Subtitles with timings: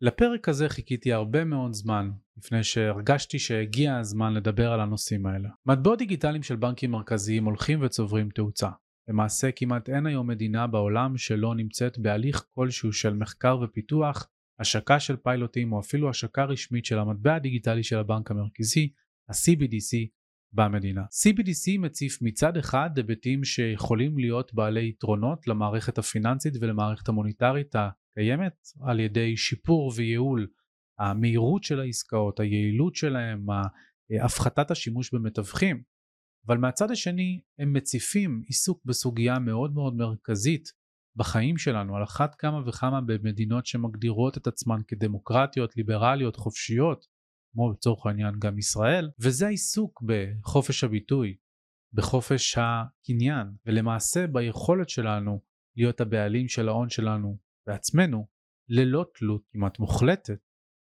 [0.00, 5.48] לפרק הזה חיכיתי הרבה מאוד זמן, לפני שהרגשתי שהגיע הזמן לדבר על הנושאים האלה.
[5.66, 8.68] מטבעות דיגיטליים של בנקים מרכזיים הולכים וצוברים תאוצה.
[9.08, 14.28] למעשה כמעט אין היום מדינה בעולם שלא נמצאת בהליך כלשהו של מחקר ופיתוח,
[14.60, 18.92] השקה של פיילוטים או אפילו השקה רשמית של המטבע הדיגיטלי של הבנק המרכזי,
[19.28, 20.08] ה-CBDC,
[20.52, 21.02] במדינה.
[21.02, 27.74] CBDC מציף מצד אחד היבטים שיכולים להיות בעלי יתרונות למערכת הפיננסית ולמערכת המוניטרית
[28.18, 30.46] הקיימת על ידי שיפור וייעול
[30.98, 33.46] המהירות של העסקאות, היעילות שלהם,
[34.24, 35.82] הפחתת השימוש במתווכים,
[36.46, 40.68] אבל מהצד השני הם מציפים עיסוק בסוגיה מאוד מאוד מרכזית
[41.16, 47.06] בחיים שלנו, על אחת כמה וכמה במדינות שמגדירות את עצמן כדמוקרטיות, ליברליות, חופשיות,
[47.52, 51.36] כמו לצורך העניין גם ישראל, וזה העיסוק בחופש הביטוי,
[51.92, 55.40] בחופש הקניין, ולמעשה ביכולת שלנו
[55.76, 58.26] להיות הבעלים של ההון שלנו בעצמנו,
[58.68, 60.38] ללא תלות כמעט מוחלטת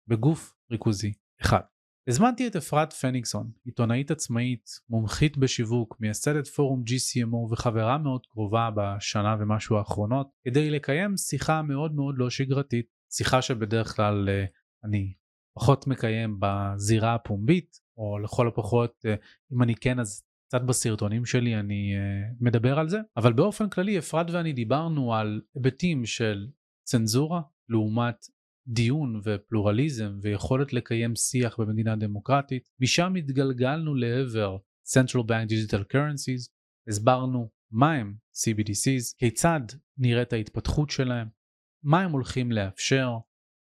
[0.09, 1.13] בגוף ריכוזי
[1.43, 1.61] אחד.
[2.09, 9.37] הזמנתי את אפרת פניגסון, עיתונאית עצמאית, מומחית בשיווק, מייסדת פורום GCMO וחברה מאוד קרובה בשנה
[9.41, 14.45] ומשהו האחרונות, כדי לקיים שיחה מאוד מאוד לא שגרתית, שיחה שבדרך כלל אה,
[14.85, 15.15] אני
[15.59, 19.15] פחות מקיים בזירה הפומבית, או לכל הפחות אה,
[19.53, 23.99] אם אני כן אז קצת בסרטונים שלי אני אה, מדבר על זה, אבל באופן כללי
[23.99, 26.47] אפרת ואני דיברנו על היבטים של
[26.85, 28.17] צנזורה לעומת
[28.67, 32.69] דיון ופלורליזם ויכולת לקיים שיח במדינה דמוקרטית.
[32.81, 36.51] משם התגלגלנו לעבר Central Bank Digital Currencies,
[36.89, 39.61] הסברנו מה הם CBDCs, כיצד
[39.99, 41.29] נראית ההתפתחות שלהם,
[41.83, 43.11] מה הם הולכים לאפשר,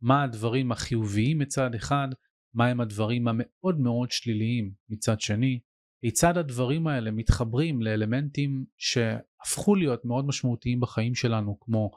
[0.02, 2.08] מה הדברים החיוביים מצד אחד,
[2.54, 5.60] מה הם הדברים המאוד מאוד שליליים מצד שני,
[6.00, 11.90] כיצד הדברים האלה מתחברים לאלמנטים שהפכו להיות מאוד משמעותיים בחיים שלנו כמו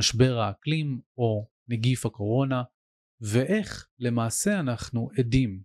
[0.00, 2.62] משבר האקלים או נגיף הקורונה,
[3.20, 5.62] ואיך למעשה אנחנו עדים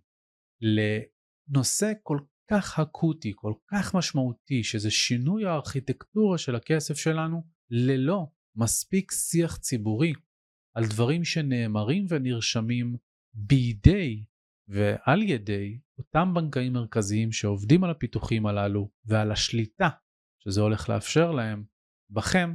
[0.60, 2.18] לנושא כל
[2.50, 8.26] כך אקוטי, כל כך משמעותי, שזה שינוי הארכיטקטורה של הכסף שלנו, ללא
[8.56, 10.12] מספיק שיח ציבורי
[10.74, 12.96] על דברים שנאמרים ונרשמים
[13.34, 14.24] בידי
[14.68, 19.88] ועל ידי אותם בנקאים מרכזיים שעובדים על הפיתוחים הללו ועל השליטה
[20.38, 21.64] שזה הולך לאפשר להם
[22.10, 22.54] בכם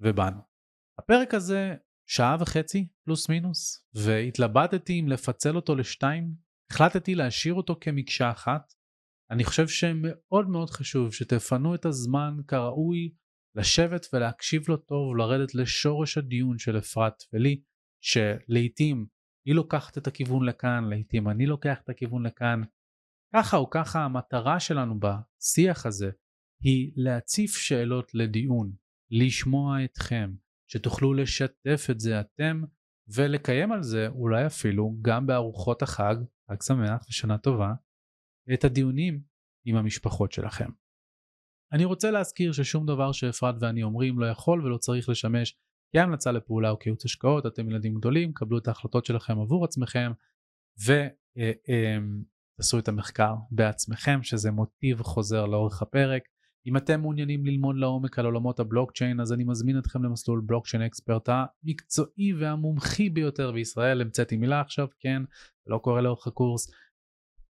[0.00, 0.53] ובנו.
[0.98, 1.74] הפרק הזה
[2.08, 6.34] שעה וחצי פלוס מינוס והתלבטתי אם לפצל אותו לשתיים
[6.70, 8.72] החלטתי להשאיר אותו כמקשה אחת.
[9.30, 13.14] אני חושב שמאוד מאוד חשוב שתפנו את הזמן כראוי
[13.54, 17.62] לשבת ולהקשיב לו טוב ולרדת לשורש הדיון של אפרת ולי
[18.02, 19.06] שלעיתים
[19.46, 22.62] היא לוקחת את הכיוון לכאן לעיתים אני לוקח את הכיוון לכאן.
[23.34, 26.10] ככה או ככה המטרה שלנו בשיח הזה
[26.62, 28.72] היא להציף שאלות לדיון
[29.10, 30.30] לשמוע אתכם
[30.70, 32.62] שתוכלו לשתף את זה אתם
[33.14, 36.14] ולקיים על זה אולי אפילו גם בארוחות החג,
[36.50, 37.72] חג שמח ושנה טובה,
[38.54, 39.22] את הדיונים
[39.66, 40.70] עם המשפחות שלכם.
[41.72, 45.58] אני רוצה להזכיר ששום דבר שאפרת ואני אומרים לא יכול ולא צריך לשמש
[45.96, 50.12] כהמלצה לפעולה או כייעוץ השקעות, אתם ילדים גדולים, קבלו את ההחלטות שלכם עבור עצמכם
[52.58, 56.22] ותעשו את המחקר בעצמכם שזה מוטיב חוזר לאורך הפרק.
[56.66, 61.28] אם אתם מעוניינים ללמוד לעומק על עולמות הבלוקצ'יין אז אני מזמין אתכם למסלול בלוקצ'יין אקספרט
[61.28, 65.22] המקצועי והמומחי ביותר בישראל המצאתי מילה עכשיו כן
[65.66, 66.70] לא קורה לאורך הקורס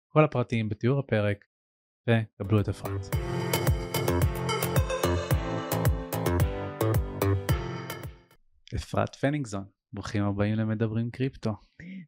[0.08, 1.44] כל הפרטים בתיאור הפרק
[2.08, 3.06] וקבלו את אפרת.
[8.76, 11.52] אפרת פנינגזון ברוכים הבאים למדברים קריפטו.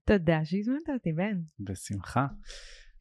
[0.04, 1.40] תודה שהזמנת אותי בן.
[1.60, 2.26] בשמחה.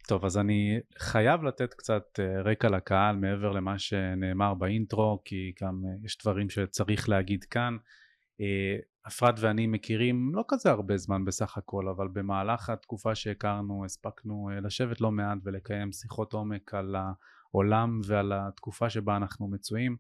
[0.08, 5.82] טוב, אז אני חייב לתת קצת אה, רקע לקהל מעבר למה שנאמר באינטרו, כי גם
[5.86, 7.78] אה, יש דברים שצריך להגיד כאן.
[8.42, 14.50] אה, אפרת ואני מכירים לא כזה הרבה זמן בסך הכל, אבל במהלך התקופה שהכרנו הספקנו
[14.62, 16.96] לשבת לא מעט ולקיים שיחות עומק על
[17.52, 19.98] העולם ועל התקופה שבה אנחנו מצויים,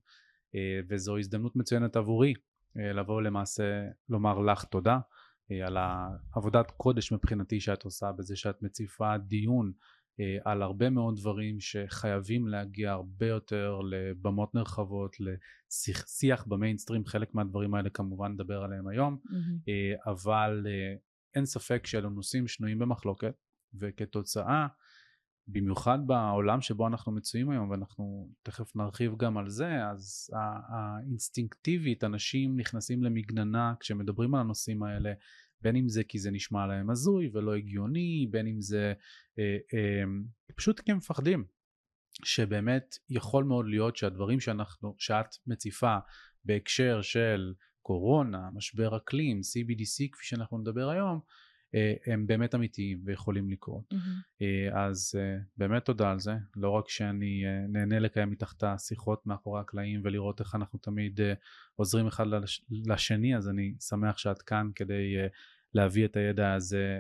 [0.90, 2.34] וזו הזדמנות מצוינת עבורי
[2.76, 3.64] לבוא למעשה
[4.10, 5.00] לומר לך תודה.
[5.66, 9.72] על העבודת קודש מבחינתי שאת עושה בזה שאת מציפה דיון
[10.20, 17.76] אה, על הרבה מאוד דברים שחייבים להגיע הרבה יותר לבמות נרחבות, לשיח במיינסטרים, חלק מהדברים
[17.76, 20.12] האלה כמובן נדבר עליהם היום, mm-hmm.
[20.12, 20.96] אבל אה,
[21.36, 23.36] אין ספק שאלו נושאים שנויים במחלוקת
[23.74, 24.68] וכתוצאה
[25.52, 30.30] במיוחד בעולם שבו אנחנו מצויים היום ואנחנו תכף נרחיב גם על זה אז
[30.70, 35.14] האינסטינקטיבית אנשים נכנסים למגננה כשמדברים על הנושאים האלה
[35.62, 38.94] בין אם זה כי זה נשמע להם הזוי ולא הגיוני, בין אם זה
[39.40, 40.04] אה, אה,
[40.56, 41.46] פשוט כי הם מפחדים.
[42.24, 45.98] שבאמת יכול מאוד להיות שהדברים שאנחנו, שאת מציפה
[46.46, 51.20] בהקשר של קורונה, משבר אקלים, CBDC כפי שאנחנו נדבר היום,
[52.06, 53.94] הם באמת אמיתיים ויכולים לקרות.
[53.94, 54.46] Mm-hmm.
[54.74, 55.16] אז
[55.58, 60.40] באמת תודה על זה, לא רק שאני נהנה לקיים איתך את השיחות מאחורי הקלעים ולראות
[60.40, 61.20] איך אנחנו תמיד
[61.76, 62.26] עוזרים אחד
[62.72, 65.16] לשני, אז אני שמח שאת כאן כדי
[65.74, 67.00] להביא את הידע הזה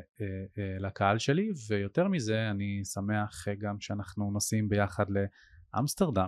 [0.79, 5.05] לקהל שלי, ויותר מזה אני שמח גם שאנחנו נוסעים ביחד
[5.79, 6.27] אמסטרדם.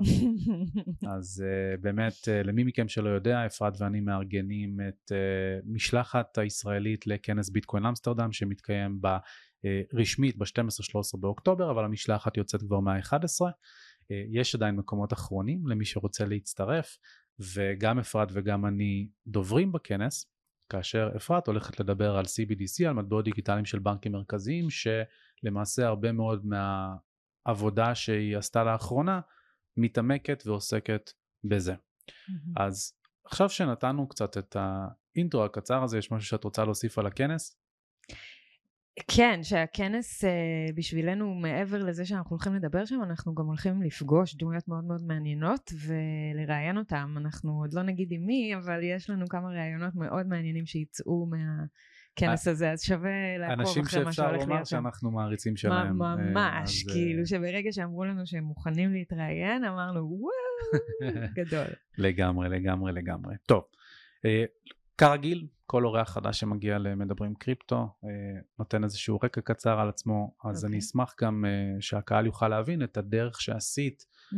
[1.15, 7.07] אז uh, באמת, uh, למי מכם שלא יודע, אפרת ואני מארגנים את uh, משלחת הישראלית
[7.07, 9.19] לכנס ביטקוין אמסטרדם שמתקיים ב, uh,
[9.93, 13.13] רשמית ב-12-13 באוקטובר, אבל המשלחת יוצאת כבר מה-11.
[13.13, 13.53] Uh,
[14.31, 16.97] יש עדיין מקומות אחרונים למי שרוצה להצטרף,
[17.39, 20.33] וגם אפרת וגם אני דוברים בכנס,
[20.69, 26.45] כאשר אפרת הולכת לדבר על CBDC, על מטבעות דיגיטליים של בנקים מרכזיים, שלמעשה הרבה מאוד
[26.45, 26.95] מה...
[27.45, 29.19] עבודה שהיא עשתה לאחרונה
[29.77, 31.11] מתעמקת ועוסקת
[31.43, 31.73] בזה.
[31.73, 32.33] Mm-hmm.
[32.57, 32.93] אז
[33.25, 37.57] עכשיו שנתנו קצת את האינטרו הקצר הזה, יש משהו שאת רוצה להוסיף על הכנס?
[39.07, 40.27] כן, שהכנס uh,
[40.75, 45.71] בשבילנו מעבר לזה שאנחנו הולכים לדבר שם, אנחנו גם הולכים לפגוש דמויות מאוד מאוד מעניינות
[45.85, 47.15] ולראיין אותם.
[47.17, 51.37] אנחנו עוד לא נגיד עם מי, אבל יש לנו כמה ראיונות מאוד מעניינים שיצאו מה...
[52.13, 55.97] הכנס הזה, אז שווה לעקוב אחרי מה שהולך להיות אנשים שאפשר לומר שאנחנו מעריצים שלהם.
[55.97, 60.81] ממש, אה, כאילו שברגע שאמרו לנו שהם מוכנים להתראיין, אמרנו וואו,
[61.37, 61.67] גדול.
[61.97, 63.35] לגמרי, לגמרי, לגמרי.
[63.45, 63.63] טוב,
[64.25, 64.43] אה,
[64.97, 68.09] כרגיל, כל אורח חדש שמגיע למדברים קריפטו אה,
[68.59, 70.67] נותן איזשהו רקע קצר על עצמו, אז okay.
[70.67, 70.87] אני אוקיי.
[70.87, 71.45] אשמח גם
[71.79, 74.37] שהקהל יוכל להבין את הדרך שעשית mm-hmm.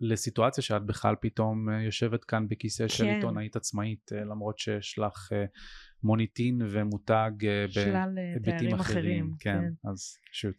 [0.00, 2.88] לסיטואציה שאת בכלל פתאום יושבת כאן בכיסא כן.
[2.88, 5.32] של עיתונאית עצמאית, למרות שיש לך
[6.02, 8.74] מוניטין ומותג אה, בהיבטים אחרים.
[8.74, 9.32] אחרים.
[9.38, 10.56] כן, כן, אז שוט.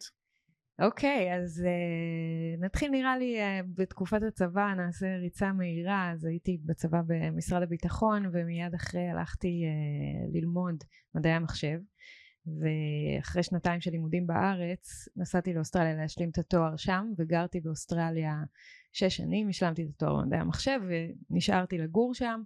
[0.82, 7.00] אוקיי, אז uh, נתחיל נראה לי uh, בתקופת הצבא, נעשה ריצה מהירה, אז הייתי בצבא
[7.06, 10.76] במשרד הביטחון ומיד אחרי הלכתי uh, ללמוד
[11.14, 11.78] מדעי המחשב
[12.46, 18.34] ואחרי שנתיים של לימודים בארץ נסעתי לאוסטרליה להשלים את התואר שם וגרתי באוסטרליה
[18.92, 20.80] שש שנים, השלמתי את התואר במדעי המחשב
[21.30, 22.44] ונשארתי לגור שם אמ,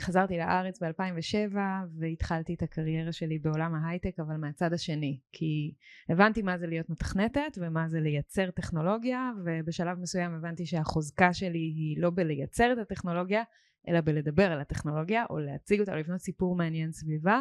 [0.00, 1.56] חזרתי לארץ ב-2007
[1.98, 5.74] והתחלתי את הקריירה שלי בעולם ההייטק אבל מהצד השני כי
[6.08, 12.02] הבנתי מה זה להיות מתכנתת ומה זה לייצר טכנולוגיה ובשלב מסוים הבנתי שהחוזקה שלי היא
[12.02, 13.42] לא בלייצר את הטכנולוגיה
[13.88, 17.40] אלא בלדבר על הטכנולוגיה או להציג אותה או לבנות סיפור מעניין סביבה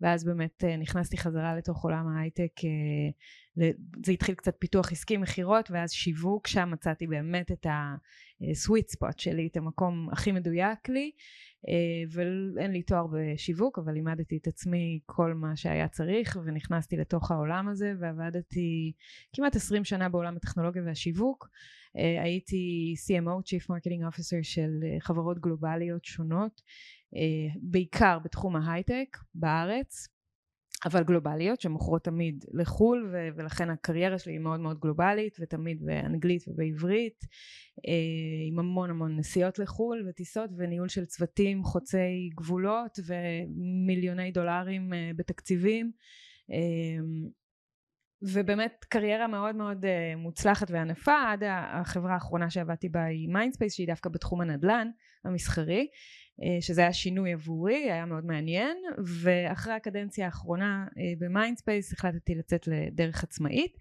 [0.00, 3.70] ואז באמת אה, נכנסתי חזרה לתוך עולם ההייטק אה,
[4.06, 7.66] זה התחיל קצת פיתוח עסקי מכירות ואז שיווק שם מצאתי באמת את
[8.50, 11.10] הסוויט ספוט שלי את המקום הכי מדויק לי
[11.68, 11.74] אה,
[12.12, 17.68] ואין לי תואר בשיווק אבל לימדתי את עצמי כל מה שהיה צריך ונכנסתי לתוך העולם
[17.68, 18.92] הזה ועבדתי
[19.36, 21.48] כמעט עשרים שנה בעולם הטכנולוגיה והשיווק.
[22.22, 24.70] הייתי CMO Chief Marketing Officer של
[25.00, 26.62] חברות גלובליות שונות.
[26.62, 27.03] אה,
[27.62, 30.08] בעיקר בתחום ההייטק בארץ
[30.84, 36.44] אבל גלובליות שמוכרות תמיד לחו"ל ו- ולכן הקריירה שלי היא מאוד מאוד גלובלית ותמיד באנגלית
[36.48, 37.24] ובעברית
[37.88, 45.10] אה, עם המון המון נסיעות לחו"ל וטיסות וניהול של צוותים חוצי גבולות ומיליוני דולרים אה,
[45.16, 45.92] בתקציבים.
[48.22, 49.84] ובאמת קריירה מאוד מאוד
[50.16, 51.30] מוצלחת וענפה.
[51.32, 54.90] עד החברה האחרונה שעבדתי בה היא Mindspace שהיא דווקא בתחום הנדל"ן
[55.24, 55.80] המסחרי.
[55.80, 55.86] אה,
[56.60, 58.76] שזה היה שינוי עבורי, היה מאוד מעניין,
[59.22, 63.76] ואחרי הקדנציה האחרונה אה, ב Mindspace החלטתי לצאת לדרך עצמאית.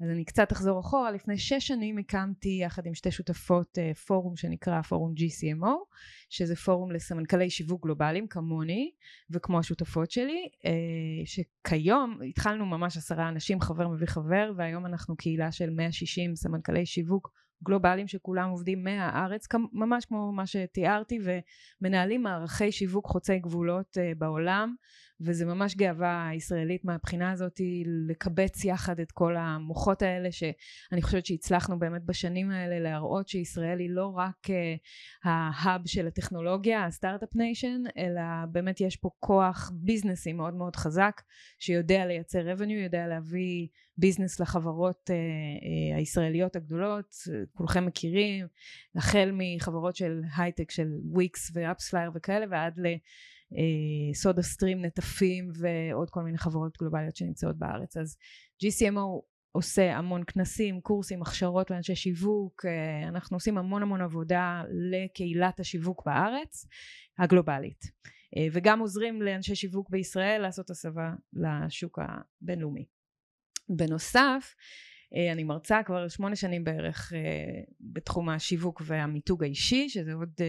[0.00, 4.36] אז אני קצת אחזור אחורה, לפני שש שנים הקמתי יחד עם שתי שותפות אה, פורום
[4.36, 5.96] שנקרא פורום GCMO,
[6.30, 8.90] שזה פורום לסמנכלי שיווק גלובליים כמוני
[9.30, 10.48] וכמו השותפות שלי,
[11.24, 17.43] שכיום התחלנו ממש עשרה אנשים, חבר מביא חבר, והיום אנחנו קהילה של 160 סמנכלי שיווק
[17.64, 24.74] גלובליים שכולם עובדים מהארץ, ממש כמו מה שתיארתי, ומנהלים מערכי שיווק חוצי גבולות uh, בעולם,
[25.24, 27.60] וזה ממש גאווה ישראלית מהבחינה הזאת
[28.08, 33.90] לקבץ יחד את כל המוחות האלה, שאני חושבת שהצלחנו באמת בשנים האלה להראות שישראל היא
[33.90, 34.46] לא רק
[35.24, 40.54] ה hub של הטכנולוגיה, ה start-up nation, אלא באמת יש פה כוח business י מאוד
[40.54, 41.22] מאוד חזק,
[41.58, 47.14] שיודע לייצר revenue, יודע להביא business לחברות uh, uh, הישראליות הגדולות,
[47.52, 48.46] כולכם מכירים,
[48.96, 52.74] החל מחברות של הייטק של Wix ו AppsFlyer וכאלה ועד
[54.10, 58.16] לסודה סטרים נטפים ועוד כל מיני חברות גלובליות שנמצאות בארץ אז
[58.64, 62.64] GCMO עושה המון כנסים, קורסים, הכשרות לאנשי שיווק,
[63.08, 66.66] אנחנו עושים המון המון עבודה לקהילת השיווק בארץ
[67.18, 67.84] הגלובלית
[68.52, 72.84] וגם עוזרים לאנשי שיווק בישראל לעשות הסבה לשוק הבינלאומי.
[73.68, 74.93] בנוסף אה,
[75.32, 77.20] אני מרצה כבר שמונה שנים בערך אה,
[77.80, 80.40] בתחום השיווק והמיתוג האישי, שזה עוד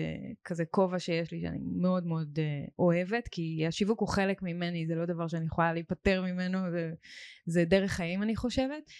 [0.44, 2.40] כזה כובע שיש לי שאני מאוד מאוד
[2.80, 6.94] אוהבת, כי השיווק הוא חלק ממני, זה לא דבר שאני יכולה להיפטר ממנו, זה,
[7.46, 8.92] זה דרך חיים אני חושבת.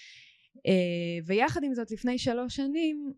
[1.26, 3.14] ויחד עם זאת, לפני שלוש שנים,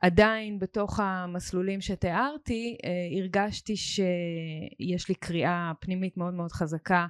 [0.00, 2.76] עדיין בתוך המסלולים שתיארתי,
[3.18, 7.06] הרגשתי שיש לי קריאה פנימית מאוד מאוד חזקה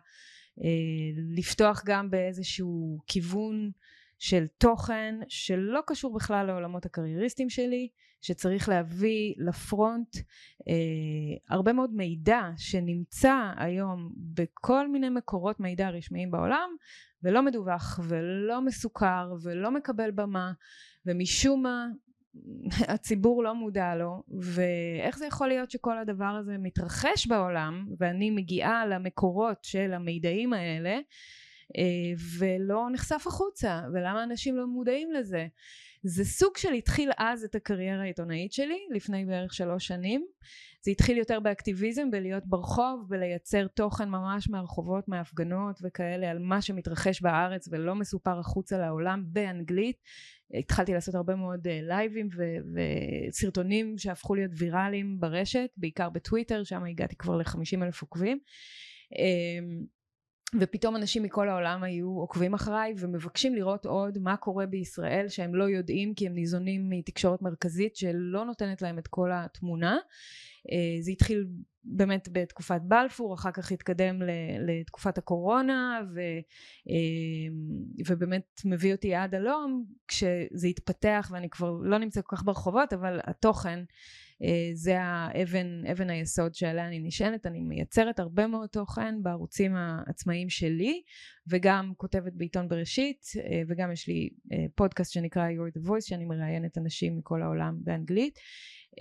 [0.64, 3.70] אה, לפתוח גם באיזשהו כיוון
[4.18, 7.88] של תוכן שלא קשור בכלל לעולמות הקרייריסטים שלי,
[8.20, 10.16] שצריך להביא לפרונט
[10.68, 10.74] אה,
[11.48, 16.70] הרבה מאוד מידע שנמצא היום בכל מיני מקורות מידע רשמיים בעולם
[17.22, 20.52] ולא מדווח ולא מסוכר ולא מקבל במה
[21.06, 21.86] ומשום מה
[22.94, 28.86] הציבור לא מודע לו ואיך זה יכול להיות שכל הדבר הזה מתרחש בעולם ואני מגיעה
[28.86, 30.98] למקורות של המידעים האלה
[32.38, 35.46] ולא נחשף החוצה ולמה אנשים לא מודעים לזה?
[36.02, 40.26] זה סוג של התחיל אז את הקריירה העיתונאית שלי לפני בערך שלוש שנים.
[40.82, 47.22] זה התחיל יותר באקטיביזם בלהיות ברחוב בלייצר תוכן ממש מהרחובות מההפגנות וכאלה על מה שמתרחש
[47.22, 49.96] בארץ ולא מסופר החוצה לעולם באנגלית.
[50.58, 52.78] התחלתי לעשות הרבה מאוד uh, לייבים ו-
[53.28, 58.38] וסרטונים שהפכו להיות ויראליים ברשת בעיקר בטוויטר שם הגעתי כבר לחמישים אלף עוקבים.
[59.12, 59.97] um,
[60.60, 65.64] ופתאום אנשים מכל העולם היו עוקבים אחריי ומבקשים לראות עוד מה קורה בישראל שהם לא
[65.64, 69.98] יודעים כי הם ניזונים מתקשורת מרכזית שלא נותנת להם את כל התמונה.
[70.72, 71.46] אה, זה התחיל
[71.84, 74.22] באמת בתקופת בלפור, אחר כך התקדם
[74.66, 76.20] לתקופת הקורונה ו,
[76.90, 77.54] אה,
[78.08, 83.20] ובאמת מביא אותי עד הלום כשזה התפתח ואני כבר לא נמצא כל כך ברחובות אבל
[83.24, 83.84] התוכן
[84.74, 91.02] זה האבן אבן היסוד שעליה אני נשענת אני מייצרת הרבה מאוד תוכן בערוצים העצמאיים שלי
[91.46, 93.26] וגם כותבת בעיתון בראשית
[93.68, 94.28] וגם יש לי
[94.74, 98.38] פודקאסט שנקרא You're the Voice שאני מראיינת אנשים מכל העולם באנגלית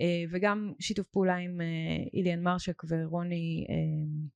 [0.00, 1.66] אה, וגם שיתוף פעולה עם אה,
[2.14, 4.28] איליאן מרשק ורוני אה,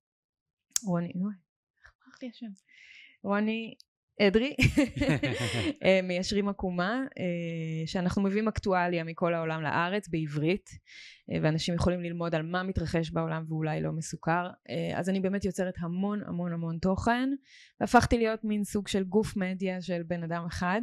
[0.88, 2.47] רוני, איך אמרתי השם?
[3.23, 3.75] רוני
[4.21, 4.54] אדרי,
[6.09, 7.04] מיישרים עקומה,
[7.87, 10.71] שאנחנו מביאים אקטואליה מכל העולם לארץ בעברית,
[11.42, 14.47] ואנשים יכולים ללמוד על מה מתרחש בעולם ואולי לא מסוכר.
[14.95, 17.31] אז אני באמת יוצרת המון המון המון תוכן,
[17.81, 20.81] והפכתי להיות מין סוג של גוף מדיה של בן אדם אחד.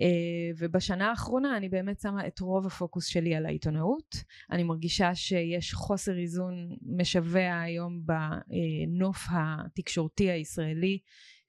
[0.00, 4.16] אה, ובשנה האחרונה אני באמת שמה את רוב הפוקוס שלי על העיתונאות.
[4.50, 10.98] אני מרגישה שיש חוסר איזון משווע היום בנוף התקשורתי הישראלי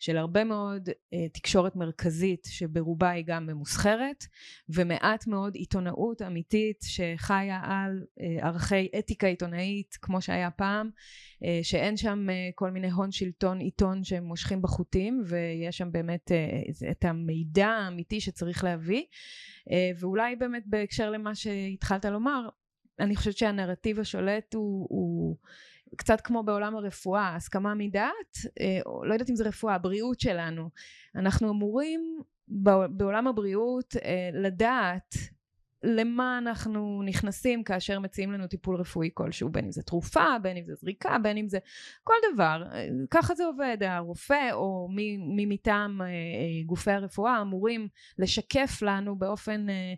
[0.01, 4.25] של הרבה מאוד אה, תקשורת מרכזית שברובה היא גם ממוסחרת
[4.69, 10.89] ומעט מאוד עיתונאות אמיתית שחיה על אה, ערכי אתיקה עיתונאית כמו שהיה פעם
[11.43, 16.31] אה, שאין שם אה, כל מיני הון שלטון עיתון שהם מושכים בחוטים ויש שם באמת
[16.31, 19.03] אה, את המידע האמיתי שצריך להביא
[19.71, 22.49] אה, ואולי באמת בהקשר למה שהתחלת לומר
[22.99, 25.37] אני חושבת שהנרטיב השולט הוא, הוא
[25.95, 30.69] קצת כמו בעולם הרפואה, הסכמה מדעת, אה, לא יודעת אם זה רפואה, הבריאות שלנו.
[31.15, 32.19] אנחנו אמורים
[32.89, 35.15] בעולם הבריאות אה, לדעת
[35.83, 40.63] למה אנחנו נכנסים כאשר מציעים לנו טיפול רפואי כלשהו, בין אם זה תרופה, בין אם
[40.65, 41.59] זה זריקה, בין אם זה
[42.03, 42.63] כל דבר.
[43.09, 46.11] ככה זה עובד, הרופא או מי, מטעם אה, אה,
[46.65, 49.93] גופי הרפואה אמורים לשקף לנו באופן אה,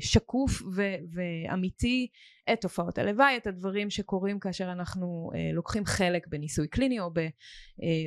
[0.00, 0.82] שקוף ו,
[1.12, 2.08] ואמיתי
[2.52, 7.28] את תופעות הלוואי, את הדברים שקורים כאשר אנחנו לוקחים חלק בניסוי קליני או, ב,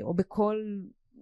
[0.01, 0.63] או בכל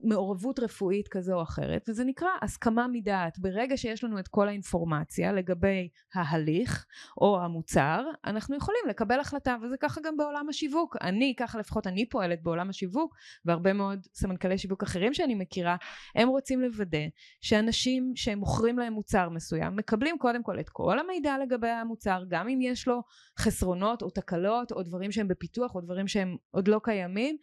[0.03, 3.39] מעורבות רפואית כזו או אחרת וזה נקרא הסכמה מדעת.
[3.39, 6.85] ברגע שיש לנו את כל האינפורמציה לגבי ההליך
[7.21, 10.97] או המוצר אנחנו יכולים לקבל החלטה וזה ככה גם בעולם השיווק.
[11.01, 13.15] אני ככה לפחות אני פועלת בעולם השיווק
[13.45, 15.75] והרבה מאוד סמנכ"לי שיווק אחרים שאני מכירה
[16.15, 17.07] הם רוצים לוודא
[17.41, 22.49] שאנשים שהם מוכרים להם מוצר מסוים מקבלים קודם כל את כל המידע לגבי המוצר גם
[22.49, 23.03] אם יש לו
[23.39, 27.37] חסרונות או תקלות או דברים שהם בפיתוח או דברים שהם עוד לא קיימים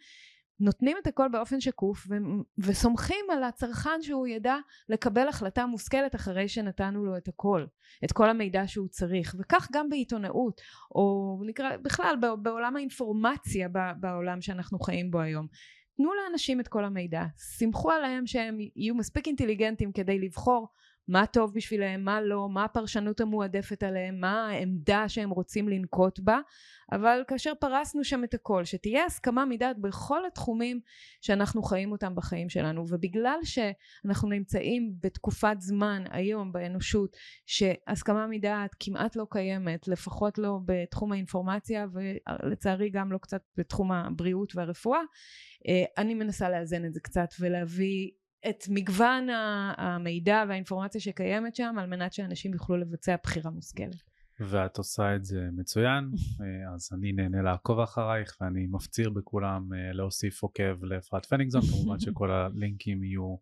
[0.59, 2.15] נותנים את הכל באופן שקוף ו-
[2.57, 4.55] וסומכים על הצרכן שהוא ידע
[4.89, 7.65] לקבל החלטה מושכלת אחרי שנתנו לו את הכל,
[8.03, 9.35] את כל המידע שהוא צריך.
[9.39, 10.61] וכך גם בעיתונאות
[10.95, 13.67] או נקרא בכלל בעולם האינפורמציה
[13.99, 15.47] בעולם שאנחנו חיים בו היום.
[15.97, 20.67] תנו לאנשים את כל המידע, סמכו עליהם שהם יהיו מספיק אינטליגנטים כדי לבחור
[21.07, 26.39] מה טוב בשבילם, מה לא, מה הפרשנות המועדפת עליהם, מה העמדה שהם רוצים לנקוט בה,
[26.91, 30.79] אבל כאשר פרסנו שם את הכל, שתהיה הסכמה מדעת בכל התחומים
[31.21, 39.15] שאנחנו חיים אותם בחיים שלנו, ובגלל שאנחנו נמצאים בתקופת זמן היום באנושות שהסכמה מדעת כמעט
[39.15, 45.01] לא קיימת, לפחות לא בתחום האינפורמציה ולצערי גם לא קצת בתחום הבריאות והרפואה,
[45.67, 48.09] אה, אני מנסה לאזן את זה קצת ולהביא
[48.49, 49.27] את מגוון
[49.77, 54.17] המידע והאינפורמציה שקיימת שם על מנת שאנשים יוכלו לבצע בחירה מושכלת.
[54.39, 56.03] ואת עושה את זה מצוין,
[56.41, 61.99] אה, אז אני נהנה לעקוב אחרייך ואני מפציר בכולם אה, להוסיף עוקב לאפרת פניגזון, כמובן
[61.99, 63.35] שכל הלינקים יהיו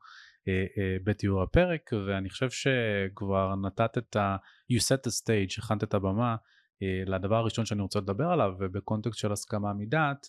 [0.47, 4.35] אה, בתיאור הפרק, ואני חושב שכבר נתת את ה...
[4.73, 6.35] you set the stage, הכנת את הבמה
[7.05, 10.27] לדבר הראשון שאני רוצה לדבר עליו, ובקונטקסט של הסכמה מדעת,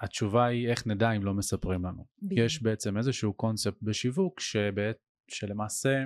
[0.00, 2.04] התשובה היא איך נדע אם לא מספרים לנו.
[2.22, 2.46] בדיוק.
[2.46, 4.96] יש בעצם איזשהו קונספט בשיווק שבעת,
[5.28, 6.04] שלמעשה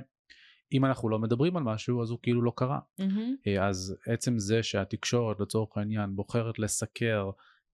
[0.72, 2.78] אם אנחנו לא מדברים על משהו אז הוא כאילו לא קרה.
[3.00, 3.60] Mm-hmm.
[3.60, 7.30] אז עצם זה שהתקשורת לצורך העניין בוחרת לסקר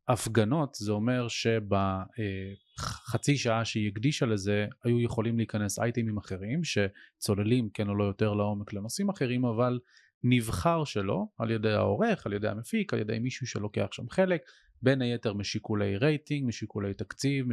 [0.09, 7.89] הפגנות זה אומר שבחצי שעה שהיא הקדישה לזה היו יכולים להיכנס אייטמים אחרים שצוללים כן
[7.89, 9.79] או לא יותר לעומק לנושאים אחרים אבל
[10.23, 14.43] נבחר שלא על ידי העורך, על ידי המפיק, על ידי מישהו שלוקח שם חלק
[14.83, 17.47] בין היתר משיקולי רייטינג, משיקולי תקציב,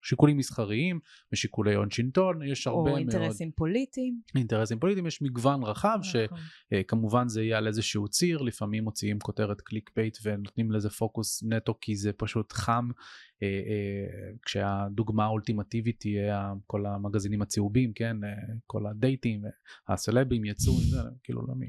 [0.00, 1.00] משיקולים מסחריים,
[1.32, 2.92] משיקולי הון שלטון, יש הרבה מאוד...
[2.92, 3.50] או אינטרסים.
[3.50, 4.20] פוליטיים.
[4.34, 6.38] אינטרסים פוליטיים, יש מגוון רחב, נכון.
[6.74, 11.96] שכמובן זה יהיה על איזשהו ציר, לפעמים מוציאים כותרת clickbait ונותנים לזה פוקוס נטו כי
[11.96, 12.88] זה פשוט חם,
[13.42, 18.30] אה, אה, כשהדוגמה האולטימטיבית תהיה כל המגזינים הצהובים, כן, אה,
[18.66, 19.42] כל הדייטים,
[19.88, 20.72] הסלבים יצאו,
[21.22, 21.60] כאילו לא מ...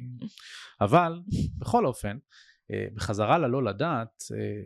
[0.81, 1.21] אבל
[1.57, 2.17] בכל אופן, אה,
[2.93, 4.61] בחזרה ללא לדעת, אה,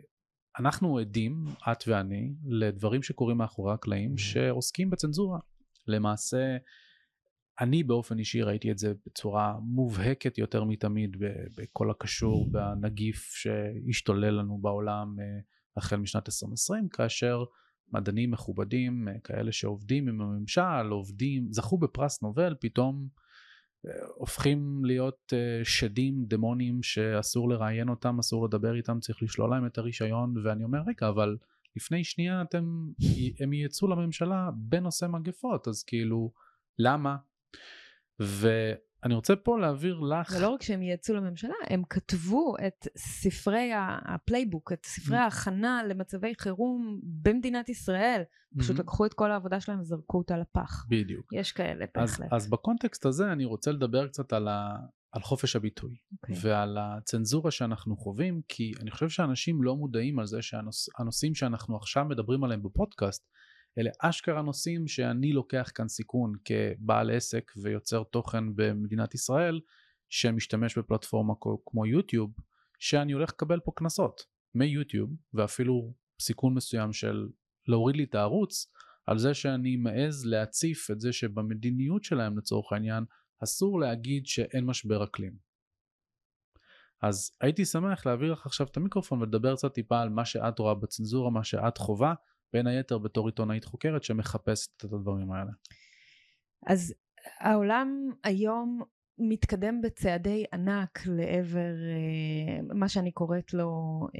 [0.58, 4.18] אנחנו עדים, את ואני, לדברים שקורים מאחורי הקלעים.
[4.18, 5.38] שעוסקים בצנזורה.
[5.86, 6.56] למעשה,
[7.60, 11.16] אני באופן אישי ראיתי את זה בצורה מובהקת יותר מתמיד
[11.56, 12.50] בכל הקשור.
[12.50, 15.40] בנגיף שהשתולל לנו בעולם אה,
[15.76, 17.44] החל משנת 2020, כאשר
[17.92, 23.08] מדענים מכובדים, כאלה שעובדים עם הממשל, עובדים, זכו בפרס נובל, פתאום
[24.14, 29.78] הופכים להיות אה, שדים דמונים שאסור לראיין אותם, אסור לדבר איתם, צריך לשלול להם את
[29.78, 31.36] הרישיון ואני אומר רגע אבל
[31.76, 32.88] לפני שנייה אתם,
[33.40, 36.32] הם יצאו לממשלה בנושא מגפות אז כאילו
[36.78, 37.16] למה?
[39.04, 40.34] אני רוצה פה להעביר לך...
[40.38, 43.70] ולא רק שהם יצאו לממשלה, הם כתבו את ספרי
[44.04, 45.20] הפלייבוק, את ספרי mm.
[45.20, 48.22] ההכנה למצבי חירום במדינת ישראל.
[48.58, 48.80] פשוט mm-hmm.
[48.80, 50.86] לקחו את כל העבודה שלהם וזרקו אותה לפח.
[50.88, 51.32] בדיוק.
[51.32, 52.32] יש כאלה בהחלט.
[52.32, 54.76] אז, אז בקונטקסט הזה אני רוצה לדבר קצת על, ה,
[55.12, 55.90] על חופש הביטוי.
[55.94, 56.16] Okay.
[56.30, 56.50] אוקיי.
[56.50, 62.04] ועל הצנזורה שאנחנו חווים, כי אני חושב שאנשים לא מודעים על זה שהנושאים שאנחנו עכשיו
[62.04, 63.30] מדברים עליהם בפודקאסט,
[63.78, 69.60] אלה אשכרה נושאים שאני לוקח כאן סיכון כבעל עסק ויוצר תוכן במדינת ישראל
[70.08, 71.34] שמשתמש בפלטפורמה
[71.66, 72.34] כמו יוטיוב
[72.78, 74.20] שאני הולך לקבל פה קנסות
[74.54, 77.28] מיוטיוב ואפילו סיכון מסוים של
[77.66, 78.72] להוריד לי את הערוץ
[79.06, 83.04] על זה שאני מעז להציף את זה שבמדיניות שלהם לצורך העניין
[83.44, 85.36] אסור להגיד שאין משבר אקלים.
[87.02, 90.74] אז הייתי שמח להעביר לך עכשיו את המיקרופון ולדבר קצת טיפה על מה שאת רואה
[90.74, 92.14] בצנזורה, מה שאת חווה
[92.52, 95.50] בין היתר בתור עיתונאית חוקרת שמחפשת את הדברים האלה.
[96.66, 96.94] אז
[97.40, 98.82] העולם היום
[99.18, 104.18] מתקדם בצעדי ענק לעבר uh, מה שאני קוראת לו uh,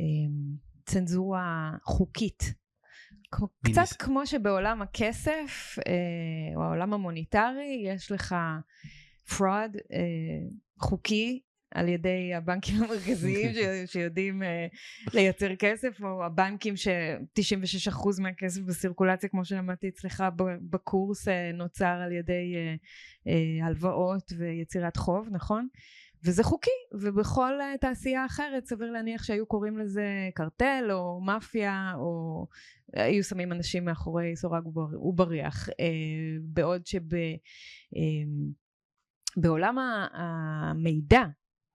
[0.87, 2.43] צנזורה חוקית.
[3.31, 3.93] קצת מניס...
[3.93, 8.37] כמו שבעולם הכסף uh, או העולם המוניטרי יש לך
[9.29, 11.43] fraud uh, חוקי
[11.75, 13.53] על ידי הבנקים המרכזיים
[13.87, 14.47] שיודעים uh,
[15.15, 20.25] לייצר כסף או הבנקים ש-96% מהכסף בסירקולציה כמו שלמדתי אצלך
[20.71, 22.79] בקורס uh, נוצר על ידי uh,
[23.29, 25.69] uh, הלוואות ויצירת חוב נכון?
[26.25, 32.47] וזה חוקי ובכל uh, תעשייה אחרת סביר להניח שהיו קוראים לזה קרטל או מאפיה או
[32.93, 35.73] היו שמים אנשים מאחורי סורג ובריח uh,
[36.43, 36.83] בעוד
[39.37, 39.81] שבעולם uh,
[40.15, 41.25] המידע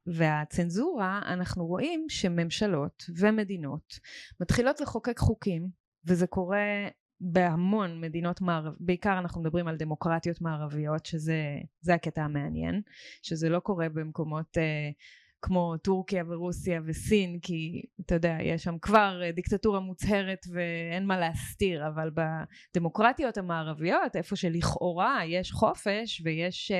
[0.07, 3.99] והצנזורה אנחנו רואים שממשלות ומדינות
[4.39, 5.67] מתחילות לחוקק חוקים
[6.05, 6.87] וזה קורה
[7.21, 12.81] בהמון מדינות מערב, בעיקר אנחנו מדברים על דמוקרטיות מערביות שזה הקטע המעניין,
[13.21, 14.61] שזה לא קורה במקומות uh,
[15.45, 21.19] כמו טורקיה ורוסיה וסין כי אתה יודע יש שם כבר אה, דיקטטורה מוצהרת ואין מה
[21.19, 26.77] להסתיר אבל בדמוקרטיות המערביות איפה שלכאורה יש חופש ויש אה,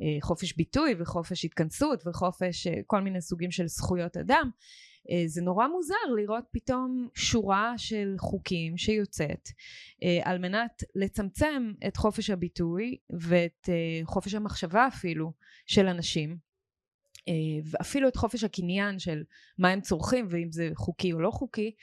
[0.00, 4.50] אה, חופש ביטוי וחופש התכנסות וחופש כל מיני סוגים של זכויות אדם
[5.26, 9.48] זה נורא מוזר לראות פתאום שורה של חוקים שיוצאת
[10.22, 13.68] על מנת לצמצם את חופש הביטוי ואת
[14.04, 15.32] חופש המחשבה אפילו
[15.66, 16.30] של אנשים.
[16.30, 16.36] אה,
[17.64, 19.22] ואפילו את חופש הקניין של
[19.58, 21.74] מה הם צורכים ואם זה חוקי או לא חוקי.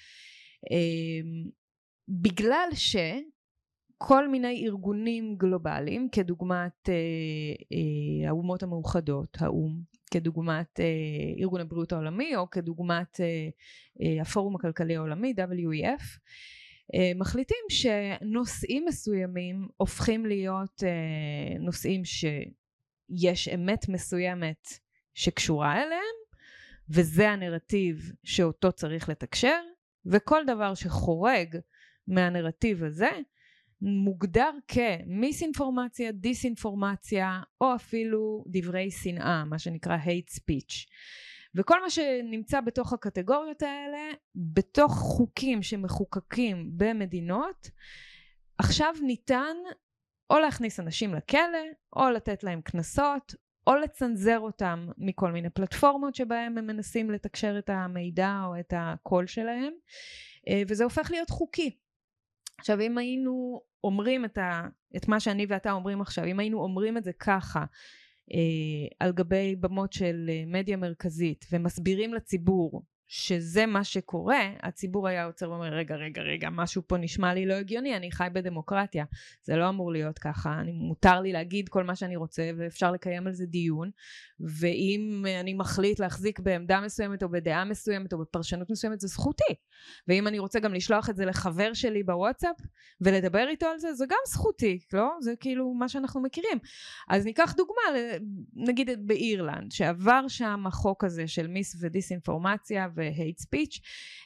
[0.72, 1.30] אה,
[2.08, 10.80] בגלל שכל מיני ארגונים גלובליים כדוגמת אה, האומות המאוחדות האו"ם כדוגמת
[11.40, 13.20] ארגון הבריאות העולמי או כדוגמת
[14.22, 16.20] הפורום הכלכלי העולמי WEF
[16.96, 24.68] אה, מחליטים שנושאים מסוימים הופכים להיות אה, נושאים שיש אמת מסוימת
[25.14, 26.22] שקשורה אליהם,
[26.90, 29.62] וזה הנרטיב שאותו צריך לתקשר,
[30.06, 31.58] וכל דבר שחורג
[32.08, 33.10] מהנרטיב הזה,
[33.82, 40.88] מוגדר כמיסאינפורמציה, דיסאינפורמציה, או אפילו דברי שנאה, מה שנקרא hate speech.
[41.56, 47.70] וכל מה שנמצא בתוך הקטגוריות האלה, בתוך חוקים שמחוקקים במדינות,
[48.58, 49.56] עכשיו ניתן
[50.30, 51.60] או להכניס אנשים לכלא,
[51.96, 53.36] או לתת להם קנסות,
[53.68, 59.28] או לצנזר אותם מכל מיני פלטפורמות שבהם הם מנסים לתקשר את המידע או את הקול
[59.28, 59.74] שלהם,
[60.48, 61.78] אה, וזה הופך להיות חוקי.
[62.60, 64.62] עכשיו אם היינו אומרים את, ה,
[64.96, 67.66] את מה שאני ואתה אומרים עכשיו, אם היינו אומרים את זה ככה
[68.34, 75.26] אה, על גבי במות של אה, מדיה מרכזית ומסבירים לציבור שזה מה שקורה, הציבור היה
[75.26, 79.06] עוצר ואומר, רגע, רגע, רגע, משהו פה נשמע לי לא הגיוני, אני חי בדמוקרטיה.
[79.44, 83.28] זה לא אמור להיות ככה, אני, מותר לי להגיד כל מה שאני רוצה, ואפשר לקיים
[83.28, 83.92] על זה דיון,
[84.40, 89.54] ואם אני מחליט להחזיק בעמדה מסוימת, או בדעה מסוימת, או בפרשנות מסוימת, זה זכותי.
[90.08, 92.56] ואם אני רוצה גם לשלוח את זה לחבר שלי בוואטסאפ,
[93.02, 95.10] ולדבר איתו על זה, זה גם זכותי, לא?
[95.22, 96.58] זה כאילו מה שאנחנו מכירים.
[97.10, 98.00] אז ניקח דוגמה,
[98.54, 103.80] נגיד באירלנד, שעבר שם החוק הזה של מיס ודיסאינפורמציה, והייט ספיץ'.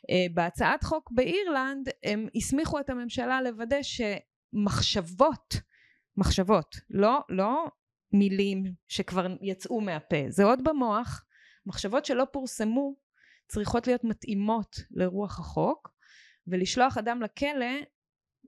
[0.10, 5.56] אה, בהצעת חוק באירלנד הם הסמיכו את הממשלה לוודא שמחשבות,
[6.18, 7.66] מחשבות, לא, לא
[8.12, 11.26] מילים שכבר יצאו מהפה, זה עוד במוח,
[11.66, 12.96] מחשבות שלא פורסמו
[13.48, 15.90] צריכות להיות מתאימות לרוח החוק
[16.48, 17.66] ולשלוח אדם לכלא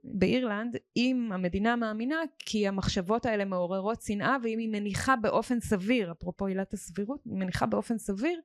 [0.03, 6.45] באירלנד אם המדינה מאמינה כי המחשבות האלה מעוררות שנאה ואם היא מניחה באופן סביר אפרופו
[6.45, 8.39] עילת הסבירות היא מניחה באופן סביר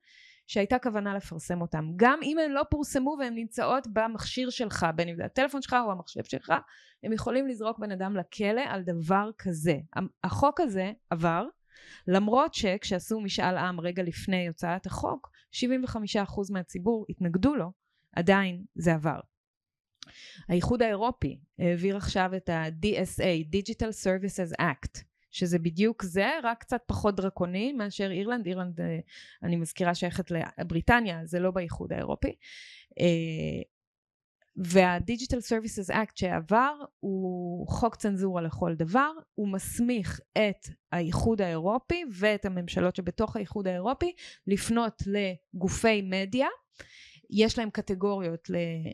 [0.47, 1.91] שהייתה כוונה לפרסם אותם.
[1.97, 5.93] גם אם הן לא פורסמו והן נמצאות במכשיר שלך, בין אם זה הטלפון שלך או
[5.93, 6.53] המחשב שלך,
[7.03, 9.77] הם יכולים לזרוק בן אדם לכלא על דבר כזה.
[10.25, 11.47] החוק הזה עבר,
[12.09, 15.59] למרות שכשעשו משאל עם רגע לפני הוצאת החוק, 75%
[16.51, 17.73] מהציבור התנגדו לו,
[18.17, 19.21] עדיין זה עבר.
[20.49, 27.17] האיחוד האירופי העביר עכשיו את ה-DSA, Digital Services Act, שזה בדיוק זה, רק קצת פחות
[27.17, 28.47] דרקוני מאשר אירלנד.
[28.47, 28.99] אירלנד, אה,
[29.43, 32.35] אני מזכירה, שייכת לבריטניה, זה לא באיחוד האירופי.
[33.01, 33.63] אה,
[34.57, 42.45] וה-Digital Services Act שעבר הוא חוק צנזורה לכל דבר, הוא מסמיך את האיחוד האירופי ואת
[42.45, 44.13] הממשלות שבתוך האיחוד האירופי
[44.47, 46.49] לפנות לגופי מדיה
[47.33, 48.49] יש להם קטגוריות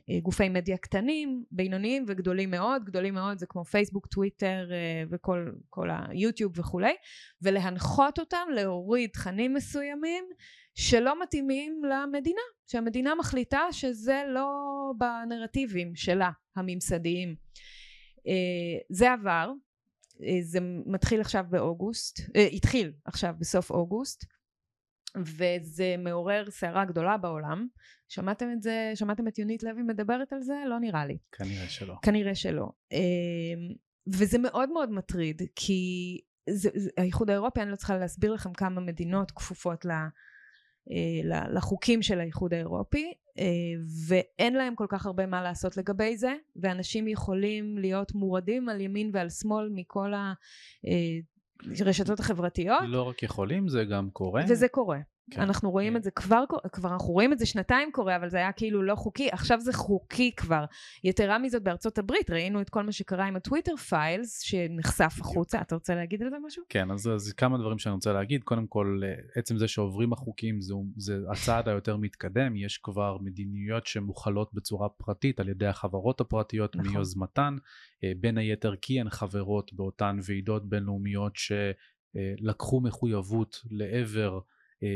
[0.09, 6.59] לגופי מדיה קטנים, בינוניים וגדולים מאוד, גדולים מאוד זה כמו פייסבוק, טוויטר אה, וכל היוטיוב
[6.59, 6.95] וכולי,
[7.43, 10.25] ולהנחות אותם להוריד תכנים מסוימים
[10.75, 14.49] שלא מתאימים למדינה, שהמדינה מחליטה שזה לא
[14.99, 17.35] בנרטיבים שלה, הממסדיים.
[18.27, 19.53] אה, זה עבר,
[20.23, 22.21] אה, זה מתחיל עכשיו באוגוסט,
[22.57, 24.25] התחיל עכשיו בסוף אוגוסט,
[25.17, 27.67] וזה מעורר סערה גדולה בעולם.
[28.09, 30.55] שמעתם את זה, שמעתם את יונית לוי מדברת על זה?
[30.67, 31.19] לא נראה לי.
[31.33, 31.95] כנראה שלא.
[32.03, 32.69] כנראה שלא.
[32.93, 32.99] אמ,
[34.07, 36.19] וזה מאוד מאוד מטריד, כי
[36.51, 42.03] זה, זה, האיחוד האירופי, אני לא צריכה להסביר לכם כמה מדינות כפופות ל, אה, לחוקים
[42.03, 43.45] של האיחוד האירופי, אה,
[44.09, 49.11] ואין להם כל כך הרבה מה לעשות לגבי זה, ואנשים יכולים להיות מורדים על ימין
[49.15, 50.33] ועל שמאל מכל ה...
[50.87, 51.19] אה,
[51.81, 52.81] הרשתות החברתיות.
[52.87, 54.43] לא רק יכולים, זה גם קורה.
[54.49, 54.99] וזה קורה.
[55.31, 55.97] כן, אנחנו רואים כן.
[55.97, 58.95] את זה כבר, כבר אנחנו רואים את זה שנתיים קורה, אבל זה היה כאילו לא
[58.95, 60.65] חוקי, עכשיו זה חוקי כבר.
[61.05, 65.61] יתרה מזאת, בארצות הברית ראינו את כל מה שקרה עם הטוויטר פיילס, שנחשף החוצה.
[65.61, 66.63] אתה רוצה להגיד על זה משהו?
[66.69, 68.45] כן, אז, אז כמה דברים שאני רוצה להגיד.
[68.45, 73.87] קודם כל, אה, עצם זה שעוברים החוקים זה, זה הצעד היותר מתקדם, יש כבר מדיניות
[73.87, 76.93] שמוכלות בצורה פרטית על ידי החברות הפרטיות נכון.
[76.93, 77.57] מיוזמתן,
[78.05, 84.39] אה, בין היתר כי הן חברות באותן ועידות בינלאומיות שלקחו מחויבות לעבר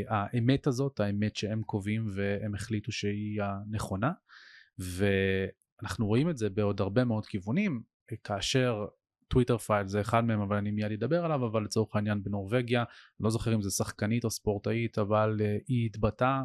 [0.09, 4.13] האמת הזאת, האמת שהם קובעים והם החליטו שהיא הנכונה.
[4.79, 8.87] ואנחנו רואים את זה בעוד הרבה מאוד כיוונים, אה, כאשר
[9.29, 12.85] טוויטר פייל זה אחד מהם אבל אני מיד אדבר עליו אבל לצורך העניין בנורבגיה
[13.21, 16.43] לא זוכר אם זה שחקנית או ספורטאית אבל uh, היא התבטאה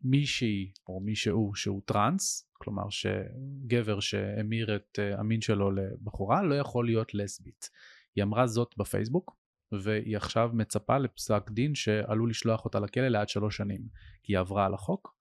[0.00, 6.86] שמישהי uh, או מישהו שהוא טראנס כלומר שגבר שהמיר את המין שלו לבחורה לא יכול
[6.86, 7.70] להיות לסבית
[8.16, 9.39] היא אמרה זאת בפייסבוק
[9.72, 13.80] והיא עכשיו מצפה לפסק דין שעלול לשלוח אותה לכלא לעד שלוש שנים
[14.22, 15.20] כי היא עברה על החוק.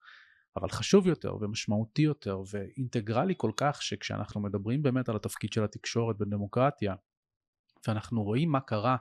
[0.56, 6.18] אבל חשוב יותר ומשמעותי יותר ואינטגרלי כל כך שכשאנחנו מדברים באמת על התפקיד של התקשורת
[6.18, 6.96] בדמוקרטיה
[7.88, 8.98] ואנחנו רואים מה קרה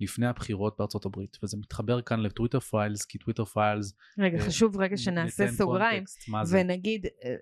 [0.00, 3.94] לפני הבחירות בארצות הברית, וזה מתחבר כאן ל Twitter Files, כי Twitter Files...
[4.18, 6.50] רגע, אה, חשוב רגע שנעשה סוגריים, קונטקסט?
[6.50, 7.34] ונגיד, אה,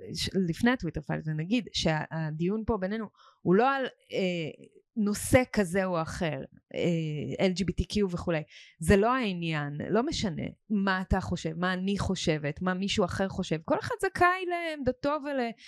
[0.49, 3.07] לפני הטוויטר פיילס, ונגיד שהדיון פה בינינו
[3.43, 6.41] הוא לא על אה, נושא כזה או אחר,
[6.75, 8.43] אה, LGBTQ וכולי,
[8.79, 13.57] זה לא העניין, לא משנה מה אתה חושב, מה אני חושבת, מה מישהו אחר חושב,
[13.65, 15.11] כל אחד זכאי לעמדתו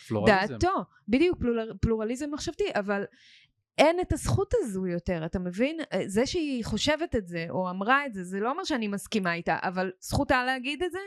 [0.08, 0.54] פלורליזם.
[0.54, 3.04] ולדעתו, בדיוק, פלור, פלורליזם מחשבתי, אבל
[3.78, 5.80] אין את הזכות הזו יותר, אתה מבין?
[5.92, 9.34] אה, זה שהיא חושבת את זה, או אמרה את זה, זה לא אומר שאני מסכימה
[9.34, 10.98] איתה, אבל זכותה להגיד את זה?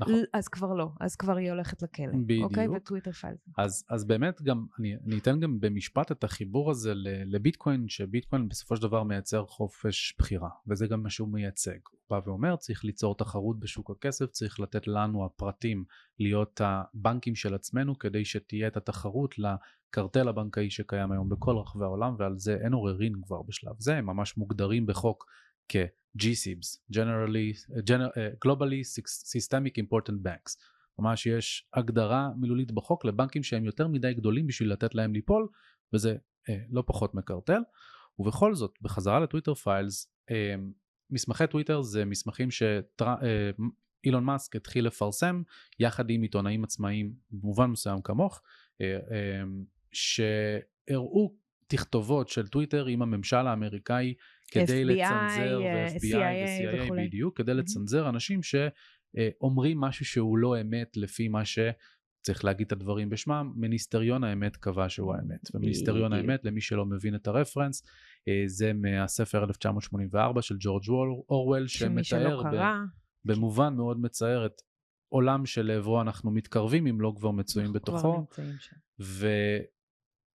[0.00, 0.14] נכון.
[0.32, 2.06] אז כבר לא, אז כבר היא הולכת לכלא.
[2.24, 2.50] בדיוק.
[2.50, 2.68] אוקיי?
[2.68, 3.38] וטוויטר פיילס.
[3.58, 8.76] אז, אז באמת גם, אני, אני אתן גם במשפט את החיבור הזה לביטקוין, שביטקוין בסופו
[8.76, 11.78] של דבר מייצר חופש בחירה, וזה גם מה שהוא מייצג.
[11.90, 15.84] הוא בא ואומר, צריך ליצור תחרות בשוק הכסף, צריך לתת לנו הפרטים
[16.18, 22.14] להיות הבנקים של עצמנו, כדי שתהיה את התחרות לקרטל הבנקאי שקיים היום בכל רחבי העולם,
[22.18, 25.26] ועל זה אין עוררין כבר בשלב זה, הם ממש מוגדרים בחוק
[25.70, 27.48] כ-GSIBs, Generally,
[27.88, 28.82] Gener- uh, Globally
[29.34, 30.56] Systemic Important Banks.
[30.98, 35.48] ממש יש הגדרה מילולית בחוק לבנקים שהם יותר מדי גדולים בשביל לתת להם ליפול,
[35.92, 36.16] וזה
[36.48, 37.60] אה, לא פחות מקרטל.
[38.18, 40.54] ובכל זאת, בחזרה לטוויטר פיילס, אה,
[41.10, 45.42] מסמכי טוויטר זה מסמכים שאילון מאסק התחיל לפרסם
[45.78, 48.42] יחד עם עיתונאים עצמאיים, במובן מסוים כמוך,
[48.80, 49.42] אה, אה,
[49.92, 51.34] שהראו
[51.66, 54.14] תכתובות של טוויטר עם הממשל האמריקאי
[54.50, 57.06] כדי FBI, לצנזר, אה, ו-FBI CIA ו-CIA.
[57.06, 57.60] בדיוק, כדי מהמם.
[57.60, 64.24] לצנזר אנשים שאומרים משהו שהוא לא אמת לפי מה שצריך להגיד את הדברים בשמם, מיניסטריון
[64.24, 65.40] האמת קבע שהוא האמת.
[65.54, 66.12] ומיניסטריון.
[66.12, 67.82] האמת, למי שלא מבין את הרפרנס,
[68.28, 72.74] אה, זה מהספר 1984 של ג'ורג' וול- אורוול, שמתאר קרא,
[73.24, 74.52] במובן מאוד מצער את
[75.08, 78.18] עולם שלעברו אנחנו מתקרבים אם לא כבר מצויים בתוכו.
[78.18, 78.56] נמצאים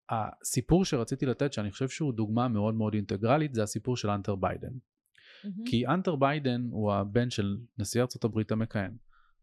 [0.09, 0.15] שם.
[0.15, 4.67] והסיפור שרציתי לתת שאני חושב שהוא דוגמה מאוד מאוד אינטגרלית זה הסיפור של האנטר ביידן.
[5.43, 5.65] מהמם.
[5.65, 8.97] כי האנטר ביידן הוא הבן של נשיא ארצות הברית המכהן.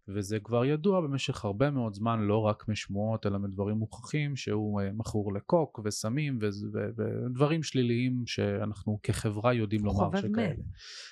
[0.08, 4.92] וזה כבר ידוע במשך הרבה מאוד זמן לא רק משמועות אלא מדברים מוכחים שהוא אה,
[4.92, 10.48] מכור לקוק וסמים ו- ו- ודברים שליליים שאנחנו כחברה יודעים לומר חובב שכאלה.
[10.48, 10.56] meth.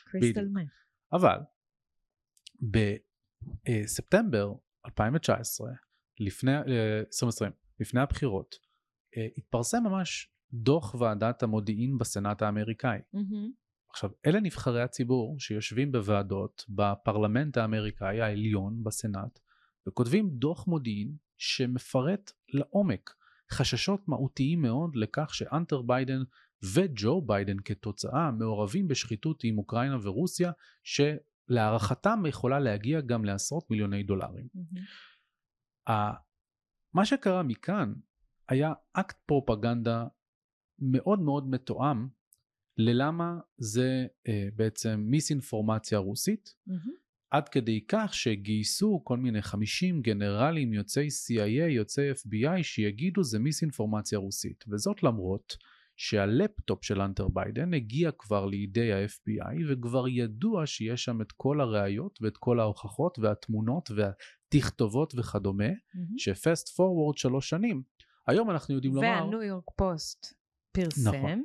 [0.05, 0.49] crystal.
[0.49, 0.67] meth.
[1.13, 1.39] אבל
[3.69, 4.53] בספטמבר
[4.87, 5.71] 2019,
[6.21, 8.70] לפני, אה, 2020, לפני הבחירות, אה,
[9.37, 12.99] התפרסם ממש דוח ועדת המודיעין בסנאט האמריקאי.
[13.13, 13.51] מהמם.
[13.91, 19.39] עכשיו, אלה נבחרי הציבור שיושבים בוועדות בפרלמנט האמריקאי העליון בסנאט,
[19.89, 23.11] וכותבים דוח מודיעין שמפרט לעומק
[23.53, 26.23] חששות מהותיים מאוד לכך שהאנטר ביידן
[26.75, 34.47] וג'ו ביידן כתוצאה מעורבים בשחיתות עם אוקראינה ורוסיה, שלהערכתם יכולה להגיע גם לעשרות מיליוני דולרים.
[35.91, 36.17] ה-
[36.95, 37.93] מה שקרה מכאן
[38.51, 40.07] היה אקט פרופגנדה
[40.79, 42.09] מאוד מאוד מתואם
[42.77, 46.81] ללמה זה אה, בעצם מיסאינפורמציה רוסית, מהמם.
[47.31, 54.19] עד כדי כך שגייסו כל מיני 50 גנרלים יוצאי CIA, יוצאי FBI, שיגידו זה מיסאינפורמציה
[54.19, 54.65] רוסית.
[54.69, 55.57] וזאת למרות
[55.97, 62.19] שהלפטופ של האנטר ביידן הגיע כבר לידי ה-FBI וכבר ידוע שיש שם את כל הראיות
[62.23, 66.19] ואת כל ההוכחות והתמונות והתכתובות וכדומה, מהמם.
[66.19, 67.83] ש fast forward שלוש שנים.
[68.31, 70.35] היום אנחנו יודעים לומר, והניו יורק פוסט
[70.73, 71.45] פרסם נכון.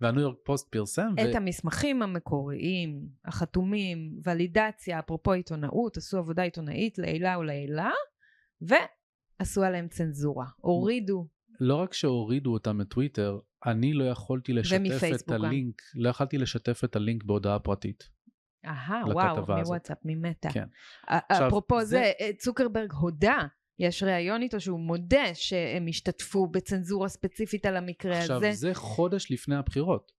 [0.00, 7.38] והניו יורק פוסט פרסם, את המסמכים המקוריים, החתומים, ולידציה, אפרופו עיתונאות, עשו עבודה עיתונאית לעילה
[7.38, 7.90] ולעילה,
[8.60, 10.46] ועשו עליהם צנזורה.
[10.56, 11.26] הורידו,
[11.60, 15.44] לא רק שהורידו אותם מטוויטר, אני לא יכולתי לשתף את ומפייסבוק גם.
[15.44, 18.08] הלינק, לא יכולתי לשתף את הלינק בהודעה פרטית.
[18.66, 19.46] אהה, וואו.
[19.46, 20.48] מוואטסאפ, ממטה.
[20.52, 20.66] כן.
[21.08, 23.38] אפרופו זה- זה, אה, צוקרברג הודה,
[23.78, 28.52] יש ראיון איתו שהוא מודה שהם השתתפו בצנזורה ספציפית על המקרה עכשיו, הזה.
[28.52, 30.12] זה חודש לפני הבחירות.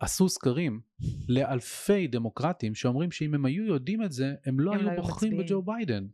[0.00, 0.80] עשו סקרים
[1.28, 5.02] לאלפי דמוקרטים שאומרים שאם הם היו יודעים את זה, הם לא הם לא היו היו
[5.02, 5.46] בוחרים מצביעים.
[5.46, 6.06] בג'ו ביידן.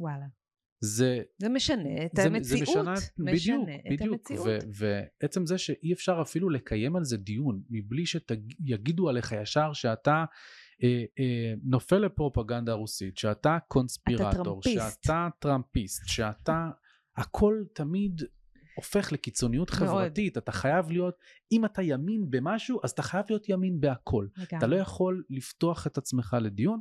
[0.00, 0.26] וואלה.
[0.80, 2.42] זה זה משנה את זה, המציאות.
[2.42, 4.46] זה משנה, בדיוק, משנה את בדיוק, המציאות.
[4.46, 10.24] ו, ועצם זה שאי אפשר אפילו לקיים על זה דיון מבלי שיגידו עליך ישר שאתה
[11.62, 15.04] נופל לפרופגנדה רוסית, שאתה קונספירטור, טראמפיסט.
[15.04, 16.70] שאתה טראמפיסט, שאתה
[17.16, 18.22] הכל תמיד
[18.74, 19.88] הופך לקיצוניות מאוד.
[19.88, 21.14] חברתית, אתה חייב להיות,
[21.52, 24.76] אם אתה ימין במשהו אז אתה חייב להיות ימין בהכל, אתה לגמרי.
[24.76, 26.80] לא יכול לפתוח את עצמך לדיון.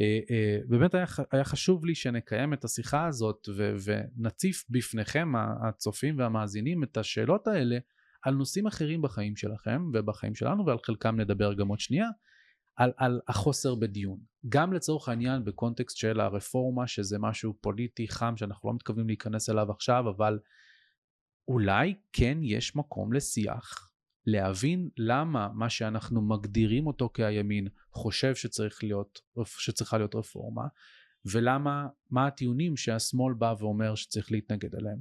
[0.00, 6.18] אה, אה, באמת היה, היה חשוב לי שנקיים את השיחה הזאת ו, ונציף בפניכם הצופים
[6.18, 7.78] והמאזינים את השאלות האלה
[8.22, 12.08] על נושאים אחרים בחיים שלכם ובחיים שלנו ועל חלקם נדבר גם עוד שנייה
[12.78, 18.68] על, על החוסר בדיון גם לצורך העניין בקונטקסט של הרפורמה שזה משהו פוליטי חם שאנחנו
[18.68, 20.38] לא מתכוונים להיכנס אליו עכשיו אבל
[21.48, 23.90] אולי כן יש מקום לשיח
[24.26, 30.66] להבין למה מה שאנחנו מגדירים אותו כהימין חושב שצריך להיות, שצריכה להיות רפורמה,
[31.32, 34.98] ולמה, מה הטיעונים שהשמאל בא ואומר שצריך להתנגד אליהם.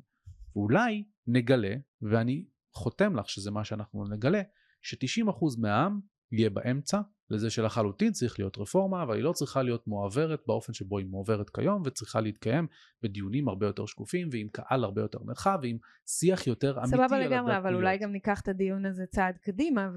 [0.55, 4.41] ואולי נגלה, ואני חותם לך שזה מה שאנחנו נגלה,
[4.81, 5.99] ש-90% מהעם
[6.31, 10.97] יהיה באמצע, לזה שלחלוטין צריך להיות רפורמה, אבל היא לא צריכה להיות מועברת באופן שבו
[10.97, 12.67] היא מועברת כיום, וצריכה להתקיים
[13.03, 16.97] בדיונים הרבה יותר שקופים, ועם קהל הרבה יותר נרחב, ועם שיח יותר אמיתי.
[16.97, 19.89] סבבה לגמרי, אבל אולי גם ניקח את הדיון הזה צעד קדימה,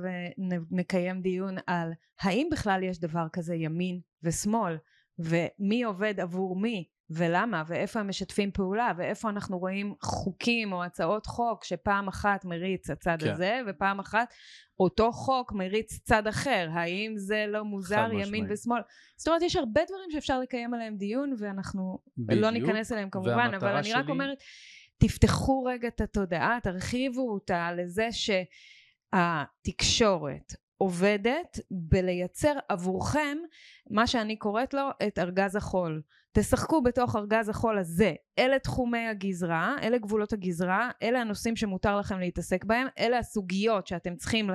[0.70, 4.76] ונקיים דיון על האם בכלל יש דבר כזה ימין ושמאל,
[5.18, 11.26] ומי עובד עבור מי, ולמה, ואיפה הם משתפים פעולה, ואיפה אנחנו רואים חוקים או הצעות
[11.26, 13.30] חוק שפעם אחת מריץ הצד כן.
[13.30, 14.34] הזה, ופעם אחת
[14.80, 16.68] אותו חוק מריץ צד אחר.
[16.72, 18.80] האם זה לא מוזר ימין ושמאל?
[19.16, 23.10] זאת אומרת, יש הרבה דברים שאפשר לקיים עליהם דיון, ואנחנו לא בדיוק, לא ניכנס אליהם
[23.10, 24.38] כמובן, אבל אני רק אומרת,
[24.98, 28.08] תפתחו רגע את התודעה, תרחיבו אותה לזה
[29.12, 33.38] שהתקשורת, עובדת בלייצר עבורכם
[33.90, 36.02] מה שאני קוראת לו את ארגז החול.
[36.32, 38.14] תשחקו בתוך ארגז החול הזה.
[38.38, 44.16] אלה תחומי הגזרה, אלה גבולות הגזרה, אלה הנושאים שמותר לכם להתעסק בהם, אלה הסוגיות שאתם
[44.16, 44.50] צריכים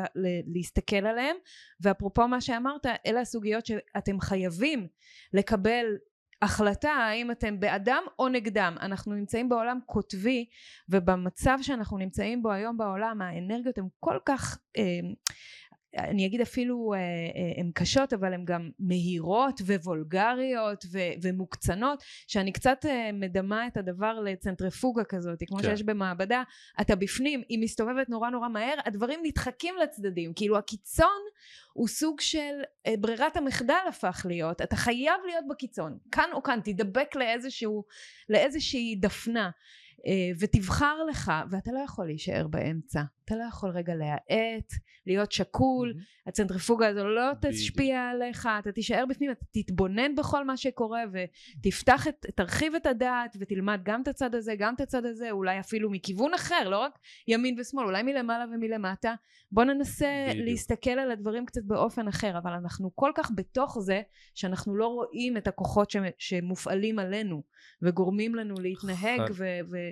[0.56, 1.36] להסתכל עליהם,
[1.82, 4.88] ואפרופו מה שאמרת, אלה הסוגיות שאתם חייבים
[5.34, 5.86] לקבל
[6.42, 8.76] החלטה האם אתם בעדם או נגדם.
[8.82, 10.46] אנחנו נמצאים בעולם קוטבי,
[10.90, 14.58] ובמצב שאנחנו נמצאים בו היום בעולם, האנרגיות הן כל כך...
[14.78, 14.84] אה,
[15.98, 22.52] אני אגיד אפילו אה, אה, הן קשות אבל הן גם מהירות ווולגריות ו- ומוקצנות שאני
[22.52, 25.64] קצת אה, מדמה את הדבר לצנטריפוגה כזאת כמו כן.
[25.64, 26.44] שיש במעבדה
[26.82, 31.22] אתה בפנים היא מסתובבת נורא נורא מהר הדברים נדחקים לצדדים כאילו הקיצון
[31.74, 32.62] הוא סוג של
[33.00, 37.84] ברירת המחדל הפך להיות אתה חייב להיות בקיצון כאן או כאן תדבק לאיזשהו
[38.30, 39.50] לאיזושהי דפנה
[40.40, 44.74] ותבחר לך ואתה לא יכול להישאר באמצע אתה לא יכול רגע להאט
[45.08, 46.30] להיות שקול mm-hmm.
[46.30, 52.26] הצנטריפוגה הזו לא תשפיע עליך אתה תישאר בפנים אתה תתבונן בכל מה שקורה ותפתח את
[52.36, 56.34] תרחיב את הדעת ותלמד גם את הצד הזה גם את הצד הזה אולי אפילו מכיוון
[56.34, 59.16] אחר לא רק ימין ושמאל אולי מלמעלה ומלמטה
[59.52, 60.46] בוא ננסה בדיוק.
[60.48, 64.02] להסתכל על הדברים קצת באופן אחר אבל אנחנו כל כך בתוך זה
[64.36, 67.44] שאנחנו לא רואים את הכוחות שמופעלים עלינו
[67.82, 69.92] וגורמים לנו להתנהג ו- ו-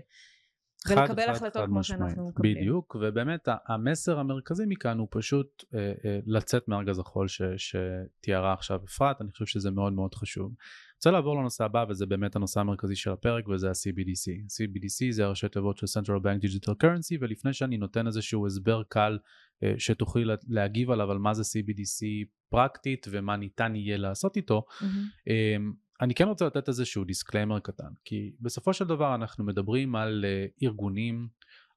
[0.90, 2.56] ולקבל החלטות כמו שאנחנו מקבלים.
[2.56, 8.80] בדיוק, ובאמת המסר המרכזי מכאן הוא פשוט אה, אה, לצאת מארגז החול ש, שתיארה עכשיו
[8.86, 10.46] אפרת, אני חושב שזה מאוד מאוד חשוב.
[10.46, 14.32] אני רוצה לעבור לנושא הבא וזה באמת הנושא המרכזי של הפרק וזה ה-CBDC.
[14.32, 19.18] CBDC זה הראשי תיבות של Central Bank Digital Currency ולפני שאני נותן איזשהו הסבר קל
[19.64, 25.32] אה, שתוכלי להגיב עליו על מה זה CBDC פרקטית ומה ניתן יהיה לעשות איתו, mm-hmm.
[26.02, 30.66] אני כן רוצה לתת איזשהו disclaimer קטן, כי בסופו של דבר אנחנו מדברים על uh,
[30.68, 31.28] ארגונים,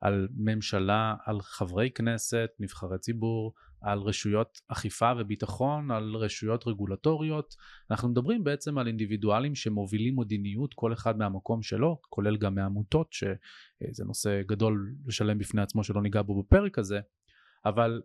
[0.01, 7.55] על ממשלה, על חברי כנסת, נבחרי ציבור, על רשויות אכיפה וביטחון, על רשויות רגולטוריות.
[7.91, 14.05] אנחנו מדברים בעצם על אינדיבידואלים שמובילים מדיניות, כל אחד מהמקום שלו, כולל גם מעמותות, שזה
[14.05, 17.01] נושא גדול לשלם בפני עצמו שלא ניגע בו בפרק הזה,
[17.65, 18.03] אבל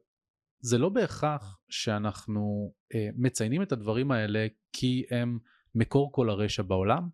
[0.60, 5.40] זה לא בהכרח שאנחנו uh, מציינים את הדברים האלה כי הם
[5.76, 7.08] מקור כל הרשע בעולם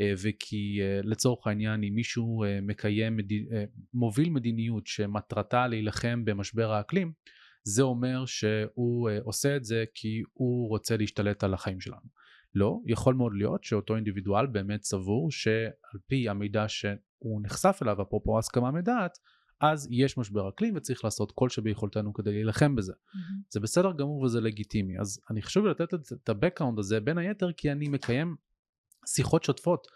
[0.00, 3.16] אה, וכי אה, לצורך העניין אם מישהו אה, מקיים,
[3.94, 7.12] מוביל מדיניות שמטרתה להילחם במשבר האקלים
[7.64, 12.22] זה אומר שהוא עושה את זה כי הוא רוצה להשתלט על החיים שלנו.
[12.54, 18.38] לא, יכול מאוד להיות שאותו אינדיבידואל באמת סבור שעל פי המידע שהוא נחשף אליו, אפרופו
[18.38, 19.18] הסכמה מדעת,
[19.62, 22.92] אז יש משבר אקלים וצריך לעשות כל שביכולתנו כדי להילחם בזה.
[22.92, 23.18] Mm-hmm.
[23.50, 24.98] זה בסדר גמור וזה לגיטימי.
[24.98, 28.36] אז אני חשוב לתת את ה-background הזה בין היתר כי אני מקיים
[29.06, 29.86] שיחות שוטפות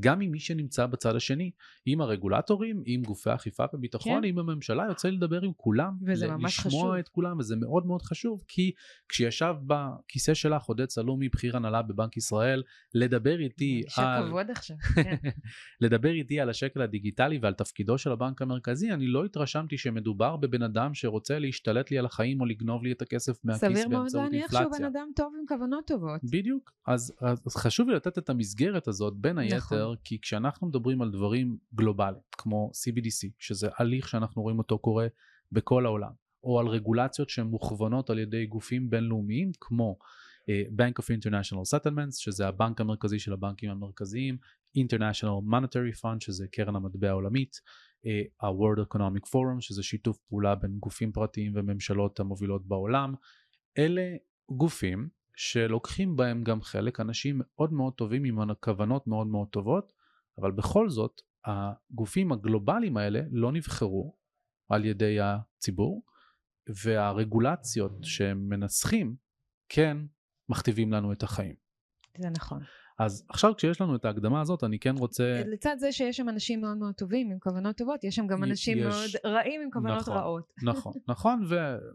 [0.00, 1.50] גם עם מי שנמצא בצד השני,
[1.86, 4.28] עם הרגולטורים, עם גופי אכיפה וביטחון, כן.
[4.28, 6.72] עם הממשלה, יוצא לי לדבר עם כולם, וזה ממש חשוב.
[6.72, 8.72] לשמוע את כולם, וזה מאוד מאוד חשוב, כי
[9.08, 12.62] כשישב בכיסא שלך עודד סלומי, בכיר הנהלה בבנק ישראל,
[12.94, 14.22] לדבר איתי על...
[14.24, 15.16] שכבוד עכשיו, כן.
[15.80, 20.62] לדבר איתי על השקל הדיגיטלי ועל תפקידו של הבנק המרכזי, אני לא התרשמתי שמדובר בבן
[20.62, 23.82] אדם שרוצה להשתלט לי על החיים או לגנוב לי את הכסף מהכיס באמצעות אינפלציה.
[23.82, 26.20] סביר מאוד להניח שהוא בן אדם טוב עם כוונות טובות.
[26.24, 29.96] בדיוק, אז, אז חשוב לי לתת את המסגרת הזאת, בין היתר, נכון.
[30.04, 35.06] כי כשאנחנו מדברים על דברים גלובליים, כמו CBDC, שזה הליך שאנחנו רואים אותו קורה
[35.52, 36.12] בכל העולם,
[36.44, 42.16] או על רגולציות שהן מוכוונות על ידי גופים בינלאומיים, כמו uh, Bank of International Settlements,
[42.18, 44.36] שזה הבנק המרכזי של הבנקים המרכזיים,
[44.78, 47.60] International Monetary Fund, שזה קרן המטבע העולמית,
[48.04, 48.08] uh,
[48.40, 53.14] ה-World Economic Forum, שזה שיתוף פעולה בין גופים פרטיים וממשלות המובילות בעולם.
[53.78, 54.16] אלה
[54.50, 59.92] גופים שלוקחים בהם גם חלק אנשים מאוד מאוד טובים עם כוונות מאוד מאוד טובות
[60.40, 64.16] אבל בכל זאת הגופים הגלובליים האלה לא נבחרו
[64.68, 66.02] על ידי הציבור
[66.84, 69.16] והרגולציות שהם מנסחים
[69.68, 69.96] כן
[70.48, 71.54] מכתיבים לנו את החיים.
[72.18, 72.62] זה נכון.
[72.98, 75.42] אז עכשיו כשיש לנו את ההקדמה הזאת, אני כן רוצה...
[75.46, 78.78] לצד זה שיש שם אנשים מאוד מאוד טובים עם כוונות טובות, יש שם גם אנשים
[78.78, 78.84] יש...
[78.84, 80.52] מאוד רעים עם כוונות נכון, רעות.
[80.70, 81.54] נכון, נכון, ו,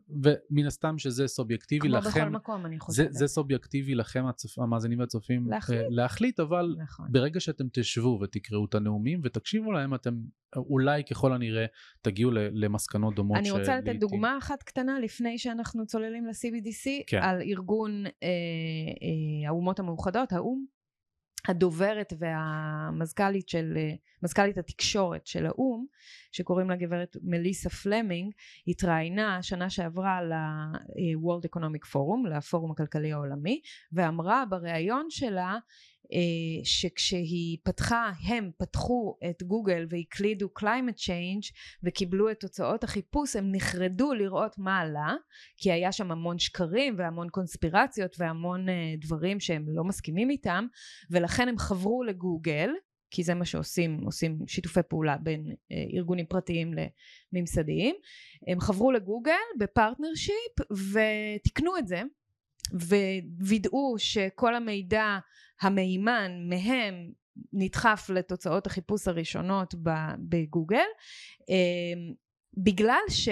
[0.10, 2.10] ומן הסתם שזה סובייקטיבי כמו לכם.
[2.10, 3.14] בכל מקום, אני זה, חושבת.
[3.14, 4.60] זה סובייקטיבי לכם, הצופ...
[4.60, 5.80] המאזינים והצופים, להחליט.
[5.80, 7.06] אה, להחליט, אבל נכון.
[7.12, 10.14] ברגע שאתם תשבו ותקראו את הנאומים ותקשיבו להם, אתם
[10.56, 11.66] אולי ככל הנראה
[12.02, 13.38] תגיעו למסקנות דומות.
[13.38, 17.20] אני רוצה לתת דוגמה אחת קטנה לפני שאנחנו צוללים ל-CBDC, כן.
[17.22, 20.81] על ארגון אה, אה, האומות המאוחדות, האו"ם.
[21.48, 23.78] הדוברת והמזכ"לית של,
[24.24, 25.86] מזכ"לית התקשורת של האו"ם,
[26.32, 28.34] שקוראים לה גברת מליסה פלמינג,
[28.68, 33.62] התראיינה שנה שעברה ל-World Economic Forum, לפורום הכלכלי העולמי,
[33.92, 35.58] ואמרה בריאיון שלה
[36.64, 41.54] שכשהיא פתחה, הם פתחו את גוגל והקלידו climate change
[41.84, 45.16] וקיבלו את תוצאות החיפוש, הם נחרדו לראות מה עלה,
[45.58, 50.66] כי היה שם המון שקרים והמון קונספירציות והמון אה, דברים שהם לא מסכימים איתם,
[51.12, 52.70] ולכן הם חברו לגוגל,
[53.12, 56.74] כי זה מה שעושים, עושים שיתופי פעולה בין אה, ארגונים פרטיים
[57.34, 57.96] לממסדיים,
[58.48, 62.02] הם חברו לגוגל ב partnership ותיקנו את זה
[63.40, 65.18] ווידאו שכל המידע
[65.62, 67.12] המהימן מהם
[67.54, 69.74] נדחף לתוצאות החיפוש הראשונות
[70.30, 70.78] בגוגל
[71.50, 72.14] אה,
[72.58, 73.30] בגלל ש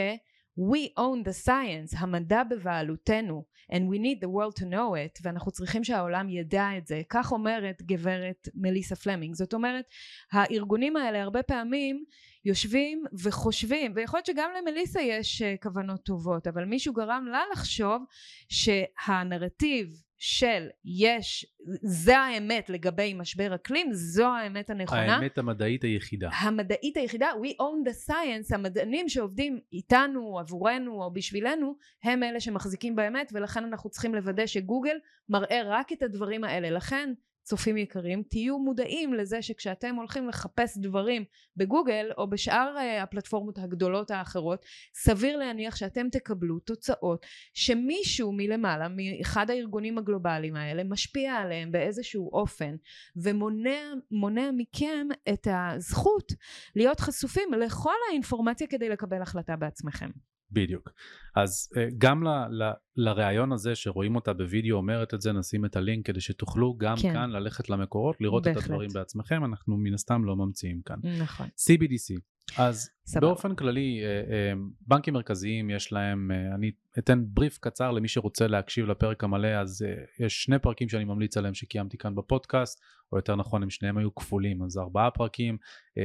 [0.60, 5.52] we own the science, המדע בבעלותנו and we need the world to know it ואנחנו
[5.52, 7.02] צריכים שהעולם ידע את זה.
[7.10, 9.36] כך אומרת גברת מליסה פלמינג.
[9.36, 9.86] זאת אומרת
[10.32, 12.06] הארגונים האלה הרבה פעמים
[12.50, 18.06] יושבים וחושבים ויכול להיות שגם למליסה יש אה, כוונות טובות אבל מישהו גרם לה לחשוב
[18.50, 19.88] שהנרטיב
[20.20, 21.46] של יש
[21.82, 26.30] זה האמת לגבי משבר אקלים זו האמת הנכונה האמת המדעית היחידה.
[26.34, 32.96] המדעית היחידה we own the science המדענים שעובדים איתנו עבורנו או בשבילנו הם אלה שמחזיקים
[32.96, 34.98] באמת ולכן אנחנו צריכים לוודא שגוגל
[35.30, 37.14] מראה רק את הדברים האלה לכן
[37.50, 41.24] צופים יקרים תהיו מודעים לזה שכשאתם הולכים לחפש דברים
[41.58, 49.50] בגוגל או בשאר uh, הפלטפורמות הגדולות האחרות סביר להניח שאתם תקבלו תוצאות שמישהו מלמעלה מאחד
[49.50, 52.76] הארגונים הגלובליים האלה משפיע עליהם באיזשהו אופן
[53.16, 56.34] ומונע מונע מכם את הזכות
[56.76, 60.10] להיות חשופים לכל האינפורמציה כדי לקבל החלטה בעצמכם.
[60.52, 60.90] בדיוק.
[61.36, 62.28] אז אה, גם ל,
[62.64, 66.96] ל, לראיון הזה שרואים אותה בווידאו אומרת את זה, נשים את הלינק כדי שתוכלו גם
[67.02, 67.14] כן.
[67.14, 68.64] כאן ללכת למקורות, לראות בהחלט.
[68.64, 71.00] את הדברים בעצמכם, אנחנו מן הסתם לא ממציאים כאן.
[71.22, 71.48] נכון.
[71.48, 72.20] CBDC,
[72.58, 73.28] אז סבבה.
[73.28, 74.54] באופן כללי, אה, אה,
[74.88, 79.86] בנקים מרכזיים יש להם, אה, אני אתן בריף קצר למי שרוצה להקשיב לפרק המלא, אז
[80.20, 82.82] יש שני פרקים שאני ממליץ עליהם שקיימתי כאן בפודקאסט,
[83.12, 85.58] או יותר נכון הם שניהם היו כפולים, אז ארבעה פרקים,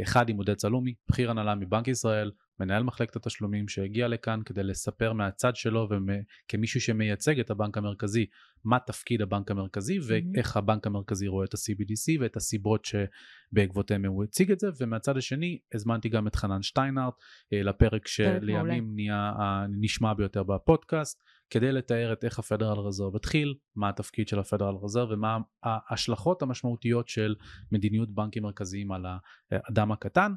[0.03, 2.31] אחד עם עודד סלומי, בכיר הנהלה מבנק ישראל,
[2.61, 8.27] מנהל מחלקת התשלומים שהגיע לכאן כדי לספר מהצד שלו וכמישהו שמייצג את הבנק המרכזי
[8.65, 14.53] מה תפקיד הבנק המרכזי ואיך הבנק המרכזי רואה את ה-CBDC ואת הסיבות שבעקבותיהם הוא הציג
[14.53, 16.63] את זה ומהצד השני הזמנתי גם את חנן
[16.95, 17.15] שטיינארט
[17.53, 23.89] אה, לפרק שלימים נהיה הנשמע ביותר בפודקאסט כדי לתאר את איך הפדרל רזרב התחיל, מה
[23.89, 27.35] התפקיד של הפדרל רזרב ומה ההשלכות המשמעותיות של
[27.73, 29.07] מדיניות בנקים מרכזיים על
[29.51, 30.33] האדם הקטן.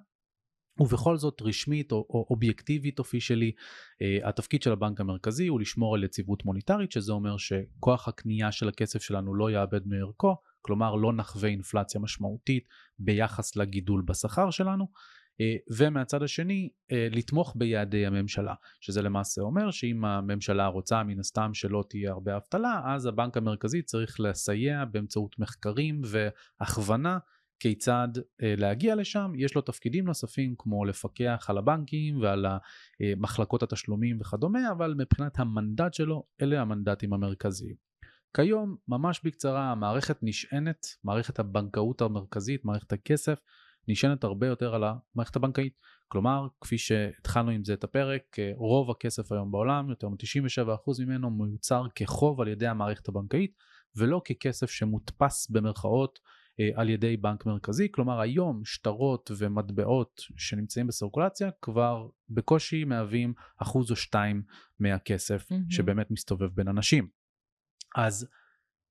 [0.79, 6.03] ובכל זאת רשמית או, או אובייקטיבית אופישלי uh, התפקיד של הבנק המרכזי הוא לשמור על
[6.03, 11.49] יציבות מוניטרית שזה אומר שכוח הקנייה של הכסף שלנו לא יאבד מערכו כלומר לא נחווה
[11.49, 12.67] אינפלציה משמעותית
[12.99, 14.87] ביחס לגידול בשכר שלנו
[15.77, 21.83] ומהצד השני uh, לתמוך ביעדי הממשלה שזה למעשה אומר שאם הממשלה רוצה מן הסתם שלא
[21.89, 27.17] תהיה הרבה אבטלה אז הבנק המרכזי צריך לסייע באמצעות מחקרים והכוונה
[27.59, 28.07] כיצד
[28.43, 32.45] אה, להגיע לשם, יש לו תפקידים נוספים כמו לפקח על הבנקים ועל
[33.17, 37.75] מחלקות התשלומים וכדומה, אבל מבחינת המנדט שלו, אלה המנדטים המרכזיים.
[38.33, 43.39] כיום, ממש בקצרה, המערכת נשענת, מערכת הבנקאות המרכזית, מערכת הכסף,
[43.87, 45.73] נשענת הרבה יותר על המערכת הבנקאית.
[46.07, 48.23] כלומר, כפי שהתחלנו עם זה את הפרק,
[48.55, 53.53] רוב הכסף היום בעולם, יותר מ-97% ממנו מיוצר כחוב על ידי המערכת הבנקאית,
[53.95, 56.19] ולא ככסף שמודפס במרכאות
[56.75, 63.95] על ידי בנק מרכזי, כלומר היום שטרות ומטבעות שנמצאים בסירקולציה כבר בקושי מהווים אחוז או
[63.95, 64.43] שתיים
[64.79, 65.55] מהכסף mm-hmm.
[65.69, 67.07] שבאמת מסתובב בין אנשים.
[67.95, 68.27] אז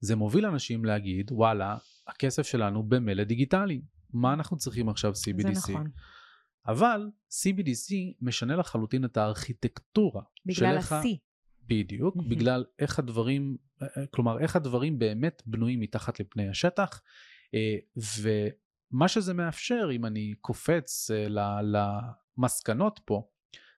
[0.01, 1.77] זה מוביל אנשים להגיד וואלה
[2.07, 3.83] הכסף שלנו במילא דיגיטלי,
[4.13, 5.55] מה אנחנו צריכים עכשיו CBDC?
[5.55, 5.91] זה נכון.
[6.67, 10.23] אבל CBDC משנה לחלוטין את הארכיטקטורה.
[10.47, 11.07] בגלל ה-C.
[11.69, 12.29] בדיוק, mm-hmm.
[12.29, 13.57] בגלל איך הדברים,
[14.11, 17.03] כלומר איך הדברים באמת בנויים מתחת לפני השטח.
[18.93, 21.11] ומה שזה מאפשר אם אני קופץ
[22.39, 23.29] למסקנות פה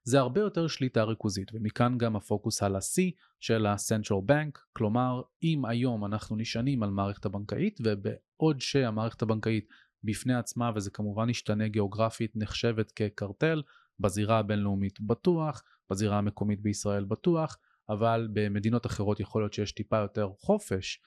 [0.04, 3.02] זה הרבה יותר שליטה ריכוזית, ומכאן גם הפוקוס על ה-C
[3.40, 9.68] של ה-Central Bank, כלומר, אם היום אנחנו נשענים על מערכת הבנקאית, ובעוד שהמערכת הבנקאית
[10.04, 13.62] בפני עצמה, וזה כמובן ישתנה גיאוגרפית, נחשבת כקרטל,
[14.00, 17.56] בזירה הבינלאומית בטוח, בזירה המקומית בישראל בטוח,
[17.88, 21.00] אבל במדינות אחרות יכול להיות שיש טיפה יותר חופש.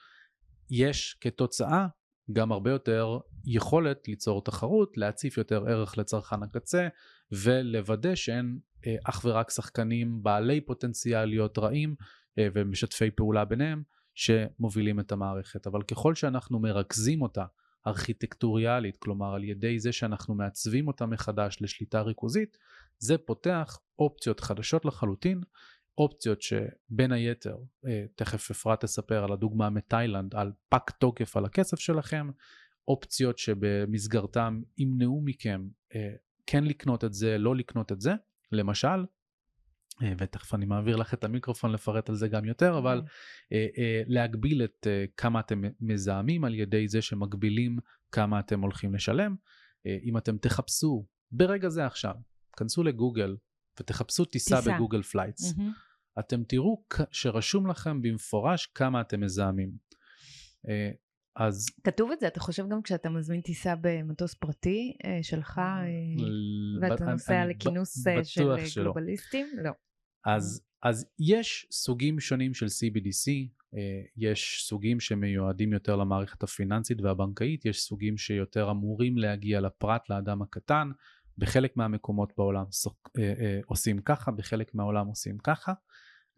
[0.70, 1.86] יש כתוצאה
[2.32, 6.88] גם הרבה יותר יכולת ליצור תחרות, להציף יותר ערך לצרכן הקצה
[7.32, 11.94] ולוודא שאין אה, אך ורק שחקנים בעלי פוטנציאל להיות רעים
[12.38, 13.82] אה, ומשתפי פעולה ביניהם
[14.14, 15.66] שמובילים את המערכת.
[15.66, 17.44] אבל ככל שאנחנו מרכזים אותה
[17.86, 22.58] ארכיטקטוריאלית, כלומר על ידי זה שאנחנו מעצבים אותה מחדש לשליטה ריכוזית,
[22.98, 25.40] זה פותח אופציות חדשות לחלוטין
[25.98, 27.56] אופציות שבין היתר,
[27.86, 32.30] אה, תכף אפרת תספר על הדוגמה מתאילנד, על פג תוקף על הכסף שלכם,
[32.88, 36.12] אופציות שבמסגרתם ימנעו מכם אה,
[36.46, 38.12] כן לקנות את זה, לא לקנות את זה,
[38.52, 39.04] למשל,
[40.18, 44.04] ותכף אני מעביר לך את המיקרופון לפרט על זה גם יותר, אבל אוקיי.
[44.06, 44.86] להגביל את
[45.16, 47.78] כמה אתם מזהמים על ידי זה שמגבילים
[48.12, 49.36] כמה אתם הולכים לשלם.
[49.86, 52.14] אם אתם תחפשו ברגע זה עכשיו,
[52.56, 53.36] כנסו לגוגל
[53.80, 54.74] ותחפשו טיסה, טיסה.
[54.74, 56.20] ב Google Flights, mm-hmm.
[56.20, 59.70] אתם תראו שרשום לכם במפורש כמה אתם מזהמים.
[60.68, 60.90] אה,
[61.36, 61.66] אז...
[61.84, 65.84] כתוב את זה, אתה חושב גם כשאתה מזמין טיסה במטוס פרטי אה, שלך, אה,
[66.80, 69.46] ואתה נוסע לכינוס של גלובליסטים?
[69.62, 69.70] לא.
[70.26, 73.48] אז, אז יש סוגים שונים של CBDC,
[74.16, 80.90] יש סוגים שמיועדים יותר למערכת הפיננסית והבנקאית, יש סוגים שיותר אמורים להגיע לפרט, לאדם הקטן,
[81.38, 82.64] בחלק מהמקומות בעולם
[83.18, 85.72] אה, אה, עושים ככה, בחלק מהעולם עושים ככה.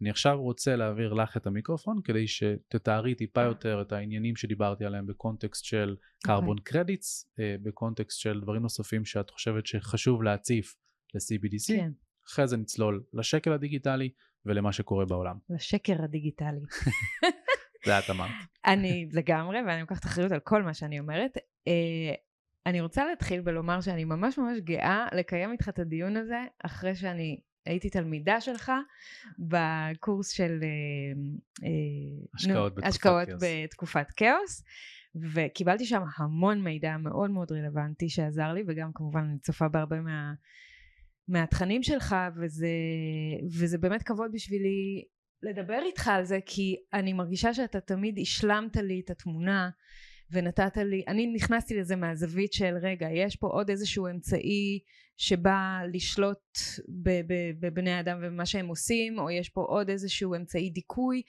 [0.01, 5.07] אני עכשיו רוצה להעביר לך את המיקרופון כדי שתתארי טיפה יותר את העניינים שדיברתי עליהם
[5.07, 5.95] בקונטקסט של
[6.27, 6.73] carbon okay.
[6.73, 10.75] credits, אה, בקונטקסט של דברים נוספים שאת חושבת שחשוב להציף
[11.13, 11.67] ל-CBDC.
[11.67, 11.91] כן.
[12.27, 14.09] אחרי זה נצלול לשקל הדיגיטלי
[14.45, 15.37] ולמה שקורה בעולם.
[15.49, 16.59] לשקר הדיגיטלי.
[17.85, 18.31] זה את אמרת.
[18.65, 21.37] אני לגמרי, ואני לוקחת אחריות על כל מה שאני אומרת.
[22.65, 27.39] אני רוצה להתחיל בלומר שאני ממש ממש גאה לקיים איתך את הדיון הזה אחרי שאני
[27.65, 28.71] הייתי תלמידה שלך
[29.39, 30.67] בקורס של אה,
[31.63, 33.43] אה, השקעות, נו, בתקופת, השקעות כאוס.
[33.43, 34.63] בתקופת כאוס
[35.33, 40.33] וקיבלתי שם המון מידע מאוד מאוד רלוונטי שעזר לי וגם כמובן אני צופה בהרבה מה,
[41.27, 42.67] מהתכנים שלך וזה,
[43.59, 45.03] וזה באמת כבוד בשבילי
[45.43, 49.69] לדבר איתך על זה כי אני מרגישה שאתה תמיד השלמת לי את התמונה
[50.31, 54.79] ונתת לי, אני נכנסתי לזה מהזווית של רגע, יש פה עוד איזשהו אמצעי
[55.17, 56.57] שבא לשלוט
[57.59, 61.21] בבני אדם ובמה שהם עושים, או יש פה עוד איזשהו אמצעי דיכוי,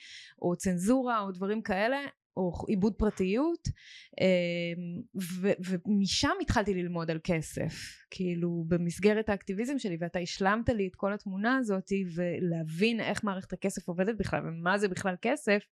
[0.42, 1.96] או צנזורה, או דברים כאלה,
[2.36, 3.68] או עיבוד פרטיות
[4.20, 5.02] אמ,
[5.64, 7.72] ומשם התחלתי ללמוד על כסף.
[8.10, 13.88] כאילו במסגרת האקטיביזם שלי ואתה השלמת לי את כל התמונה הזאת ולהבין איך מערכת הכסף
[13.88, 15.62] עובדת בכלל ומה זה בכלל כסף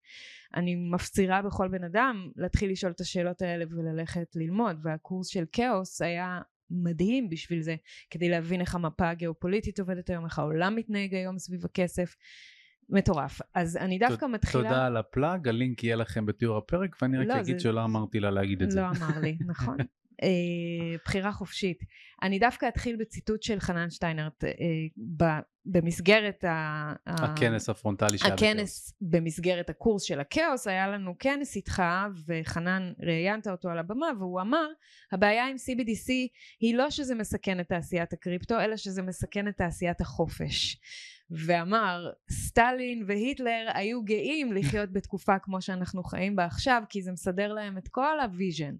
[0.55, 4.79] אני מפצירה בכל בן אדם להתחיל לשאול את השאלות האלה וללכת ללמוד.
[4.83, 7.75] והקורס של כאוס היה מדהים בשביל זה
[8.09, 12.15] כדי להבין איך המפה הגיאופוליטית עובדת היום איך העולם מתנהג היום סביב הכסף
[12.89, 13.41] מטורף.
[13.53, 14.63] אז אני דווקא מתחילה...
[14.63, 17.63] תודה על הפלאג, הלינק יהיה לכם בתיאור הפרק, ואני רק לא, אגיד זה...
[17.63, 18.81] שלא אמרתי לה להגיד את לא זה.
[18.81, 19.77] לא אמר לי, נכון.
[20.23, 21.83] אה, בחירה חופשית.
[22.23, 26.93] אני דווקא אתחיל בציטוט של חנן שטיינהרט אה, במסגרת ה...
[27.07, 31.83] הכנס הפרונטלי שהיה הכנס במסגרת הקורס של הכאוס, היה לנו כנס איתך
[32.27, 34.67] וחנן ראיינת אותו על הבמה והוא אמר
[35.11, 36.09] הבעיה עם CBDC
[36.59, 40.77] היא לא שזה מסכן את תעשיית הקריפטו אלא שזה מסכן את תעשיית החופש.
[41.31, 47.53] ואמר סטלין והיטלר היו גאים לחיות בתקופה כמו שאנחנו חיים בה עכשיו כי זה מסדר
[47.53, 48.75] להם את כל ה vision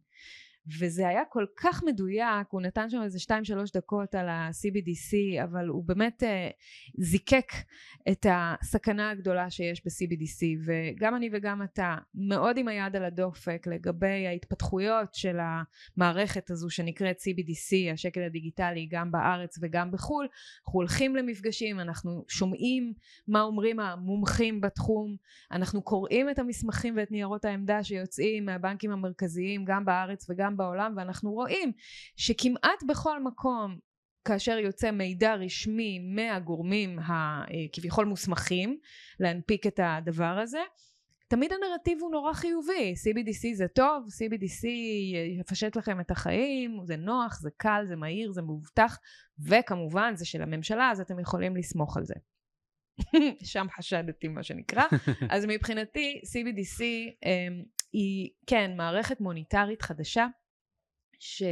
[0.80, 3.32] וזה היה כל כך מדויק, הוא נתן שם איזה 2-3
[3.74, 6.26] דקות על ה-CBDC, אבל הוא באמת uh,
[6.98, 7.52] זיקק
[8.12, 14.28] את הסכנה הגדולה שיש ב-CBDC, וגם אני וגם אתה מאוד עם היד על הדופק לגבי
[14.28, 15.38] ההתפתחויות של
[15.98, 20.28] המערכת הזו שנקראת CBDC, השקל הדיגיטלי, גם בארץ וגם בחו"ל.
[20.66, 22.94] אנחנו הולכים למפגשים, אנחנו שומעים
[23.28, 25.16] מה אומרים המומחים בתחום,
[25.52, 31.32] אנחנו קוראים את המסמכים ואת ניירות העמדה שיוצאים מהבנקים המרכזיים, גם בארץ וגם בעולם ואנחנו
[31.32, 31.72] רואים
[32.16, 33.78] שכמעט בכל מקום
[34.26, 38.78] כאשר יוצא מידע רשמי מהגורמים הכביכול מוסמכים
[39.20, 40.62] להנפיק את הדבר הזה
[41.28, 42.94] תמיד הנרטיב הוא נורא חיובי.
[42.94, 44.68] CBDC זה טוב CBDC
[45.40, 48.98] יפשט לכם את החיים זה נוח זה קל זה מהיר זה מאובטח
[49.40, 52.14] וכמובן זה של הממשלה אז אתם יכולים לסמוך על זה.
[53.54, 54.84] שם חשדתי מה שנקרא.
[55.34, 56.84] אז מבחינתי CBDC
[57.26, 60.28] אמ, היא כן מערכת מוניטרית חדשה
[61.26, 61.44] ש...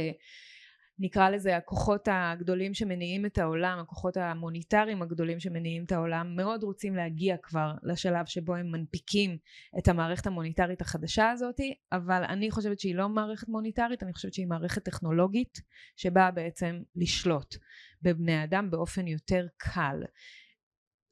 [0.98, 6.94] נקרא לזה הכוחות הגדולים שמניעים את העולם, הכוחות המוניטריים הגדולים שמניעים את העולם, מאוד רוצים
[6.94, 9.38] להגיע כבר לשלב שבו הם מנפיקים
[9.78, 11.60] את המערכת המוניטרית החדשה הזאת,
[11.92, 15.60] אבל אני חושבת שהיא לא מערכת מוניטרית, אני חושבת שהיא מערכת טכנולוגית
[15.96, 17.56] שבאה בעצם לשלוט
[18.02, 20.02] בבני אדם באופן יותר קל.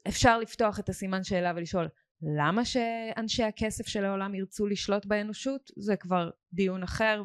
[0.08, 1.88] אפשר לפתוח את הסימן שאלה ולשאול
[2.22, 5.70] למה שאנשי הכסף של העולם ירצו לשלוט באנושות?
[5.76, 7.24] זה כבר דיון אחר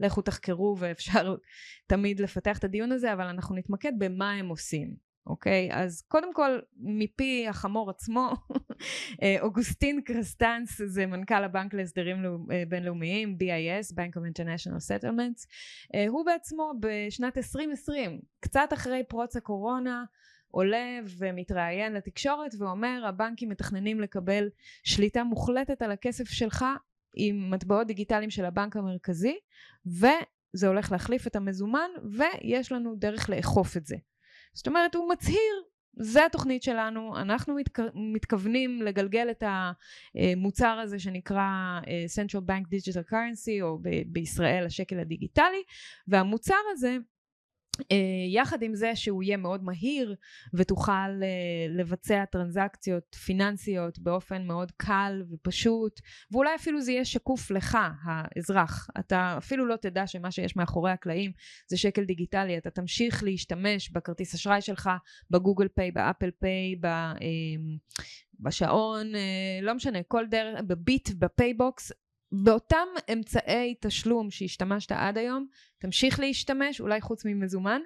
[0.00, 1.34] ולכו תחקרו ואפשר
[1.90, 4.94] תמיד לפתח את הדיון הזה אבל אנחנו נתמקד במה הם עושים
[5.26, 5.68] אוקיי?
[5.72, 8.32] אז קודם כל מפי החמור עצמו
[9.42, 12.16] אוגוסטין קרסטנס זה מנכ"ל הבנק להסדרים
[12.68, 15.46] בינלאומיים BIS Bank of International Settlements
[16.08, 20.04] הוא בעצמו בשנת 2020 קצת אחרי פרוץ הקורונה
[20.54, 24.48] עולה ומתראיין לתקשורת ואומר הבנקים מתכננים לקבל
[24.82, 26.64] שליטה מוחלטת על הכסף שלך
[27.16, 29.38] עם מטבעות דיגיטליים של הבנק המרכזי
[29.86, 33.96] וזה הולך להחליף את המזומן ויש לנו דרך לאכוף את זה.
[34.52, 35.64] זאת אומרת הוא מצהיר
[35.96, 37.80] זה התוכנית שלנו, אנחנו מתכ...
[37.94, 39.44] מתכוונים לגלגל את
[40.14, 41.80] המוצר הזה שנקרא
[42.16, 45.62] Central Bank Digital Currency או ב- בישראל השקל הדיגיטלי
[46.08, 46.98] והמוצר הזה אה,
[48.28, 50.14] יחד עם זה שהוא יהיה מאוד מהיר
[50.54, 56.00] ותוכל אה, לבצע טרנזקציות פיננסיות באופן מאוד קל ופשוט
[56.32, 58.88] ואולי אפילו זה יהיה שקוף לך האזרח.
[58.98, 61.32] אתה אפילו לא תדע שמה שיש מאחורי הקלעים
[61.68, 62.58] זה שקל דיגיטלי.
[62.58, 64.90] אתה תמשיך להשתמש בכרטיס אשראי שלך
[65.30, 67.20] ב Google Pay ב Apple Pay אה,
[68.40, 69.12] בשעון
[69.62, 71.92] לא משנה כל דרך בביט בפייבוקס
[72.42, 75.46] באותם אמצעי תשלום שהשתמשת עד היום,
[75.78, 77.80] תמשיך להשתמש, אולי חוץ ממזומן,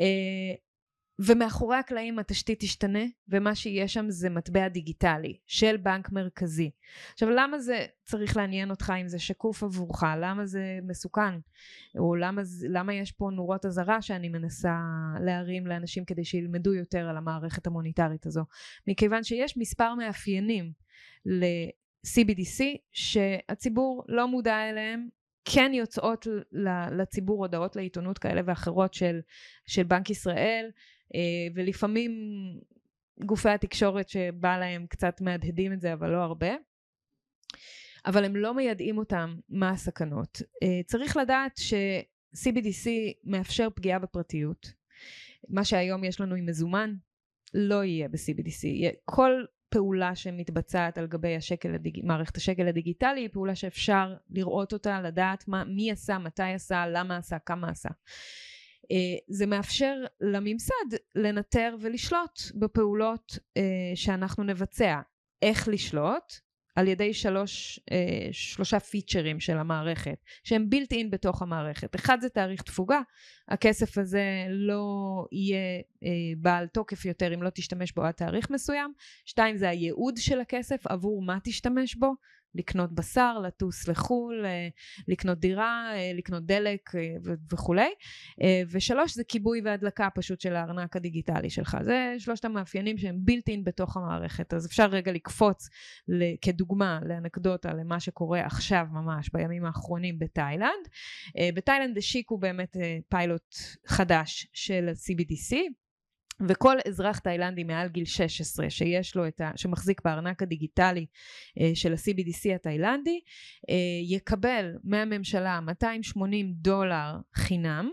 [0.00, 0.54] אה,
[1.18, 6.70] ומאחורי הקלעים התשתית תשתנה, ומה שיהיה שם זה מטבע דיגיטלי של בנק מרכזי.
[7.12, 10.02] עכשיו, למה זה צריך לעניין אותך אם זה שקוף עבורך?
[10.16, 11.34] למה זה מסוכן?
[11.98, 14.74] או למה, למה יש פה נורות אזהרה שאני מנסה
[15.20, 18.44] להרים לאנשים כדי שילמדו יותר על המערכת המוניטרית הזו?
[18.86, 20.72] מכיוון שיש מספר מאפיינים
[22.04, 25.08] CBDC שהציבור לא מודע אליהם
[25.44, 26.26] כן יוצאות
[26.98, 29.20] לציבור הודעות לעיתונות כאלה ואחרות של,
[29.66, 30.70] של בנק ישראל
[31.14, 31.20] אה,
[31.54, 32.12] ולפעמים
[33.24, 36.54] גופי התקשורת שבא להם קצת מהדהדים את זה אבל לא הרבה
[38.06, 40.42] אבל הם לא מיידעים אותם מה הסכנות.
[40.62, 42.88] אה, צריך לדעת ש-CBDC
[43.24, 44.72] מאפשר פגיעה בפרטיות.
[45.48, 46.94] מה שהיום יש לנו עם מזומן
[47.54, 48.94] לא יהיה ב-CBDC.
[49.04, 49.44] כל
[49.74, 52.00] פעולה שמתבצעת על גבי השקל הדיג...
[52.04, 57.16] מערכת השקל הדיגיטלי היא פעולה שאפשר לראות אותה, לדעת מה, מי עשה, מתי עשה, למה
[57.16, 57.88] עשה, כמה עשה.
[58.90, 63.62] אה, זה מאפשר לממסד לנטר ולשלוט בפעולות אה,
[63.94, 65.00] שאנחנו נבצע.
[65.42, 66.32] איך לשלוט?
[66.76, 71.94] על ידי שלוש, אה, שלושה פיצ'רים של המערכת שהם בילט אין בתוך המערכת.
[71.94, 73.00] אחד זה תאריך תפוגה,
[73.48, 74.84] הכסף הזה לא
[75.32, 78.92] יהיה אה, בעל תוקף יותר אם לא תשתמש בו עד תאריך מסוים.
[79.24, 82.14] שתיים זה הייעוד של הכסף, עבור מה תשתמש בו.
[82.54, 84.68] לקנות בשר, לטוס לחו"ל, אה,
[85.08, 87.16] לקנות דירה, אה, לקנות דלק אה,
[87.52, 87.90] וכולי.
[88.70, 91.76] ושלוש זה כיבוי והדלקה פשוט של הארנק הדיגיטלי שלך.
[91.80, 94.54] זה שלושת המאפיינים שהם בילט אין בתוך המערכת.
[94.54, 95.68] אז אפשר רגע לקפוץ
[96.42, 100.88] כדוגמה לאנקדוטה למה שקורה עכשיו ממש בימים האחרונים בתאילנד.
[101.54, 102.76] בתאילנד השיקו באמת
[103.08, 103.54] פיילוט
[103.86, 105.56] חדש של CBDC.
[106.48, 109.50] וכל אזרח תאילנדי מעל גיל 16 שיש לו את ה...
[109.56, 111.06] שמחזיק בארנק הדיגיטלי
[111.60, 113.20] אה, של ה-CBDC התאילנדי
[113.70, 117.90] אה, יקבל מהממשלה 280 דולר חינם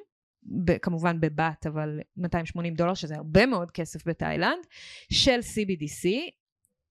[0.81, 4.65] כמובן בבת אבל 280 דולר שזה הרבה מאוד כסף בתאילנד
[5.11, 6.31] של CBDC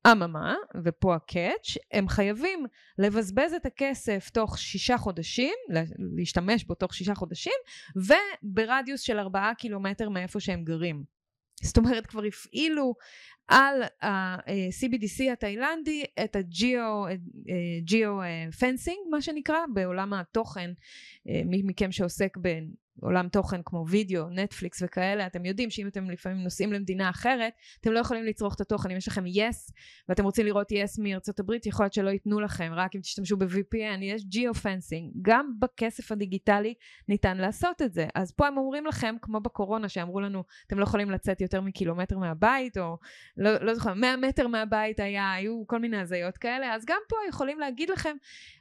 [0.06, 2.66] אממה, ופה ה catch, הם חייבים
[2.98, 5.54] לבזבז את הכסף תוך שישה חודשים,
[6.16, 7.52] להשתמש בו תוך שישה חודשים,
[7.96, 11.19] וברדיוס של ארבעה קילומטר מאיפה שהם גרים.
[11.62, 12.94] זאת אומרת כבר הפעילו
[13.48, 17.04] על ה-CBDC התאילנדי את ה geo
[18.58, 20.70] fencing מה שנקרא בעולם התוכן
[21.26, 22.36] מי מכם שעוסק
[23.02, 27.92] עולם תוכן כמו וידאו, נטפליקס וכאלה, אתם יודעים שאם אתם לפעמים נוסעים למדינה אחרת, אתם
[27.92, 28.90] לא יכולים לצרוך את התוכן.
[28.90, 29.72] אם יש לכם yes,
[30.08, 34.02] ואתם רוצים לראות yes מארצות הברית, יכול להיות שלא ייתנו לכם, רק אם תשתמשו ב-VPN,
[34.02, 35.12] יש geo-fencing.
[35.22, 36.74] גם בכסף הדיגיטלי
[37.08, 38.06] ניתן לעשות את זה.
[38.14, 42.18] אז פה הם אומרים לכם, כמו בקורונה, שאמרו לנו, אתם לא יכולים לצאת יותר מקילומטר
[42.18, 42.98] מהבית, או
[43.36, 47.16] לא, לא זוכר, 100 מטר מהבית היה, היו כל מיני הזיות כאלה, אז גם פה
[47.28, 48.16] יכולים להגיד לכם,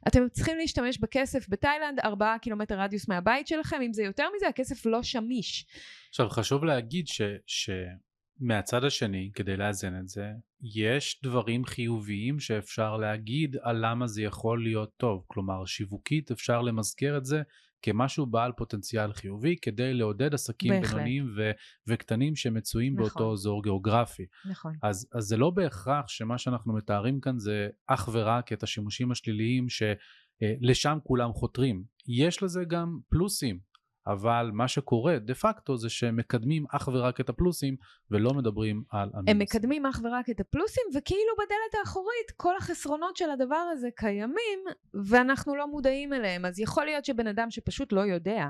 [0.08, 4.86] אתם צריכים להשתמש בכסף בתאילנד, 4 קילומטר רדיוס מהבית שלכם, אם זה יותר מזה הכסף
[4.86, 5.66] לא שמיש.
[6.10, 13.56] עכשיו חשוב להגיד ש, שמהצד השני כדי לאזן את זה יש דברים חיוביים שאפשר להגיד
[13.62, 17.42] על למה זה יכול להיות טוב כלומר שיווקית אפשר למזכר את זה
[17.82, 20.94] כמשהו בעל פוטנציאל חיובי, כדי לעודד עסקים בהחלט.
[20.94, 21.52] בינוניים ו-
[21.88, 23.06] וקטנים שמצויים נכון.
[23.10, 24.26] באותו אזור גיאוגרפי.
[24.50, 24.74] נכון.
[24.84, 29.68] אז, אז זה לא בהכרח שמה שאנחנו מתארים כאן זה אך ורק את השימושים השליליים
[29.70, 31.84] שלשם כולם חותרים.
[32.08, 33.60] יש לזה גם פלוסים,
[34.08, 37.76] אבל מה שקורה דה פקטו זה שהם מקדמים אך ורק את הפלוסים
[38.12, 39.36] ולא מדברים על המינוסים.
[39.36, 44.60] הם מקדמים אך ורק את הפלוסים, וכאילו בדלת האחורית כל החסרונות של הדבר הזה קיימים,
[44.94, 46.46] ואנחנו לא מודעים אליהם.
[46.46, 48.46] אז יכול להיות שבן אדם שפשוט לא יודע,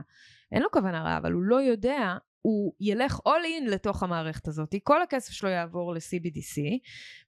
[0.51, 4.75] אין לו כוונה רעה, אבל הוא לא יודע, הוא ילך all in לתוך המערכת הזאת,
[4.83, 6.61] כל הכסף שלו יעבור ל-CBDC,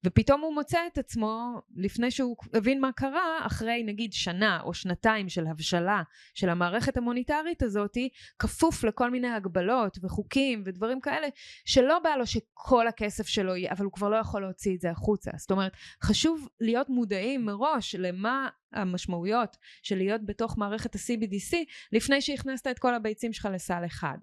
[0.05, 5.29] ופתאום הוא מוצא את עצמו, לפני שהוא הבין מה קרה, אחרי נגיד שנה או שנתיים
[5.29, 6.01] של הבשלה
[6.33, 7.97] של המערכת המוניטרית הזאת,
[8.39, 11.27] כפוף לכל מיני הגבלות וחוקים ודברים כאלה,
[11.65, 14.91] שלא בא לו שכל הכסף שלו יהיה, אבל הוא כבר לא יכול להוציא את זה
[14.91, 15.31] החוצה.
[15.37, 15.71] זאת אומרת,
[16.03, 21.57] חשוב להיות מודעים מראש למה המשמעויות של להיות בתוך מערכת ה-CBDC,
[21.91, 24.17] לפני שהכנסת את כל הביצים שלך לסל אחד.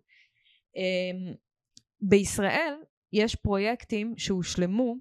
[0.77, 1.35] אמ,
[2.01, 2.75] בישראל
[3.13, 4.97] יש פרויקטים שהושלמו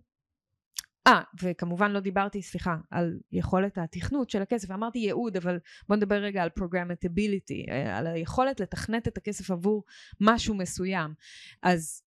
[1.08, 6.16] אה, וכמובן לא דיברתי, סליחה, על יכולת התכנות של הכסף, אמרתי ייעוד, אבל בוא נדבר
[6.16, 9.84] רגע על programmability, אה, על היכולת לתכנת את הכסף עבור
[10.22, 11.14] משהו מסוים.
[11.64, 12.04] אז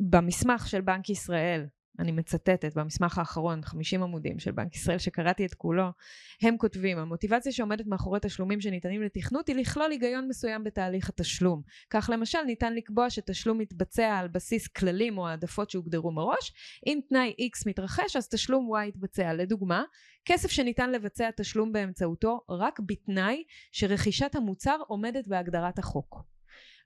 [0.00, 1.66] במסמך של בנק ישראל,
[1.98, 5.84] אני מצטטת, במסמך האחרון, 50 עמודים של בנק ישראל, שקראתי את כולו,
[6.42, 11.62] הם כותבים, המוטיבציה שעומדת מאחורי תשלומים שניתנים לתכנות היא לכלול היגיון מסוים בתהליך התשלום.
[11.90, 16.52] כך למשל, ניתן לקבוע שתשלום מתבצע על בסיס כללים או העדפות שהוגדרו מראש,
[16.86, 19.32] אם תנאי X מתרחש, אז תשלום Y יתבצע.
[19.32, 19.84] לדוגמה,
[20.24, 26.33] כסף שניתן לבצע תשלום באמצעותו רק בתנאי שרכישת המוצר עומדת בהגדרת החוק.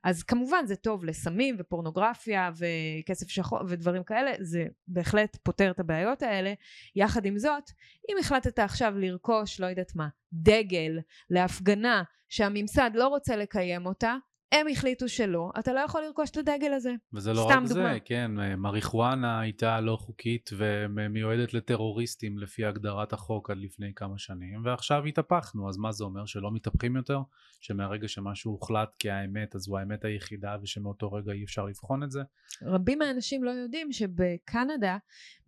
[0.05, 6.23] אז כמובן זה טוב לסמים ופורנוגרפיה וכסף שחור ודברים כאלה, זה בהחלט פותר את הבעיות
[6.23, 6.55] האלה.
[6.97, 7.71] יחד עם זאת,
[8.11, 10.99] אם החלטת עכשיו לרכוש, לא יודעת מה, דגל
[11.31, 14.17] להפגנה שהממסד לא רוצה לקיים אותה,
[14.53, 16.93] הם החליטו שלא, אתה לא יכול לרכוש את הדגל הזה.
[17.13, 17.93] וזה לא רק דוגמה.
[17.93, 24.65] זה, כן, מריחואנה הייתה לא חוקית ומיועדת לטרוריסטים לפי הגדרת החוק עד לפני כמה שנים,
[24.65, 26.27] ועכשיו התהפכנו, אז מה זה אומר?
[26.27, 27.19] שלא מתהפכים יותר?
[27.61, 32.21] שמהרגע שמשהו הוחלט כהאמת, אז הוא האמת היחידה ושמאותו רגע אי אפשר לבחון את זה?
[32.63, 34.97] רבים מהאנשים לא יודעים שבקנדה,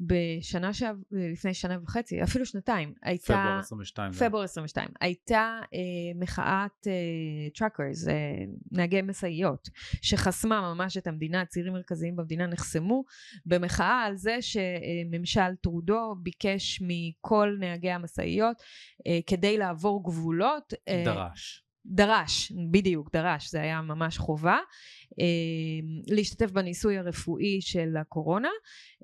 [0.00, 0.96] בשנה שעב...
[1.10, 3.24] לפני שנה וחצי, אפילו שנתיים, הייתה...
[3.24, 4.12] פברואר 22.
[4.12, 4.26] זה.
[4.26, 5.78] פברואר 22, הייתה אה,
[6.20, 6.92] מחאת אה,
[7.54, 8.14] truckers, אה,
[8.90, 9.68] נהגי משאיות,
[10.02, 13.04] שחסמה ממש את המדינה, צירים מרכזיים במדינה נחסמו,
[13.46, 18.56] במחאה על זה שממשל טרודו ביקש מכל נהגי המשאיות
[19.06, 20.74] אה, כדי לעבור גבולות.
[20.88, 21.64] אה, דרש.
[21.86, 24.58] דרש, בדיוק, דרש, זה היה ממש חובה,
[26.08, 28.48] להשתתף בניסוי הרפואי של הקורונה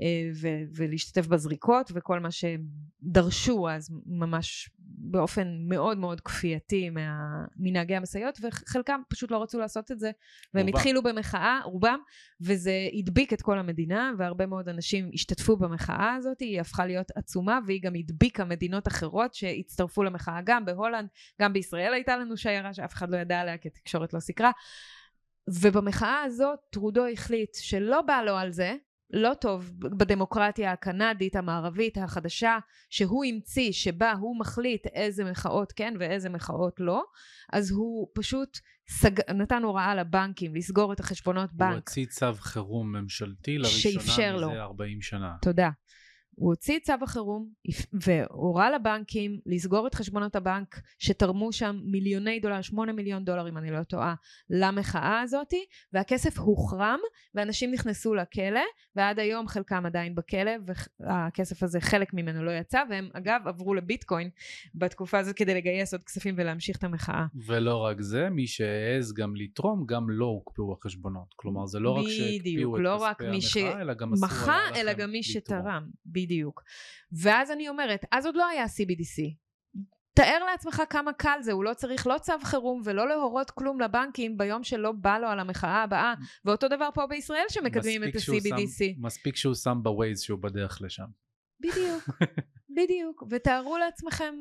[0.02, 7.96] אה, ו- ולהשתתף בזריקות וכל מה שדרשו אז ממש באופן מאוד מאוד כפייתי מה- מנהגי
[7.96, 10.10] המשאיות וחלקם פשוט לא רצו לעשות את זה
[10.54, 10.76] והם רובם.
[10.76, 11.98] התחילו במחאה, רובם,
[12.40, 17.58] וזה הדביק את כל המדינה והרבה מאוד אנשים השתתפו במחאה הזאת, היא הפכה להיות עצומה
[17.66, 21.08] והיא גם הדביקה מדינות אחרות שהצטרפו למחאה, גם בהולנד,
[21.42, 24.50] גם בישראל הייתה לנו שיירה שאף אחד לא ידע עליה כי התקשורת לא סיקרה.
[25.48, 28.74] ובמחאה הזאת טרודו החליט שלא בא לו על זה,
[29.10, 32.58] לא טוב בדמוקרטיה הקנדית המערבית החדשה
[32.90, 37.04] שהוא המציא שבה הוא מחליט איזה מחאות כן ואיזה מחאות לא
[37.52, 39.30] אז הוא פשוט סג...
[39.30, 44.50] נתן הוראה לבנקים לסגור את החשבונות הוא בנק הוציא צו חירום ממשלתי לראשונה לו.
[44.50, 45.36] מזה 40 שנה.
[45.42, 45.70] תודה.
[46.36, 47.48] הוא הוציא את צו החירום
[47.92, 53.70] והורה לבנקים לסגור את חשבונות הבנק שתרמו שם מיליוני דולר, שמונה מיליון דולר אם אני
[53.70, 54.14] לא טועה,
[54.50, 56.98] למחאה הזאתי, והכסף הוחרם
[57.34, 58.60] ואנשים נכנסו לכלא,
[58.96, 60.52] ועד היום חלקם עדיין בכלא,
[61.00, 64.30] והכסף הזה חלק ממנו לא יצא, והם אגב עברו לביטקוין
[64.74, 67.26] בתקופה הזאת כדי לגייס עוד כספים ולהמשיך את המחאה.
[67.46, 71.34] ולא רק זה, מי שהעז גם לתרום, גם לא הוקפאו החשבונות.
[71.36, 74.92] כלומר, זה לא רק שהקפיאו את לא כספי המחאה, אלא גם אסור מחה, היה אלא
[74.92, 75.90] לכם גם מי לתרום.
[76.26, 76.62] בדיוק.
[77.22, 79.36] ואז אני אומרת, אז עוד לא היה CBDC.
[80.14, 84.38] תאר לעצמך כמה קל זה, הוא לא צריך לא צו חירום ולא להורות כלום לבנקים
[84.38, 86.14] ביום שלא בא לו על המחאה הבאה,
[86.44, 88.98] ואותו דבר פה בישראל שמקדמים את ה-CBDC.
[88.98, 91.06] מספיק שהוא שם בווייז שהוא בדרך לשם.
[91.60, 92.08] בדיוק,
[92.76, 93.22] בדיוק.
[93.30, 94.34] ותארו לעצמכם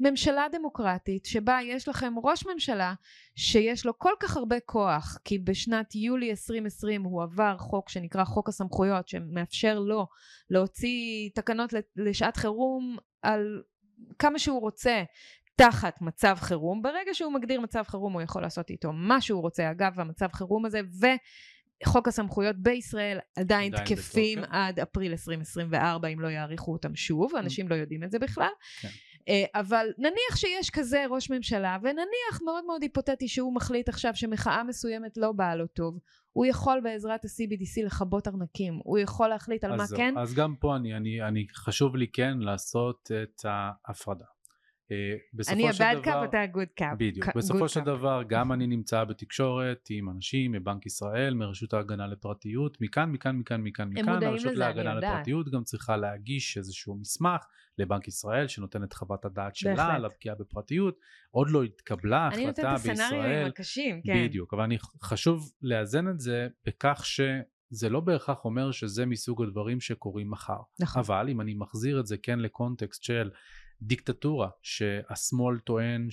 [0.00, 2.94] ממשלה דמוקרטית שבה יש לכם ראש ממשלה
[3.36, 8.48] שיש לו כל כך הרבה כוח, כי בשנת יולי 2020 הוא עבר חוק שנקרא חוק
[8.48, 10.06] הסמכויות, שמאפשר לו
[10.50, 13.62] להוציא תקנות לשעת חירום על
[14.18, 15.02] כמה שהוא רוצה.
[15.56, 19.70] תחת מצב חירום, ברגע שהוא מגדיר מצב חירום הוא יכול לעשות איתו מה שהוא רוצה,
[19.70, 20.80] אגב המצב חירום הזה
[21.82, 24.54] וחוק הסמכויות בישראל עדיין עדיין תקפים בתוקף.
[24.54, 28.48] עד אפריל 2024 אם לא יאריכו אותם שוב, אנשים לא יודעים את זה בכלל.
[28.80, 28.88] כן.
[29.28, 34.64] אה, אבל נניח שיש כזה ראש ממשלה, ונניח מאוד מאוד היפותטי שהוא מחליט עכשיו שמחאה
[34.64, 35.98] מסוימת לא באה לו טוב,
[36.32, 39.98] הוא יכול בעזרת ה-CBDC לכבות ארנקים, הוא יכול להחליט על אז מה.
[39.98, 40.14] כן.
[40.18, 44.24] אז גם פה אני, אני, אני, חשוב לי כן לעשות את ההפרדה.
[44.92, 46.94] אה, אני ה-bad cup, אתה ה-good cup.
[46.98, 47.36] בדיוק.
[47.36, 47.80] בסופו של.
[47.80, 53.60] דבר, גם אני נמצא בתקשורת עם אנשים מבנק ישראל, מרשות ההגנה לפרטיות, מכאן, מכאן, מכאן,
[53.60, 54.12] מכאן, מכאן.
[54.12, 54.94] מודעים הרשות לזה, אני להגנה.
[54.94, 57.44] לפרטיות גם צריכה להגיש איזשהו מסמך
[57.78, 59.94] לבנק ישראל, שנותן את חוות הדעת שלה.
[59.94, 60.98] על הפגיעה בפרטיות.
[61.30, 63.46] עוד לא התקבלה אני נותנת החלטה את בישראל.
[63.46, 64.24] הקשים, כן.
[64.24, 69.80] בדיוק, אבל אני חשוב לאזן את זה בכך שזה לא בהכרח אומר שזה מסוג הדברים
[69.80, 70.60] שקורים מחר.
[70.80, 71.02] נכון.
[71.02, 73.30] אבל אם אני מחזיר את זה כן לקונטקסט של
[73.86, 76.08] דיקטטורה שהשמאל טוען.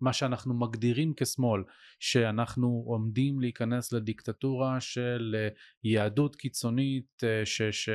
[0.00, 1.62] מה שאנחנו מגדירים כשמאל,
[1.98, 5.48] שאנחנו עומדים להיכנס לדיקטטורה של אה,
[5.84, 7.62] יהדות קיצונית, אה, ש...
[7.62, 7.88] ש...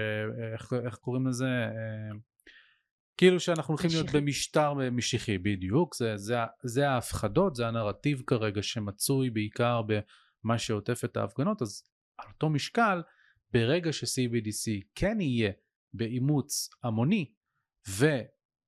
[0.54, 1.46] איך, איך קוראים לזה?
[1.46, 2.18] אה,
[3.18, 4.16] כאילו שאנחנו הולכים להיות.
[4.16, 11.18] במשטר משיחי בדיוק, זה, זה, זה ההפחדות, זה הנרטיב כרגע שמצוי בעיקר במה שעוטף את
[11.18, 11.84] ההפגנות, אז
[12.18, 13.02] על אותו משקל,
[13.54, 15.52] ברגע ש-CBDC כן יהיה
[15.94, 17.32] באימוץ המוני,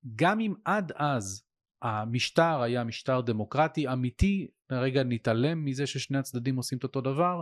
[0.04, 1.44] וגם אם עד אז
[1.82, 7.40] המשטר היה משטר דמוקרטי אמיתי, רגע נתעלם מזה ששני הצדדים עושים את אותו דבר,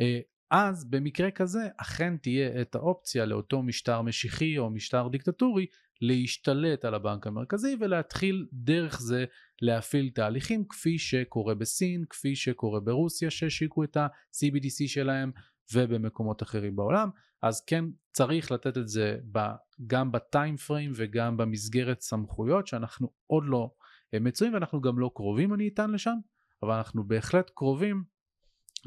[0.00, 5.66] אה, אז במקרה כזה אכן תהיה את האופציה לאותו משטר משיחי או משטר דיקטטורי
[6.00, 9.24] להשתלט על הבנק המרכזי ולהתחיל דרך זה
[9.62, 15.30] להפעיל תהליכים כפי שקורה בסין, כפי שקורה ברוסיה שהשיקו את ה-CBDC שלהם
[15.74, 17.08] ובמקומות אחרים בעולם.
[17.42, 19.54] אז כן צריך לתת את זה ב-
[19.86, 23.70] גם בטיים פריים וגם במסגרת סמכויות שאנחנו עוד לא
[24.14, 26.16] אה, מצויים ואנחנו גם לא קרובים אני אטען לשם,
[26.62, 28.04] אבל אנחנו בהחלט קרובים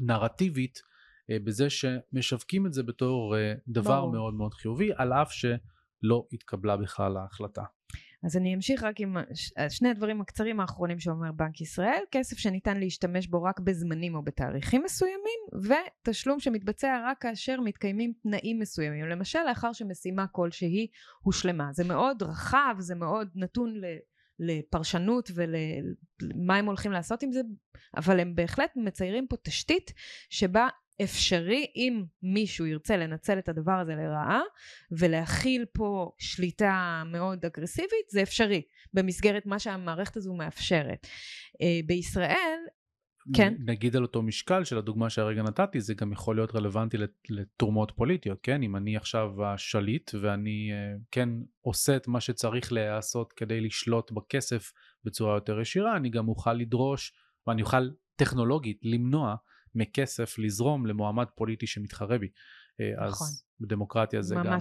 [0.00, 0.82] נרטיבית
[1.30, 4.12] אה, בזה שמשווקים את זה בתור אה, דבר ברור.
[4.12, 7.62] מאוד מאוד חיובי על אף שלא התקבלה בכלל ההחלטה.
[8.24, 12.76] אז אני אמשיך רק עם הש- שני הדברים הקצרים האחרונים שאומר בנק ישראל, כסף שניתן
[12.76, 19.38] להשתמש בו רק בזמנים או בתאריכים מסוימים, ותשלום שמתבצע רק כאשר מתקיימים תנאים מסוימים, למשל
[19.48, 20.86] לאחר שמשימה כלשהי
[21.20, 21.68] הושלמה.
[21.72, 23.84] זה מאוד רחב, זה מאוד נתון ל...
[24.38, 27.40] לפרשנות ולמה הם הולכים לעשות עם זה,
[27.96, 29.92] אבל הם בהחלט מציירים פה תשתית
[30.30, 30.68] שבה
[31.02, 34.40] אפשרי אם מישהו ירצה לנצל את הדבר הזה לרעה
[34.90, 38.62] ולהכיל פה שליטה מאוד אגרסיבית, זה אפשרי
[38.94, 41.06] במסגרת מה שהמערכת הזו מאפשרת.
[41.62, 42.58] אה, בישראל,
[43.34, 43.54] כן.
[43.58, 47.92] נגיד על אותו משקל של הדוגמה שהרגע נתתי זה גם יכול להיות רלוונטי לת- לתרומות
[47.96, 51.28] פוליטיות כן אם אני עכשיו השליט ואני אה, כן
[51.60, 54.72] עושה את מה שצריך להיעשות כדי לשלוט בכסף
[55.04, 57.12] בצורה יותר ישירה אני גם אוכל לדרוש
[57.46, 59.34] ואני אוכל טכנולוגית למנוע
[59.76, 62.28] מכסף לזרום למועמד פוליטי שמתחרה בי
[62.80, 63.06] אה, נכון.
[63.06, 64.58] אז בדמוקרטיה זה גם אה,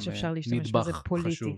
[0.52, 1.04] נדבך.
[1.28, 1.58] חשוב.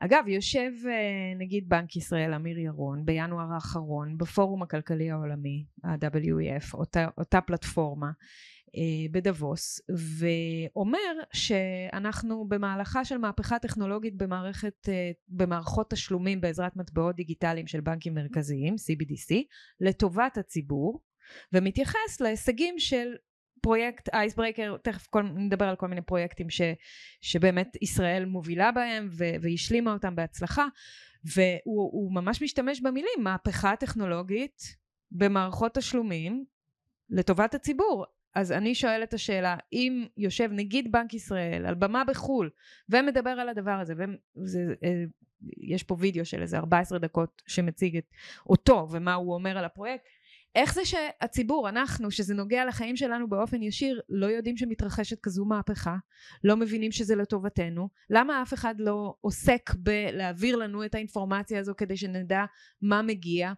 [0.00, 7.08] אגב, יושב אה, נגיד בנק ישראל אמיר ירון בינואר האחרון בפורום הכלכלי העולמי, ה-WEF, אותה,
[7.18, 8.10] אותה פלטפורמה
[9.12, 9.80] בדבוס,
[10.18, 10.98] ואומר
[11.32, 14.88] שאנחנו במהלכה של מהפכה טכנולוגית במערכת,
[15.28, 19.34] במערכות תשלומים בעזרת מטבעות דיגיטליים של בנקים מרכזיים, CBDC,
[19.80, 21.00] לטובת הציבור,
[21.52, 23.14] ומתייחס להישגים של
[23.60, 26.60] פרויקט אייסברייקר, תכף כל, נדבר על כל מיני פרויקטים ש,
[27.20, 30.66] שבאמת ישראל מובילה בהם ו, והשלימה אותם בהצלחה
[31.24, 34.76] והוא הוא ממש משתמש במילים מהפכה טכנולוגית
[35.10, 36.44] במערכות תשלומים
[37.10, 38.04] לטובת הציבור
[38.34, 42.50] אז אני שואלת את השאלה אם יושב נגיד בנק ישראל על במה בחו"ל
[42.88, 43.94] ומדבר על הדבר הזה
[45.56, 48.10] ויש פה וידאו של איזה 14 דקות שמציג את
[48.46, 50.04] אותו ומה הוא אומר על הפרויקט
[50.56, 55.96] איך זה שהציבור, אנחנו, שזה נוגע לחיים שלנו באופן ישיר, לא יודעים שמתרחשת כזו מהפכה,
[56.44, 57.88] לא מבינים שזה לטובתנו?
[58.10, 62.44] למה אף אחד לא עוסק בלהעביר לנו את האינפורמציה הזו כדי שנדע
[62.82, 63.52] מה מגיע?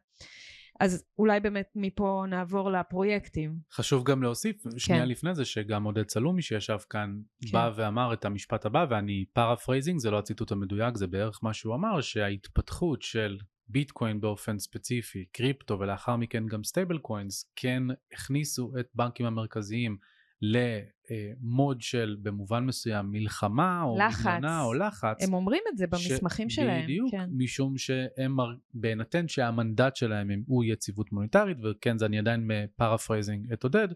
[0.80, 3.56] אז אולי באמת מפה נעבור לפרויקטים.
[3.72, 5.08] חשוב גם להוסיף שנייה כן.
[5.08, 7.52] לפני זה שגם עודד סלומי שישב כאן כן.
[7.52, 11.74] בא ואמר את המשפט הבא ואני paraphrasing זה לא הציטוט המדויק זה בערך מה שהוא
[11.74, 13.38] אמר שההתפתחות של
[13.68, 19.96] ביטקוין באופן ספציפי קריפטו ולאחר מכן גם stable coins כן הכניסו את בנקים המרכזיים
[20.42, 23.98] למוד של במובן מסוים מלחמה או.
[23.98, 26.54] מגננה או לחץ הם אומרים את זה במסמכים ש...
[26.54, 26.84] שלהם.
[26.84, 27.30] בדיוק, כן.
[27.36, 28.36] משום שהם,
[28.74, 33.88] בהינתן שהמנדט שלהם הם- הוא יציבות מוניטרית, וכן, זה אני עדיין paraphrasing את עודד,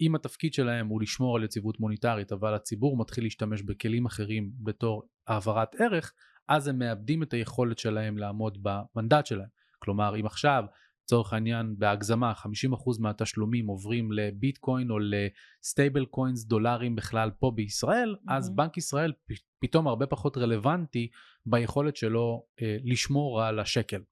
[0.00, 5.02] אם התפקיד שלהם הוא לשמור על יציבות מוניטרית, אבל הציבור מתחיל להשתמש בכלים אחרים בתור
[5.26, 6.12] העברת ערך,
[6.48, 9.48] אז הם מאבדים את היכולת שלהם לעמוד במנדט שלהם.
[9.78, 10.64] כלומר, אם עכשיו
[11.04, 12.46] לצורך העניין בהגזמה 50%
[12.98, 18.32] מהתשלומים עוברים לביטקוין או ל stable coins דולרים בכלל פה בישראל, mm-hmm.
[18.32, 19.12] אז בנק ישראל
[19.58, 21.08] פתאום הרבה פחות רלוונטי
[21.46, 24.02] ביכולת שלו אה, לשמור על השקל.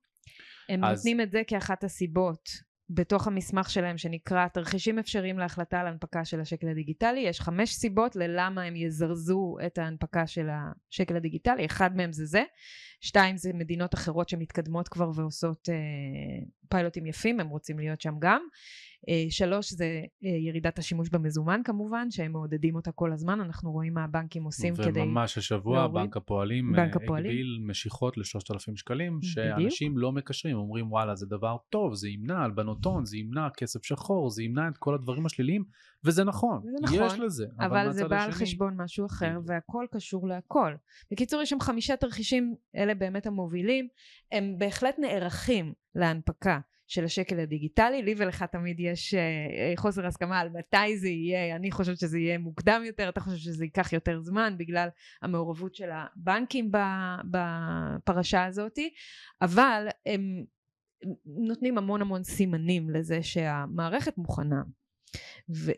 [0.69, 0.99] הם אז...
[0.99, 2.49] נותנים את זה כאחת הסיבות
[2.91, 8.17] בתוך המסמך שלהם שנקרא תרחישים אפשריים להחלטה על הנפקה של השקל הדיגיטלי יש חמש סיבות
[8.17, 11.67] ללמה הם יזרזו את ההנפקה של השקל הדיגיטלי.
[11.67, 12.43] אחד מהם זה זה
[13.01, 15.75] שתיים זה מדינות אחרות שמתקדמות כבר ועושות אה,
[16.69, 18.41] פיילוטים יפים הם רוצים להיות שם גם
[19.09, 23.95] אה, שלוש זה אה, ירידת השימוש במזומן כמובן, שהם מעודדים אותה כל הזמן, אנחנו רואים
[23.95, 25.01] מה הבנקים עושים וממש כדי...
[25.01, 25.95] וממש השבוע להוריד.
[25.95, 27.31] בנק הפועלים בנק הפועלים.
[27.31, 30.03] הגביל משיכות לשלושת אלפים שקלים, שאנשים בדיוק.
[30.03, 34.31] לא מקשרים, אומרים וואלה זה דבר טוב, זה ימנע הלבנות הון, זה ימנע כסף שחור,
[34.31, 35.65] זה ימנע את כל הדברים השליליים,
[36.07, 37.47] וזה נכון, זה נכון יש לזה.
[37.61, 40.75] אבל, אבל זה בא על חשבון משהו אחר, והכל קשור להכל.
[41.11, 43.89] בקיצור, יש שם חמישה תרחישים, אלה באמת המובילים,
[44.33, 46.59] הם בהחלט נערכים להנפקה.
[46.87, 48.03] של השקל הדיגיטלי.
[48.03, 52.39] לי ולך תמיד יש uh, חוסר הסכמה על מתי זה יהיה, אני חושבת שזה יהיה
[52.39, 54.89] מוקדם יותר, אתה חושב שזה ייקח יותר זמן בגלל
[55.23, 56.71] המעורבות של הבנקים
[57.31, 58.91] בפרשה הזאתי,
[59.43, 60.45] אבל הם
[61.27, 64.63] נותנים המון המון סימנים לזה שהמערכת מוכנה.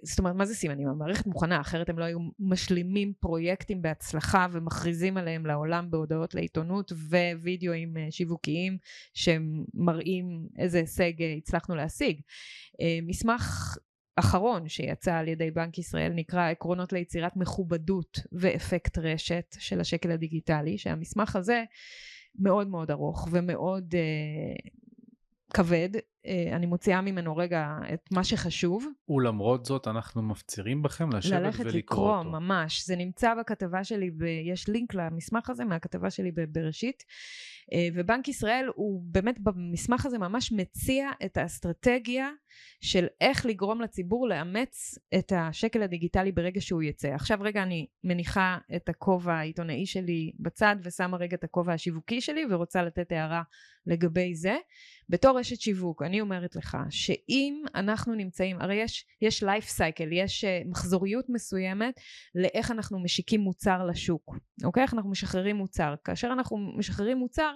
[0.03, 0.89] זאת אומרת, מה זה סימנים?
[0.89, 6.93] המערכת מוכנה, אחרת הם לא היו משלימים פרויקטים בהצלחה ומכריזים עליהם לעולם בהודעות לעיתונות
[7.43, 8.79] ווידאוים אה, שיווקיים
[9.15, 12.21] שמראים איזה הישג אה, הצלחנו להשיג.
[12.81, 13.77] אה, מסמך
[14.17, 20.79] אחרון שיצא על ידי בנק ישראל נקרא עקרונות ליצירת מכובדות ואפקט רשת של השקל הדיגיטלי,
[20.79, 21.65] שהמסמך הזה
[22.39, 23.95] מאוד מאוד ארוך ומאוד
[25.55, 26.01] כבד, אה,
[26.53, 28.87] אני מוציאה ממנו רגע את מה שחשוב.
[29.09, 31.65] ולמרות זאת אנחנו מפצירים בכם לשבת ולקרוא אותו.
[31.65, 32.87] ללכת לקרוא, ממש.
[32.87, 34.11] זה נמצא בכתבה שלי,
[34.53, 37.05] יש לינק למסמך הזה מהכתבה שלי בראשית.
[37.73, 42.31] אה, ובנק ישראל הוא באמת במסמך הזה ממש מציע את האסטרטגיה
[42.81, 47.09] של איך לגרום לציבור לאמץ את השקל הדיגיטלי ברגע שהוא יצא.
[47.09, 52.45] עכשיו רגע אני מניחה את הכובע העיתונאי שלי בצד ושמה רגע את הכובע השיווקי שלי
[52.51, 53.43] ורוצה לתת הערה
[53.87, 54.57] לגבי זה.
[55.09, 60.45] בתור רשת שיווק אני אומרת לך שאם אנחנו נמצאים, הרי יש, יש life cycle, יש
[60.45, 62.01] uh, מחזוריות מסוימת
[62.35, 64.83] לאיך אנחנו משיקים מוצר לשוק, אוקיי?
[64.83, 65.95] איך אנחנו משחררים מוצר.
[66.05, 67.53] כאשר אנחנו משחררים מוצר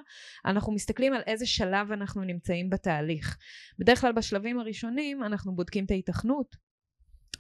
[0.47, 3.37] אנחנו מסתכלים על איזה שלב אנחנו נמצאים בתהליך.
[3.79, 6.57] בדרך כלל בשלבים הראשונים אנחנו בודקים את ההיתכנות,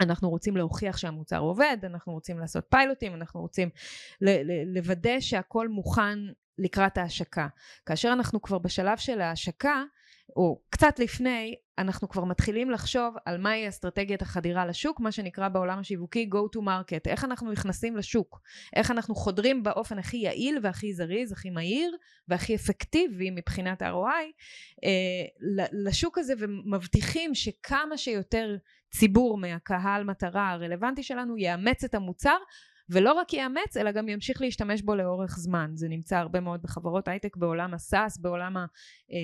[0.00, 3.68] אנחנו רוצים להוכיח שהמוצר עובד, אנחנו רוצים לעשות פיילוטים, אנחנו רוצים
[4.66, 6.18] לוודא שהכל מוכן
[6.58, 7.48] לקראת ההשקה.
[7.86, 9.84] כאשר אנחנו כבר בשלב של ההשקה,
[10.36, 15.78] או קצת לפני, אנחנו כבר מתחילים לחשוב על מהי אסטרטגיית החדירה לשוק, מה שנקרא בעולם
[15.78, 18.40] השיווקי go to market, איך אנחנו נכנסים לשוק,
[18.76, 21.96] איך אנחנו חודרים באופן הכי יעיל והכי זריז, הכי מהיר
[22.28, 24.24] והכי אפקטיבי מבחינת ה-ROI
[24.84, 28.56] אה, לשוק הזה ומבטיחים שכמה שיותר
[28.94, 32.36] ציבור מהקהל מטרה הרלוונטי שלנו יאמץ את המוצר
[32.90, 35.70] ולא רק יאמץ, אלא גם ימשיך להשתמש בו לאורך זמן.
[35.74, 38.66] זה נמצא הרבה מאוד בחברות הייטק בעולם ה SaaS, בעולם ה...
[39.12, 39.18] אה,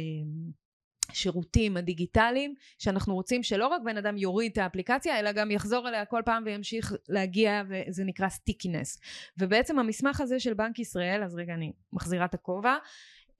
[1.10, 6.04] השירותים הדיגיטליים שאנחנו רוצים שלא רק בן אדם יוריד את האפליקציה אלא גם יחזור אליה
[6.04, 9.00] כל פעם וימשיך להגיע וזה נקרא stickiness
[9.38, 12.76] ובעצם המסמך הזה של בנק ישראל אז רגע אני מחזירה את הכובע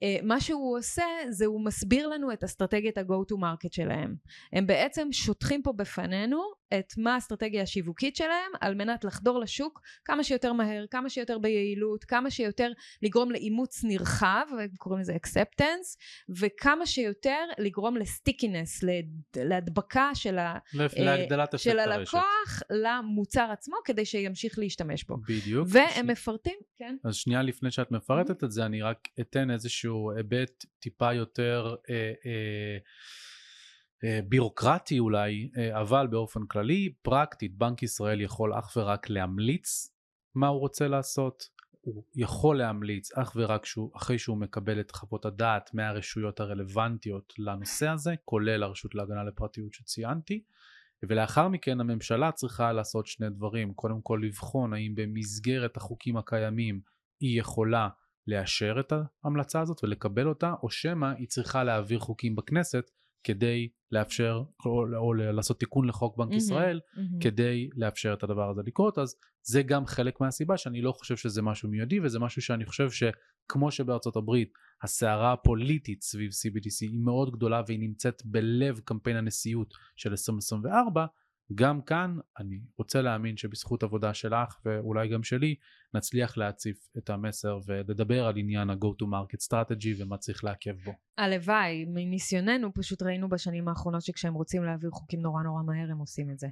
[0.03, 4.15] אה, מה שהוא עושה זה הוא מסביר לנו את אסטרטגיית ה-go to market שלהם.
[4.53, 6.41] הם בעצם שוטחים פה בפנינו
[6.73, 12.03] את מה האסטרטגיה השיווקית שלהם על מנת לחדור לשוק כמה שיותר מהר, כמה שיותר ביעילות,
[12.03, 14.45] כמה שיותר לגרום לאימוץ נרחב,
[14.77, 15.97] קוראים לזה acceptance,
[16.39, 18.83] וכמה שיותר לגרום לסטיקינס,
[19.35, 25.17] להדבקה של, ה, להגדלת אה, של הלקוח למוצר עצמו כדי שימשיך להשתמש בו.
[25.17, 25.67] בדיוק.
[25.71, 26.09] והם ש...
[26.09, 26.95] מפרטים, כן.
[27.03, 31.75] אז שנייה לפני שאת מפרטת את זה, אני רק אתן איזשהו היבט טיפה יותר...
[31.89, 31.95] אה,
[32.25, 32.77] אה,
[34.27, 39.93] בירוקרטי אולי, אה, אבל באופן כללי, פרקטית, בנק ישראל יכול אך ורק להמליץ
[40.35, 41.43] מה הוא רוצה לעשות,
[41.81, 47.87] הוא יכול להמליץ אך ורק שהוא, אחרי שהוא מקבל את חוות הדעת מהרשויות הרלוונטיות לנושא
[47.87, 50.43] הזה, כולל הרשות להגנה לפרטיות שציינתי,
[51.03, 56.81] ולאחר מכן הממשלה צריכה לעשות שני דברים, קודם כל לבחון האם במסגרת החוקים הקיימים
[57.19, 57.89] היא יכולה
[58.27, 58.93] לאשר את
[59.23, 62.91] ההמלצה הזאת ולקבל אותה, או שמא היא צריכה להעביר חוקים בכנסת
[63.23, 67.21] כדי לאפשר או, או לעשות תיקון לחוק בנק mm-hmm, ישראל mm-hmm.
[67.21, 71.41] כדי לאפשר את הדבר הזה לקרות אז זה גם חלק מהסיבה שאני לא חושב שזה
[71.41, 74.51] משהו מיידי וזה משהו שאני חושב שכמו שבארצות הברית
[74.83, 81.05] הסערה הפוליטית סביב CBDC היא מאוד גדולה והיא נמצאת בלב קמפיין הנשיאות של 2024
[81.55, 85.55] גם כאן אני רוצה להאמין שבזכות עבודה שלך ואולי גם שלי
[85.93, 90.93] נצליח להציף את המסר ולדבר על עניין ה-go to market strategy ומה צריך לעכב בו.
[91.17, 96.31] הלוואי, מניסיוננו פשוט ראינו בשנים האחרונות שכשהם רוצים להעביר חוקים נורא נורא מהר הם עושים
[96.31, 96.47] את זה.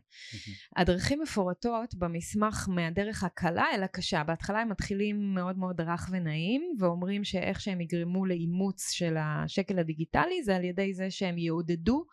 [0.75, 4.23] הדרכים מפורטות במסמך מהדרך הקלה אל הקשה.
[4.23, 10.43] בהתחלה הם מתחילים מאוד מאוד רך ונעים ואומרים שאיך שהם יגרמו לאימוץ של השקל הדיגיטלי
[10.43, 12.05] זה על ידי זה שהם יעודדו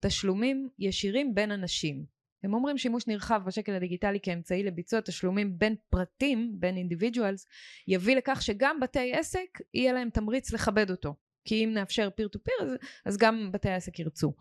[0.00, 2.04] תשלומים ישירים בין אנשים.
[2.44, 7.46] הם אומרים שימוש נרחב בשקל הדיגיטלי כאמצעי לביצוע תשלומים בין פרטים, בין individuals,
[7.88, 11.14] יביא לכך שגם בתי עסק יהיה להם תמריץ לכבד אותו.
[11.44, 14.34] כי אם נאפשר peer to peer אז, גם בתי העסק ירצו.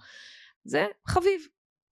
[0.64, 1.42] זה חביב.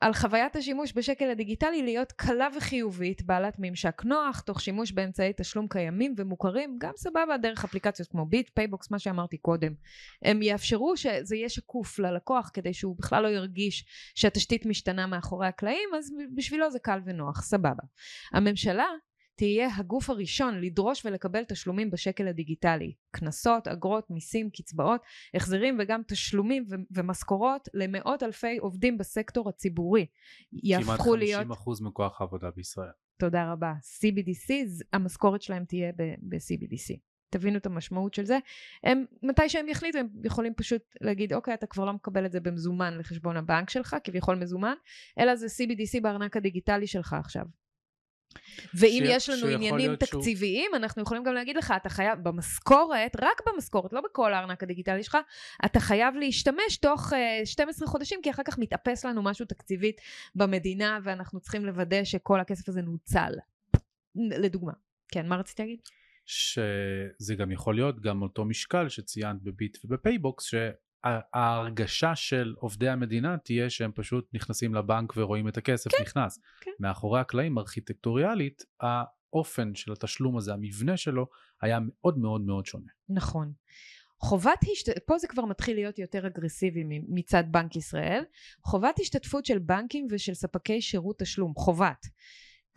[0.02, 5.68] על חוויית השימוש בשקל הדיגיטלי להיות קלה וחיובית, בעלת ממשק נוח, תוך שימוש באמצעי תשלום
[5.68, 9.74] קיימים ומוכרים, גם סבבה דרך אפליקציות כמו ביט, פייבוקס, מה שאמרתי קודם.
[10.22, 13.86] הם יאפשרו שזה יהיה שקוף ללקוח כדי שהוא בכלל לא ירגיש
[14.16, 17.84] שהתשתית משתנה מאחורי הקלעים, אז בשבילו זה קל ונוח, סבבה.
[18.34, 18.88] הממשלה
[19.40, 22.94] תהיה הגוף הראשון לדרוש ולקבל תשלומים בשקל הדיגיטלי.
[23.12, 25.02] קנסות, אגרות, מיסים, קצבאות,
[25.34, 30.06] החזרים וגם תשלומים ו- ומשכורות למאות אלפי עובדים בסקטור הציבורי.
[30.54, 31.44] יהפכו להיות...
[31.44, 32.92] כמעט 50% מכוח העבודה בישראל.
[33.20, 33.74] תודה רבה.
[33.74, 34.54] CBDC,
[34.94, 36.98] המשכורת שלהם תהיה ב-CBDC.
[37.30, 38.38] תבינו את המשמעות של זה.
[38.84, 42.40] הם, מתי שהם יחליטו, הם יכולים פשוט להגיד, אוקיי, אתה כבר לא מקבל את זה
[42.40, 44.74] במזומן לחשבון הבנק שלך, כביכול מזומן,
[45.20, 47.46] אלא זה CBDC בארנק הדיגיטלי שלך עכשיו.
[48.74, 49.10] ואם ש...
[49.10, 50.78] יש לנו עניינים תקציביים, שהוא...
[50.78, 55.18] אנחנו יכולים גם להגיד לך, אתה חייב, במשכורת, רק במשכורת, לא בכל הארנק הדיגיטלי שלך,
[55.66, 60.02] אתה חייב להשתמש תוך uh, אה, 12 חודשים, כי אחר כך מתאפס לנו משהו תקציבית
[60.36, 63.32] במדינה, ואנחנו צריכים לוודא שכל הכסף הזה נוצל.
[64.16, 64.74] לדוגמה.
[65.12, 65.80] כן, מה רציתי להגיד?
[66.26, 70.54] שזה גם יכול להיות גם אותו משקל שציינת בביט ובפייבוקס,
[71.04, 76.40] ההרגשה של עובדי המדינה תהיה שהם פשוט נכנסים לבנק ורואים את הכסף כן, נכנס.
[76.62, 76.72] כן.
[76.80, 81.28] מאחורי הקלעים ארכיטקטוריאלית האופן של התשלום הזה, המבנה שלו,
[81.62, 82.88] היה מאוד מאוד מאוד שונה.
[83.10, 83.54] נכון.
[84.22, 85.06] חובת, השת...
[85.06, 88.24] פה זה כבר מתחיל להיות יותר אגרסיבי מצד בנק ישראל,
[88.66, 92.06] חובת השתתפות של בנקים ושל ספקי שירות תשלום, חובת.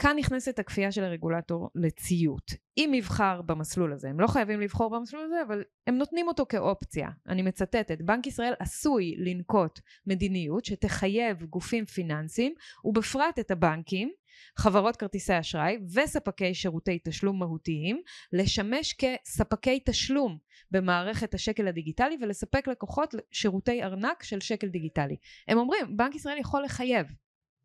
[0.02, 2.50] כאן נכנסת הכפייה של הרגולטור לציות.
[2.78, 7.08] אם יבחר במסלול הזה, הם לא חייבים לבחור במסלול הזה, אבל הם נותנים אותו כאופציה.
[7.28, 14.10] אני מצטטת, בנק ישראל עשוי לנקוט מדיניות שתחייב גופים פיננסיים, ובפרט את הבנקים,
[14.56, 20.38] חברות כרטיסי אשראי וספקי שירותי תשלום מהותיים, לשמש כספקי תשלום
[20.70, 25.16] במערכת השקל הדיגיטלי ולספק לקוחות שירותי ארנק של שקל דיגיטלי.
[25.48, 27.06] הם אומרים, בנק ישראל יכול לחייב.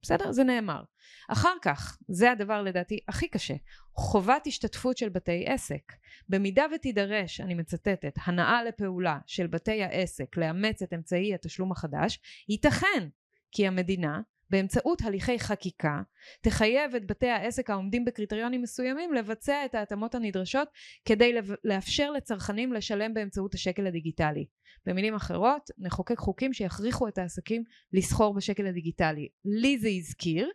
[0.01, 0.31] בסדר?
[0.31, 0.83] זה נאמר.
[1.29, 3.53] אחר כך, זה הדבר לדעתי הכי קשה,
[3.93, 5.93] חובת השתתפות של בתי עסק.
[6.29, 12.19] במידה ותידרש, אני מצטטת, הנאה לפעולה של בתי העסק לאמץ את אמצעי התשלום החדש,
[12.49, 13.09] ייתכן
[13.51, 16.01] כי המדינה באמצעות הליכי חקיקה
[16.41, 20.67] תחייב את בתי העסק העומדים בקריטריונים מסוימים לבצע את ההתאמות הנדרשות
[21.05, 21.33] כדי
[21.63, 24.45] לאפשר לצרכנים לשלם באמצעות השקל הדיגיטלי.
[24.85, 29.27] במילים אחרות נחוקק חוקים שיכריחו את העסקים לסחור בשקל הדיגיטלי.
[29.45, 30.49] לי זה הזכיר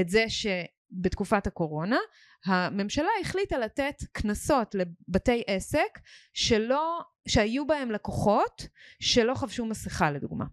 [0.00, 1.98] את זה שבתקופת הקורונה
[2.44, 5.98] הממשלה החליטה לתת קנסות לבתי עסק
[6.32, 8.68] שלא, שהיו בהם לקוחות
[9.00, 10.44] שלא חבשו מסכה לדוגמה.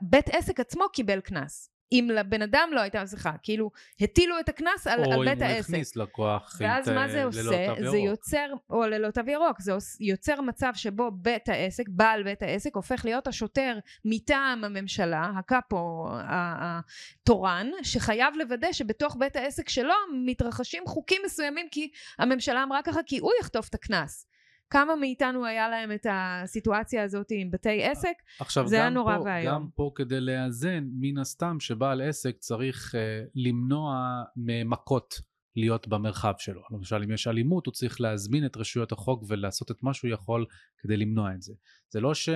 [0.00, 1.70] בית עסק עצמו קיבל קנס.
[1.92, 3.70] אם לבן אדם לא הייתה מסכה, כאילו
[4.00, 5.44] הטילו את הקנס על, על בית העסק.
[5.44, 7.66] או אם הוא הכניס לקוח ואז מה זה עושה?
[7.90, 12.74] זה יוצר, או ללא תו ירוק, זה יוצר מצב שבו בית העסק, בעל בית העסק,
[12.74, 21.22] הופך להיות השוטר מטעם הממשלה, הקאפו התורן, שחייב לוודא שבתוך בית העסק שלו מתרחשים חוקים
[21.24, 24.26] מסוימים כי הממשלה אמרה ככה כי הוא יחטוף את הקנס.
[24.70, 29.54] כמה מאיתנו היה להם את הסיטואציה הזאת עם בתי עסק, עכשיו, זה היה נורא ואיום.
[29.54, 32.98] גם פה כדי לאזן, מן הסתם שבעל עסק צריך uh,
[33.34, 35.20] למנוע ממכות
[35.56, 36.62] להיות במרחב שלו.
[36.70, 40.46] למשל, אם יש אלימות, הוא צריך להזמין את רשויות החוק ולעשות את מה שהוא יכול
[40.78, 41.54] כדי למנוע את זה.
[41.88, 42.28] זה לא ש...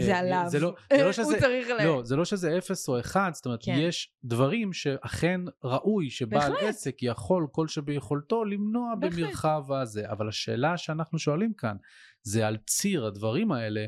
[0.00, 1.84] זה אה, עליו, זה לא, זה לא שזה, הוא צריך ל...
[1.84, 3.76] לא, זה לא שזה אפס או אחד, זאת אומרת, כן.
[3.78, 6.68] יש דברים שאכן ראוי שבעל בהחלט.
[6.68, 9.18] עסק יכול כל שביכולתו למנוע בהחלט.
[9.18, 11.76] במרחב הזה, אבל השאלה שאנחנו שואלים כאן,
[12.22, 13.86] זה על ציר הדברים האלה,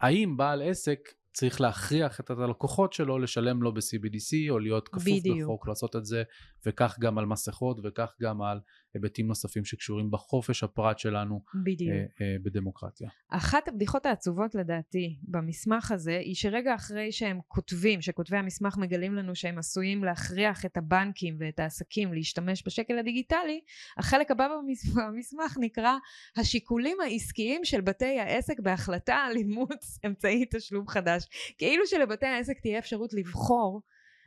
[0.00, 0.98] האם בעל עסק
[1.32, 5.38] צריך להכריח את הלקוחות שלו לשלם לו ב-CBDC או להיות כפוף בדיוק.
[5.40, 6.22] לחוק לעשות את זה
[6.66, 8.60] וכך גם על מסכות וכך גם על
[8.94, 11.90] היבטים נוספים שקשורים בחופש הפרט שלנו בדיוק.
[11.90, 13.08] אה, אה, בדמוקרטיה.
[13.28, 19.34] אחת הבדיחות העצובות לדעתי במסמך הזה היא שרגע אחרי שהם כותבים, שכותבי המסמך מגלים לנו
[19.34, 23.60] שהם עשויים להכריח את הבנקים ואת העסקים להשתמש בשקל הדיגיטלי,
[23.98, 24.48] החלק הבא
[24.94, 25.96] במסמך נקרא
[26.36, 31.24] השיקולים העסקיים של בתי העסק בהחלטה על אימוץ אמצעי תשלום חדש.
[31.58, 33.82] כאילו שלבתי העסק תהיה אפשרות לבחור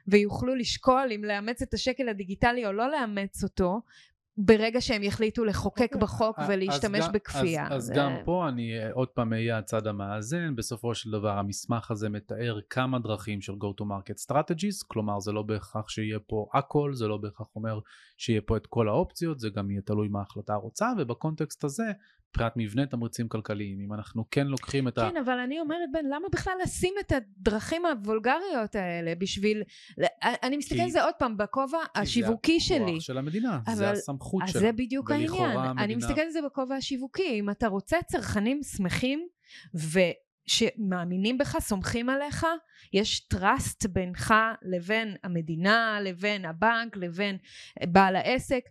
[0.08, 3.82] ויוכלו לשקול אם לאמץ את השקל הדיגיטלי או לא לאמץ אותו,
[4.38, 5.82] ברגע שהם יחליטו לחוקק.
[5.82, 6.02] אוקיי.
[6.02, 7.68] בחוק ולהשתמש אז בכפייה.
[7.72, 7.92] אז, אז.
[7.96, 12.60] גם פה אני אה, עוד פעם אהיה הצד המאזן, בסופו של דבר המסמך הזה מתאר
[12.70, 17.08] כמה דרכים של go to market strategies, כלומר זה לא בהכרח שיהיה פה הכל, זה
[17.08, 17.80] לא בהכרח אומר
[18.18, 21.86] שיהיה פה את כל האופציות, זה גם יהיה תלוי מה ההחלטה רוצה, ובקונטקסט הזה
[22.36, 25.10] מבחינת מבנה תמריצים כלכליים, אם אנחנו כן לוקחים את כן, ה...
[25.12, 29.64] כן, אבל אני אומרת, בן, למה בכלל לשים את הדרכים הוולגריות האלה בשביל...
[30.24, 32.80] אני מסתכלת על זה עוד פעם, בכובע השיווקי שלי.
[32.80, 33.76] זה הכוח של המדינה, אבל...
[33.76, 34.60] זה הסמכות שלה.
[34.60, 35.58] אז זה בדיוק העניין.
[35.58, 35.84] המדינה...
[35.84, 37.40] אני מסתכלת על זה בכובע השיווקי.
[37.40, 39.28] אם אתה רוצה צרכנים שמחים,
[39.76, 40.00] ו...
[40.48, 42.46] שמאמינים בך, סומכים עליך,
[42.94, 47.38] יש trust בינך לבין המדינה, לבין הבנק, לבין
[47.84, 48.62] בעל העסק.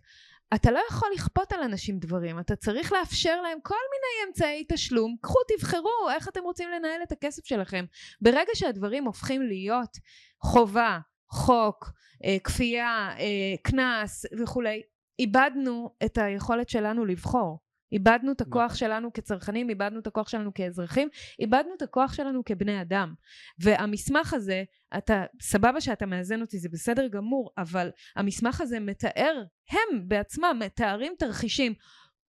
[0.53, 5.15] אתה לא יכול לכפות על אנשים דברים, אתה צריך לאפשר להם כל מיני אמצעי תשלום,
[5.21, 7.85] קחו תבחרו איך אתם רוצים לנהל את הכסף שלכם.
[8.21, 9.97] ברגע שהדברים הופכים להיות
[10.41, 10.99] חובה,
[11.29, 11.91] חוק,
[12.25, 14.81] אה, כפייה, אה, קנס וכולי,
[15.19, 17.64] איבדנו את היכולת שלנו לבחור.
[17.91, 18.75] איבדנו את הכוח נכון.
[18.77, 21.07] שלנו כצרכנים, איבדנו את הכוח שלנו כאזרחים,
[21.39, 23.13] איבדנו את הכוח שלנו כבני אדם.
[23.59, 24.63] והמסמך הזה,
[24.97, 31.13] אתה, סבבה שאתה מאזן אותי, זה בסדר גמור, אבל המסמך הזה מתאר, הם בעצמם מתארים
[31.19, 31.73] תרחישים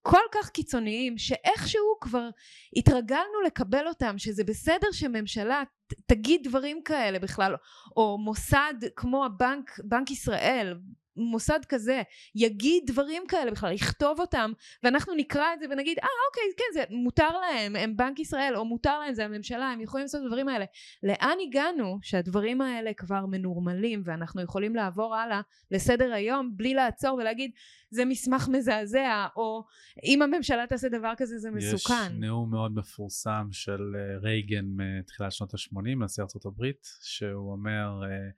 [0.07, 2.29] כל כך קיצוניים, שאיכשהו כבר
[2.77, 5.63] התרגלנו לקבל אותם, שזה בסדר שממשלה
[6.05, 7.55] תגיד דברים כאלה בכלל,
[7.97, 10.77] או מוסד כמו הבנק, בנק ישראל,
[11.17, 12.01] מוסד כזה
[12.35, 14.51] יגיד דברים כאלה בכלל, יכתוב אותם,
[14.83, 18.65] ואנחנו נקרא את זה ונגיד, אה אוקיי, כן, זה מותר להם, הם בנק ישראל, או
[18.65, 20.65] מותר להם, זה הממשלה, הם יכולים לעשות את הדברים האלה.
[21.03, 27.51] לאן הגענו שהדברים האלה כבר מנורמלים, ואנחנו יכולים לעבור הלאה לסדר היום, בלי לעצור ולהגיד,
[27.89, 29.63] זה מסמך מזעזע, או
[30.03, 31.93] אם הממשלה תעשה דבר כזה זה מסוכן.
[31.93, 38.01] יש נאום מאוד מפורסם של אה, רייגן מתחילת שנות ה-80, נשיא ארצות הברית, שהוא אומר,
[38.03, 38.29] אה, אה,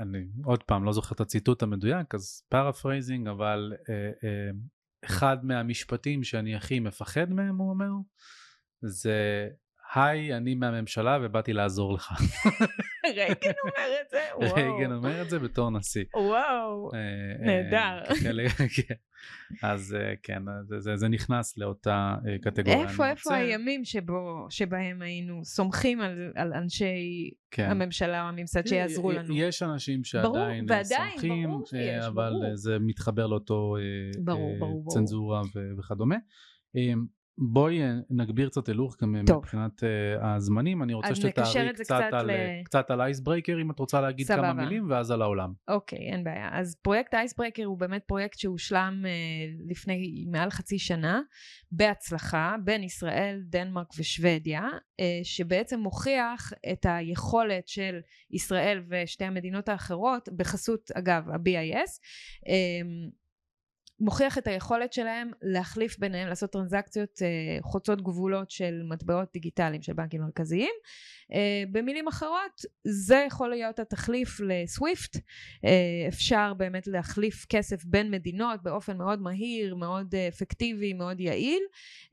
[0.00, 4.50] אני עוד פעם לא זוכר את הציטוט המדויק אז paraphrasing אבל אה, אה,
[5.04, 7.90] אחד מהמשפטים שאני הכי מפחד מהם הוא אומר
[8.80, 9.48] זה
[9.94, 12.12] היי אני מהממשלה ובאתי לעזור לך.
[13.16, 14.20] רייגן אומר את זה?
[14.40, 14.54] וואו.
[14.54, 16.04] רייגן אומר את זה בתור נשיא.
[16.14, 16.90] וואו,
[17.40, 18.02] נהדר.
[19.62, 20.42] אז אה, כן,
[20.78, 22.82] זה, נכנס לאותה אה, קטגוריה.
[22.82, 23.82] איפה, איפה הימים
[24.48, 27.70] שבהם היינו סומכים על, על אנשי כן.
[27.70, 29.36] הממשלה או הממסד שיעזרו לנו?
[29.36, 31.50] יש אנשים שעדיין אה, סומכים,
[32.06, 32.32] אבל.
[32.54, 33.76] זה מתחבר לאותו
[34.24, 35.42] ברור, ברור, צנזורה.
[35.78, 36.16] וכדומה.
[37.42, 42.12] בואי אה, נגביר קצת הילוך גם אה, מבחינת uh, הזמנים, אני רוצה שתתארי קצת, קצת,
[42.12, 42.62] על, ל...
[42.64, 44.42] קצת על Icebreaker אם את רוצה להגיד סבבה.
[44.42, 45.52] כמה מילים ואז על העולם.
[45.68, 46.48] אוקיי, אין בעיה.
[46.52, 51.20] אז פרויקט Icebreaker הוא באמת פרויקט שהושלם uh, לפני מעל חצי שנה
[51.72, 54.68] בהצלחה בין ישראל, דנמרק ושוודיה,
[55.22, 58.00] שבעצם מוכיח את היכולת של
[58.30, 61.90] ישראל ושתי המדינות האחרות בחסות אגב ה-BIS
[64.00, 69.92] מוכיח את היכולת שלהם להחליף ביניהם, לעשות טרנזקציות uh, חוצות גבולות של מטבעות דיגיטליים של
[69.92, 70.70] בנקים מרכזיים.
[71.32, 71.34] Uh,
[71.72, 75.16] במילים אחרות, זה יכול להיות התחליף לסוויפט.
[75.16, 75.20] Uh,
[76.08, 81.62] אפשר באמת להחליף כסף בין מדינות באופן מאוד מהיר, מאוד uh, אפקטיבי, מאוד יעיל.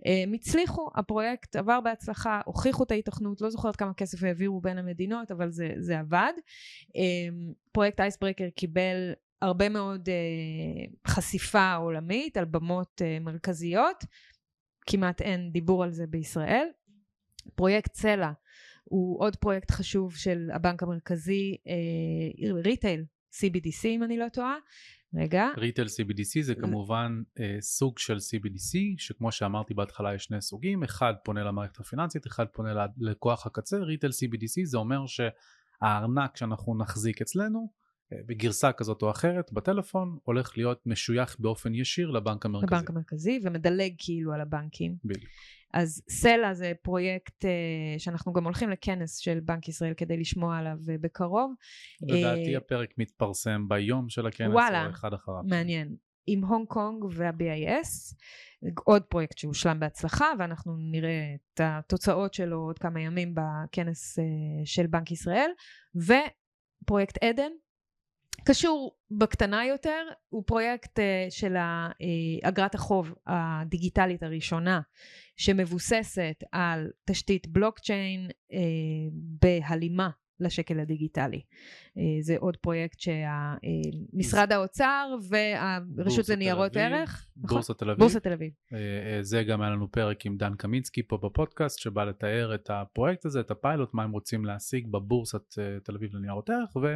[0.05, 5.31] הם הצליחו, הפרויקט עבר בהצלחה, הוכיחו את ההיתכנות, לא זוכרת כמה כסף העבירו בין המדינות,
[5.31, 6.33] אבל זה, זה עבד.
[6.87, 6.91] אה,
[7.71, 14.03] פרויקט Icebreaker קיבל הרבה מאוד אה, חשיפה עולמית על במות אה, מרכזיות,
[14.87, 16.67] כמעט אין דיבור על זה בישראל.
[17.55, 18.31] פרויקט סלע
[18.83, 21.57] הוא עוד פרויקט חשוב של הבנק המרכזי,
[22.63, 24.55] retail, אה, CBDC אם אני לא טועה.
[25.13, 25.47] רגע.
[25.57, 31.13] retail CBDC זה כמובן אה, סוג של CBDC, שכמו שאמרתי בהתחלה יש שני סוגים, אחד
[31.23, 37.71] פונה למערכת הפיננסית, אחד פונה ללקוח הקצה, retail CBDC זה אומר שהארנק שאנחנו נחזיק אצלנו,
[38.11, 42.75] בגרסה כזאת או אחרת בטלפון הולך להיות משוייך באופן ישיר לבנק המרכזי.
[42.75, 44.95] לבנק המרכזי ומדלג כאילו על הבנקים.
[45.05, 45.31] בדיוק.
[45.73, 47.47] אז סלע זה פרויקט אה,
[47.97, 51.53] שאנחנו גם הולכים לכנס של בנק ישראל כדי לשמוע עליו אה, בקרוב.
[52.01, 55.43] לדעתי uh, הפרק מתפרסם ביום של הכנס וואלה, או אחד אחריו.
[55.43, 55.95] מעניין.
[56.27, 58.15] עם הונג קונג וה-BIS,
[58.83, 64.21] עוד פרויקט שהושלם בהצלחה ואנחנו נראה את התוצאות שלו עוד כמה ימים בכנס uh,
[64.65, 65.49] של בנק ישראל
[65.95, 67.51] ופרויקט עדן
[68.45, 71.55] קשור בקטנה יותר, הוא פרויקט uh, של
[72.43, 74.81] אגרת החוב הדיגיטלית הראשונה
[75.37, 78.55] שמבוססת על תשתית בלוקצ'יין uh,
[79.41, 80.09] בהלימה
[80.39, 81.41] לשקל הדיגיטלי.
[82.21, 87.55] זה עוד פרויקט שמשרד האוצר והרשות לניירות ערך, נכון?
[87.55, 87.99] בורסת תל אביב.
[87.99, 88.51] בורסת תל אביב.
[89.21, 93.39] זה גם היה לנו פרק עם דן קמינסקי פה בפודקאסט שבא לתאר את הפרויקט הזה,
[93.39, 96.95] את הפיילוט, מה הם רוצים להשיג בבורסת תל אביב לניירות ערך אה,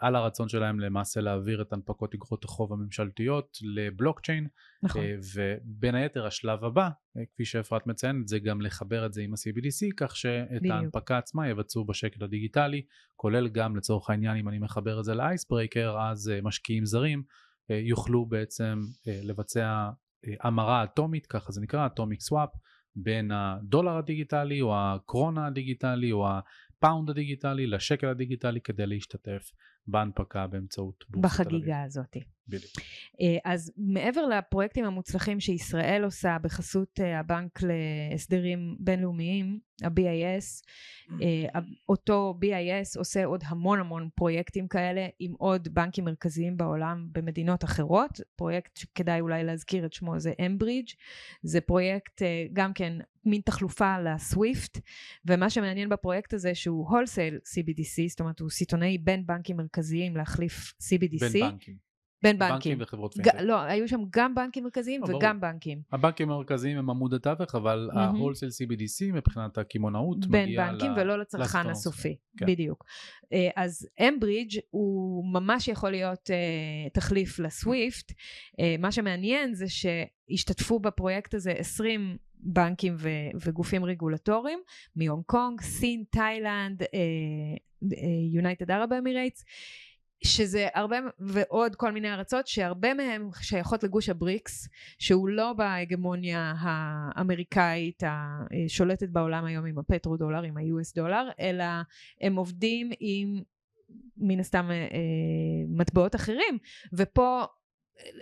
[0.00, 4.46] על הרצון שלהם למעשה להעביר את הנפקות אגרות החוב הממשלתיות לבלוקצ'יין,
[4.82, 5.02] נכון.
[5.02, 9.32] אה, ובין היתר השלב הבא, אה, כפי שאפרת מציינת, זה גם לחבר את זה עם
[9.32, 10.74] ה-CBDC, כך שאת בדיוק.
[10.74, 12.82] ההנפקה עצמה יבצעו בשקל הדיגיטלי,
[13.16, 17.22] כולל גם לצורך העניין, אם אני מחבר את זה ל Icebreaker, אז אה, משקיעים זרים
[17.70, 19.90] אה, יוכלו בעצם אה, לבצע
[20.26, 22.48] אה, המרה אטומית, ככה זה נקרא, atomic swap,
[22.96, 26.26] בין הדולר הדיגיטלי או הקרונה הדיגיטלי או
[26.78, 29.50] הפאונד הדיגיטלי לשקל הדיגיטלי כדי להשתתף
[29.86, 31.56] בהנפקה באמצעות בורסת תל אביב.
[31.56, 32.16] בחגיגה הזאת.
[32.48, 32.72] בדיוק.
[33.20, 40.64] אה, אז מעבר לפרויקטים המוצלחים שישראל עושה בחסות אה, הבנק להסדרים בינלאומיים, ה-BIS,
[41.22, 47.64] אה, אותו BIS עושה עוד המון המון פרויקטים כאלה עם עוד בנקים מרכזיים בעולם במדינות
[47.64, 48.20] אחרות.
[48.36, 50.88] פרויקט שכדאי אולי להזכיר את שמו זה אמברידג',
[51.42, 52.22] זה פרויקט
[52.52, 54.78] גם כן מין תחלופה לסוויפט,
[55.24, 60.72] ומה שמעניין בפרויקט הזה שהוא wholesale CBDC, זאת אומרת הוא סיטונאי בין בנקים מרכזיים להחליף
[60.82, 61.30] CBDC.
[61.32, 61.87] בין בנקים.
[62.22, 62.54] בין בנקים.
[62.54, 63.40] בנקים וחברות ג- פינטק.
[63.40, 65.18] לא, היו שם גם בנקים מרכזיים לא, ברור.
[65.18, 65.80] וגם בנקים.
[65.92, 68.16] הבנקים המרכזיים הם עמוד התווך, אבל מהמם.
[68.22, 72.46] ה-wholesale CBDC מבחינת הקמעונאות בין מגיע בנקים ל- ולא לצרכן הסופי, כן.
[72.46, 72.84] בדיוק.
[73.32, 76.36] אה, אז אמברידג' הוא ממש יכול להיות אה,
[76.92, 78.12] תחליף לסוויפט.
[78.60, 83.08] אה, מה שמעניין זה שהשתתפו בפרויקט הזה 20 בנקים ו-
[83.46, 84.58] וגופים רגולטוריים
[84.96, 86.82] מהונג קונג, סין, תאילנד,
[88.32, 89.44] יונייטד ערב אמירייטס.
[90.24, 94.68] שזה הרבה, ועוד כל מיני ארצות שהרבה מהן שייכות לגוש הבריקס,
[94.98, 101.64] שהוא לא בהגמוניה האמריקאית השולטת בעולם היום עם הפטרו דולר, עם ה-US דולר, אלא
[102.20, 103.42] הם עובדים עם
[104.16, 104.88] מן הסתם אה, אה,
[105.68, 106.58] מטבעות אחרים,
[106.92, 107.44] ופה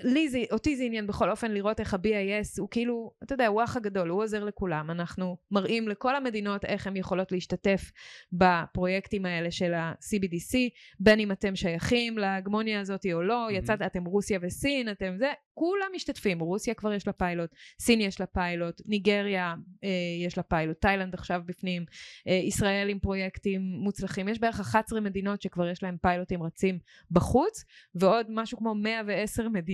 [0.03, 3.61] לי זה, אותי זה עניין בכל אופן לראות איך ה-BIS הוא כאילו, אתה יודע, הוא
[3.61, 4.91] האח הגדול, הוא עוזר לכולם.
[4.91, 7.91] אנחנו מראים לכל המדינות איך הן יכולות להשתתף
[8.33, 10.57] בפרויקטים האלה של ה-CBDC,
[11.01, 13.53] בין אם אתם שייכים להגמוניה הזאת או לא, Mhm.
[13.53, 16.41] יצאת, אתם רוסיה וסין, אתם זה, כולם משתתפים.
[16.41, 17.51] רוסיה כבר יש לה פיילוט,
[17.81, 19.55] סין יש לה פיילוט, ניגריה
[19.85, 19.89] אה,
[20.27, 21.85] יש לה פיילוט, תאילנד עכשיו בפנים,
[22.29, 24.29] אה, ישראל עם פרויקטים מוצלחים.
[24.29, 26.79] יש בערך 11 מדינות שכבר יש להם פיילוטים רצים
[27.11, 29.66] בחוץ, ועוד משהו כמו 110 מדינות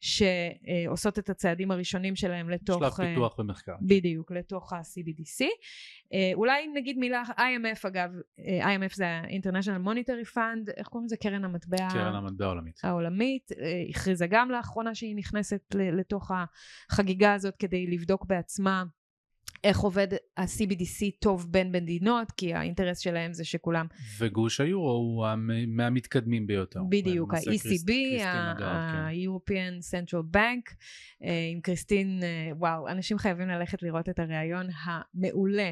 [0.00, 2.78] שעושות את הצעדים הראשונים שלהם לתוך...
[2.78, 3.74] שלב אה, פיתוח ומחקר.
[3.82, 5.44] בדיוק, לתוך ה-CBDC.
[6.12, 11.16] אה, אולי נגיד מילה, IMF אגב, אה, IMF זה ה-International Monetary Fund, איך קוראים לזה?
[11.16, 12.80] קרן המטבע קרן המטבע העולמית.
[12.82, 13.50] העולמית,
[13.90, 16.30] הכריזה גם לאחרונה שהיא נכנסת לתוך
[16.90, 18.84] החגיגה הזאת כדי לבדוק בעצמה
[19.64, 23.86] איך עובד ה-CBDC טוב בין מדינות, כי האינטרס שלהם זה שכולם
[24.18, 26.80] וגוש היורו הוא המ- מהמתקדמים ביותר.
[26.88, 28.24] בדיוק, ה-ECB, כן.
[28.64, 30.74] ה-European Central Bank,
[31.24, 35.70] אה, עם קריסטין, אה, וואו, אנשים חייבים ללכת לראות את הריאיון המעולה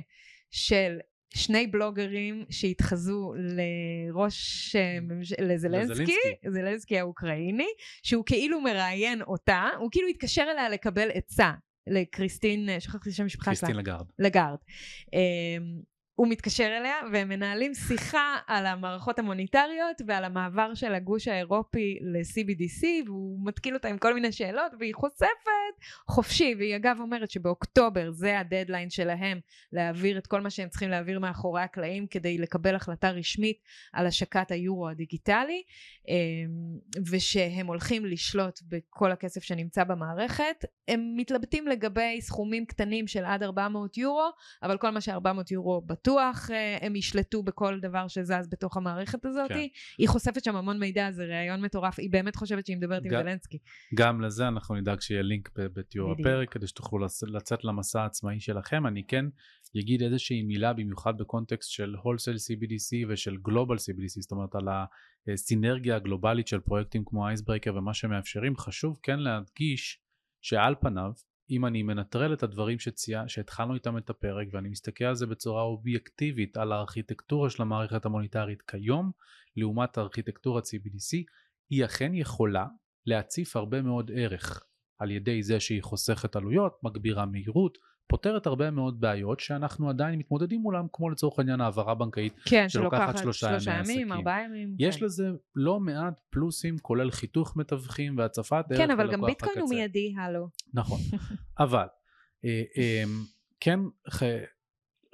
[0.50, 0.98] של
[1.34, 4.98] שני בלוגרים שהתחזו לראש, אה,
[5.44, 6.12] לזלנסקי.
[6.50, 7.68] זלנסקי האוקראיני,
[8.02, 11.52] שהוא כאילו מראיין אותה, הוא כאילו התקשר אליה לקבל עצה.
[11.86, 13.60] לקריסטין, אה, שכחתי שם המשפחה שלה.
[13.60, 14.06] קריסטין לגארד.
[14.18, 14.58] לגארד.
[16.16, 22.86] הוא מתקשר אליה והם מנהלים שיחה על המערכות המוניטריות ועל המעבר של הגוש האירופי ל-CBDC
[23.06, 25.76] והוא מתקיל אותה עם כל מיני שאלות והיא חושפת
[26.08, 29.40] חופשי והיא אגב אומרת שבאוקטובר זה הדדליין שלהם
[29.72, 33.58] להעביר את כל מה שהם צריכים להעביר מאחורי הקלעים כדי לקבל החלטה רשמית
[33.92, 35.62] על השקת היורו הדיגיטלי
[36.08, 36.14] אמ,
[37.10, 40.64] ושהם הולכים לשלוט בכל הכסף שנמצא במערכת.
[40.88, 44.30] הם מתלבטים לגבי סכומים קטנים של עד 400 יורו
[44.62, 49.48] אבל כל מה ש-400 יורו בטוח אה, הם ישלטו בכל דבר שזז בתוך המערכת הזאת.
[49.48, 49.58] כן.
[49.98, 53.22] היא חושפת שם המון מידע, זה ראיון מטורף, היא באמת חושבת שהיא מדברת עם גם-
[53.22, 53.58] זלנסקי.
[53.94, 56.12] גם לזה אנחנו נדאג שיהיה לינק בתיאור.
[56.12, 58.86] הפרק כדי שתוכלו לצ- לצאת למסע העצמאי שלכם.
[58.86, 59.24] אני כן
[59.78, 64.68] אגיד איזושהי מילה במיוחד בקונטקסט של wholesale CBDC ושל global CBDC, זאת אומרת על
[65.32, 68.56] הסינרגיה הגלובלית של פרויקטים כמו אייסברייקר ומה שמאפשרים.
[68.56, 70.00] חשוב כן להדגיש
[70.42, 71.10] שעל פניו,
[71.50, 73.28] אם אני מנטרל את הדברים שציי...
[73.28, 78.62] שהתחלנו איתם את הפרק ואני מסתכל על זה בצורה אובייקטיבית על הארכיטקטורה של המערכת המוניטרית
[78.62, 79.10] כיום,
[79.56, 81.24] לעומת הארכיטקטורת CBDC,
[81.70, 82.66] היא אכן יכולה
[83.06, 84.62] להציף הרבה מאוד ערך
[84.98, 90.60] על ידי זה שהיא חוסכת עלויות, מגבירה מהירות, פותרת הרבה מאוד בעיות שאנחנו עדיין מתמודדים
[90.60, 92.32] מולם, כמו לצורך העניין העברה בנקאית.
[92.44, 94.12] כן, שלוקחת שלוקחת שלושה שלושה ימי ימים, עסקים.
[94.12, 94.76] ארבעה ימים.
[94.78, 95.04] יש כן.
[95.04, 99.68] לזה לא מעט פלוסים, כולל חיתוך מתווכים והצפת ערך כן, אבל גם ביטקוין הוא.
[99.68, 100.48] מיידי, הלו.
[100.74, 100.98] נכון,
[101.58, 101.86] אבל
[102.44, 103.04] אה, אה,
[103.60, 103.80] כן.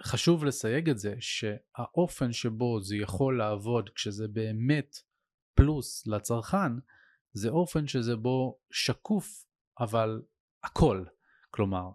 [0.03, 4.97] חשוב לסייג את זה שהאופן שבו זה יכול לעבוד כשזה באמת
[5.55, 6.73] פלוס לצרכן
[7.33, 9.45] זה אופן שזה בו שקוף
[9.81, 10.23] אבל
[10.65, 11.05] הכל
[11.51, 11.91] כלומר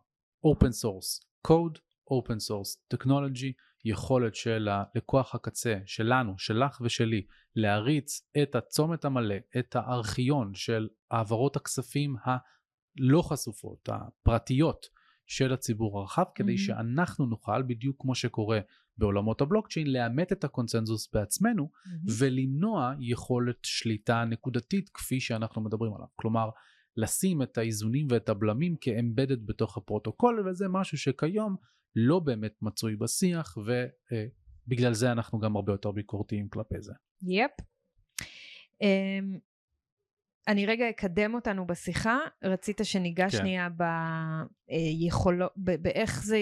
[0.45, 1.79] open source code
[2.11, 3.53] open source technology,
[3.85, 11.55] יכולת של הלקוח הקצה, שלנו, שלך ושלי, להריץ את הצומת המלא, את הארכיון של העברות
[11.55, 14.85] הכספים הלא חשופות, הפרטיות
[15.27, 16.57] של הציבור הרחב, כדי mm-hmm.
[16.57, 18.59] שאנחנו נוכל, בדיוק כמו שקורה
[18.97, 22.11] בעולמות הבלוקצ'יין, לאמת את הקונצנזוס בעצמנו mm-hmm.
[22.19, 26.07] ולמנוע יכולת שליטה נקודתית כפי שאנחנו מדברים עליו.
[26.15, 26.49] כלומר,
[26.97, 31.55] לשים את האיזונים ואת הבלמים כאמבדד בתוך הפרוטוקול, וזה משהו שכיום
[31.95, 36.93] לא באמת מצוי בשיח, ובגלל זה אנחנו גם הרבה יותר ביקורתיים כלפי זה.
[37.21, 37.51] יפ.
[37.51, 37.63] Yep.
[38.83, 39.39] Um,
[40.47, 43.37] אני רגע אקדם אותנו בשיחה, רצית שניגע כן.
[43.37, 43.67] שנייה
[44.67, 46.39] ביכולות, באיך זה,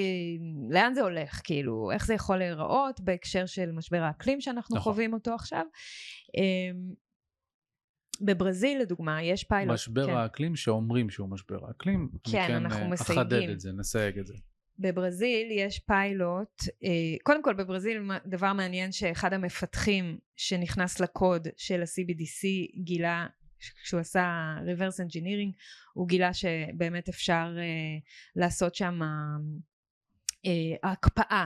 [0.69, 4.93] לאן זה הולך, כאילו, איך זה יכול להיראות בהקשר של משבר האקלים שאנחנו נכון.
[4.93, 5.65] חווים אותו עכשיו.
[6.37, 6.93] אמ,
[8.21, 9.73] בברזיל לדוגמה יש פיילוט.
[9.73, 10.13] משבר כן.
[10.13, 12.09] האקלים שאומרים שהוא משבר האקלים.
[12.23, 13.21] כן, כן אנחנו אה, מסייגים.
[13.21, 14.33] אחדד את זה, נסייג את זה.
[14.79, 16.89] בברזיל יש פיילוט, אה,
[17.23, 22.47] קודם כל בברזיל דבר מעניין שאחד המפתחים שנכנס לקוד של ה-CBDC
[22.83, 23.27] גילה
[23.83, 25.51] כשהוא עשה reverse engineering
[25.93, 28.01] הוא גילה שבאמת אפשר uh,
[28.35, 28.99] לעשות שם
[30.83, 31.45] הקפאה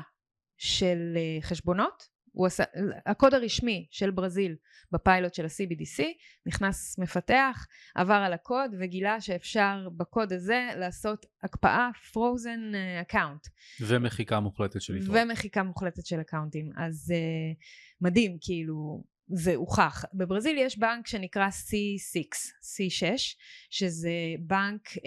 [0.58, 2.64] של חשבונות הוא עשה,
[3.06, 4.56] הקוד הרשמי של ברזיל
[4.92, 6.04] בפיילוט של ה-CBDC
[6.46, 7.66] נכנס מפתח
[7.96, 12.76] עבר על הקוד וגילה שאפשר בקוד הזה לעשות הקפאה frozen
[13.08, 13.50] account.
[13.82, 17.58] ומחיקה מוחלטת של איתו ומחיקה מוחלטת של אקאונטים אז uh,
[18.02, 20.06] מדהים כאילו זה הוכח.
[20.14, 23.36] בברזיל יש בנק שנקרא C6, C6,
[23.70, 25.02] שזה בנק אה,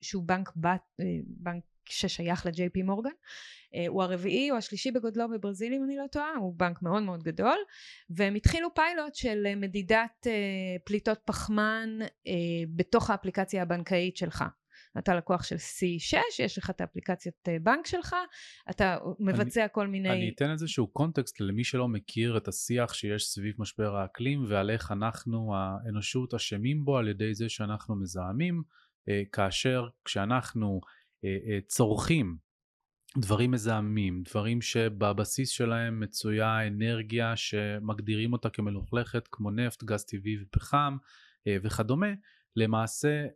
[0.00, 3.10] שהוא בנק בת, אה, בנק ששייך ל-JP מורגן.
[3.74, 7.22] אה, הוא הרביעי או השלישי בגודלו בברזיל אם אני לא טועה, הוא בנק מאוד מאוד
[7.22, 7.58] גדול,
[8.10, 10.32] והם התחילו פיילוט של מדידת אה,
[10.84, 12.32] פליטות פחמן אה,
[12.76, 14.44] בתוך האפליקציה הבנקאית שלך.
[14.98, 18.16] אתה לקוח של C6, יש לך את האפליקציית אה, בנק שלך,
[18.70, 20.10] אתה מבצע אני, כל מיני...
[20.10, 24.92] אני אתן איזשהו קונטקסט למי שלא מכיר את השיח שיש סביב משבר האקלים ועל איך
[24.92, 28.62] אנחנו האנושות אשמים בו על ידי זה שאנחנו מזהמים,
[29.08, 30.90] אה, כאשר כשאנחנו אה,
[31.66, 32.36] צורכים
[33.18, 40.96] דברים מזהמים, דברים שבבסיס שלהם מצויה אנרגיה שמגדירים אותה כמלוכלכת כמו נפט, גז טבעי ופחם
[41.48, 42.12] וכדומה,
[42.56, 43.26] למעשה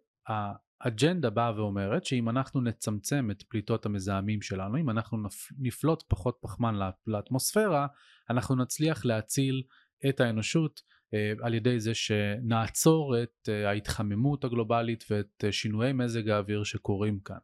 [0.78, 5.18] אג'נדה באה ואומרת שאם אנחנו נצמצם את פליטות המזהמים שלנו, אם אנחנו
[5.58, 6.74] נפלוט פחות פחמן
[7.06, 7.86] לאטמוספירה,
[8.30, 9.62] אנחנו נצליח להציל
[10.08, 10.82] את האנושות
[11.14, 17.20] אה, על ידי זה שנעצור את אה, ההתחממות הגלובלית ואת אה, שינויי מזג האוויר שקורים
[17.20, 17.38] כאן.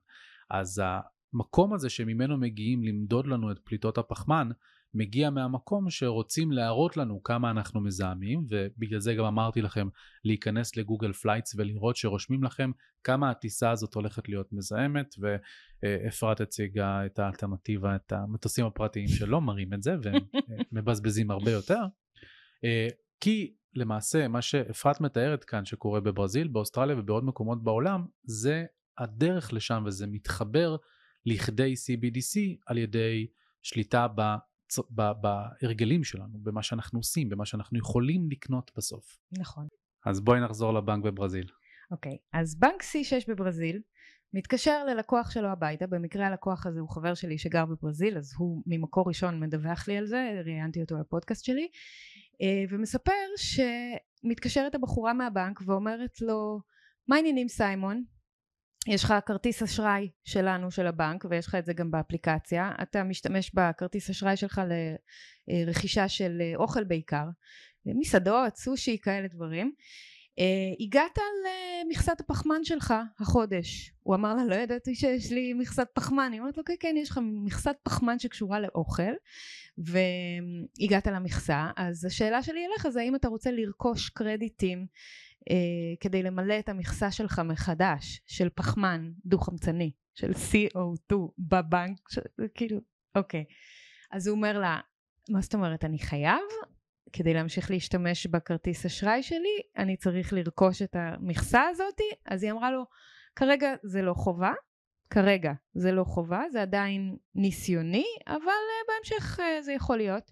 [0.51, 0.83] אז
[1.35, 4.49] המקום הזה שממנו מגיעים למדוד לנו את פליטות הפחמן,
[4.95, 9.89] מגיע מהמקום שרוצים להראות לנו כמה אנחנו מזהמים ובגלל זה גם אמרתי לכם
[10.25, 12.71] להיכנס ל Google Flights ולראות שרושמים לכם
[13.05, 19.73] כמה הטיסה הזאת הולכת להיות מזהמת ואפרת הציגה את האלטרנטיבה את המטוסים הפרטיים שלא מראים
[19.75, 19.97] את זה
[20.73, 21.81] ומבזבזים הרבה יותר.
[22.65, 22.89] אה,
[23.21, 28.65] כי למעשה מה שאפרת מתארת כאן שקורה בברזיל באוסטרליה ובעוד מקומות בעולם זה
[28.99, 30.77] הדרך לשם וזה מתחבר
[31.27, 33.27] לכדי CBDC על ידי
[33.63, 34.07] שליטה
[35.21, 39.19] בהרגלים שלנו, במה שאנחנו עושים, במה שאנחנו יכולים לקנות בסוף.
[39.33, 39.67] נכון.
[40.07, 41.47] אז בואי נחזור לבנק בברזיל.
[41.91, 42.39] אוקיי, okay.
[42.39, 43.81] אז בנק C6 בברזיל
[44.35, 49.09] מתקשר ללקוח שלו הביתה, במקרה הלקוח הזה הוא חבר שלי שגר בברזיל, אז הוא ממקור
[49.09, 51.69] ראשון מדווח לי על זה, ראיינתי אותו לפודקאסט שלי,
[52.43, 56.61] אה, ומספר שמתקשרת הבחורה מהבנק ואומרת לו,
[57.09, 58.05] מה העניינים סיימון?
[58.87, 62.73] יש לך כרטיס אשראי שלנו של הבנק ויש לך את זה גם באפליקציה.
[62.83, 64.61] אתה משתמש בכרטיס אשראי שלך
[65.49, 67.25] לרכישה של אוכל בעיקר
[67.87, 69.73] מסעדות סושי כאלה דברים.
[70.41, 71.19] Uh, הגעת
[71.85, 73.93] למכסת הפחמן שלך החודש.
[74.03, 76.33] הוא אמר לה לא ידעתי שיש לי מכסת פחמן.
[76.33, 79.13] היא אומרת לו כן כן יש לך מכסת פחמן שקשורה לאוכל.
[79.79, 84.87] והגעת למכסה אז השאלה שלי אליך זה האם אתה רוצה לרכוש קרדיטים אה,
[86.01, 92.19] כדי למלא את המכסה שלך מחדש של פחמן דו חמצני של CO2 בבנק ש...
[92.55, 92.81] כאילו
[93.15, 93.45] אוקיי.
[94.11, 94.81] אז הוא אומר לה
[95.31, 96.41] מה זאת אומרת אני חייב?
[97.13, 102.71] כדי להמשיך להשתמש בכרטיס אשראי שלי אני צריך לרכוש את המכסה הזאתי אז היא אמרה
[102.71, 102.83] לו
[103.37, 104.53] כרגע זה לא חובה
[105.11, 110.31] כרגע זה לא חובה זה עדיין ניסיוני אבל uh, בהמשך uh, זה יכול להיות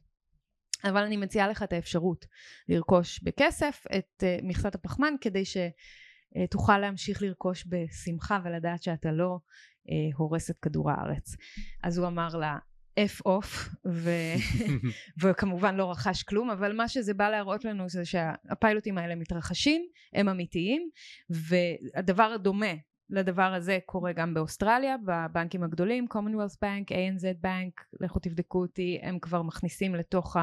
[0.85, 2.27] אבל אני מציעה לך את האפשרות
[2.69, 10.17] לרכוש בכסף את uh, מכסת הפחמן כדי שתוכל להמשיך לרכוש בשמחה ולדעת שאתה לא uh,
[10.17, 11.37] הורס את כדור הארץ.
[11.83, 12.59] אז הוא אמר לה
[13.01, 14.11] F אוף ו...
[15.23, 20.29] וכמובן לא רכש כלום אבל מה שזה בא להראות לנו זה שהפיילוטים האלה מתרחשים הם
[20.29, 20.89] אמיתיים
[21.31, 22.75] והדבר הדומה
[23.11, 29.19] לדבר הזה קורה גם באוסטרליה, בבנקים הגדולים, commonwealth bank, ANZ bank, לכו תבדקו אותי, הם
[29.19, 30.37] כבר מכניסים לתוך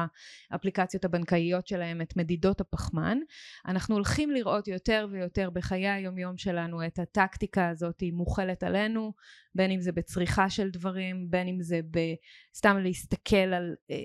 [0.50, 3.18] האפליקציות הבנקאיות שלהם את מדידות הפחמן.
[3.66, 9.12] אנחנו הולכים לראות יותר ויותר בחיי היומיום שלנו את הטקטיקה הזאת מוכלת עלינו,
[9.54, 13.96] בין אם זה בצריכה של דברים, בין אם זה בסתם להסתכל על אה,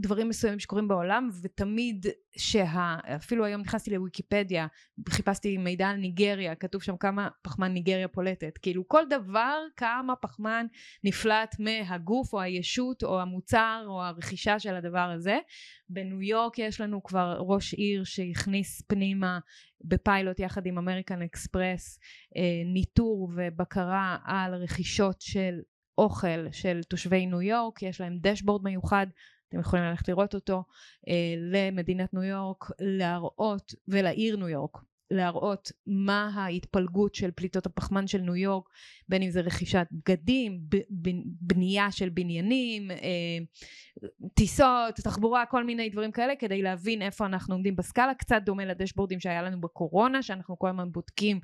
[0.00, 2.06] דברים מסוימים שקורים בעולם, ותמיד
[2.36, 2.96] שה...
[3.16, 4.66] אפילו היום נכנסתי לוויקיפדיה,
[5.08, 8.58] חיפשתי מידע על ניגריה, כתוב שם כמה פחמן ניגריה פולטת.
[8.58, 10.66] כאילו כל דבר, כמה פחמן
[11.04, 15.38] נפלט מהגוף או הישות או המוצר או הרכישה של הדבר הזה.
[15.88, 19.38] בניו יורק יש לנו כבר ראש עיר שהכניס פנימה
[19.84, 21.98] בפיילוט יחד עם American Express
[22.36, 22.42] אה,
[22.72, 25.60] ניטור ובקרה על רכישות של
[25.98, 29.06] אוכל של תושבי ניו יורק, יש להם dashboard מיוחד
[29.48, 30.64] אתם יכולים ללכת לראות אותו,
[31.08, 34.78] אה, למדינת ניו יורק, להראות, ולעיר ניו יורק,
[35.10, 38.68] להראות מה ההתפלגות של פליטות הפחמן של ניו יורק,
[39.08, 40.60] בין אם זה רכישת בגדים,
[41.40, 42.96] בנייה של בניינים, אה,
[44.34, 49.20] טיסות, תחבורה, כל מיני דברים כאלה, כדי להבין איפה אנחנו עומדים בסקאלה, קצת דומה לדשבורדים
[49.20, 51.40] שהיה לנו בקורונה, שאנחנו כל הזמן בודקים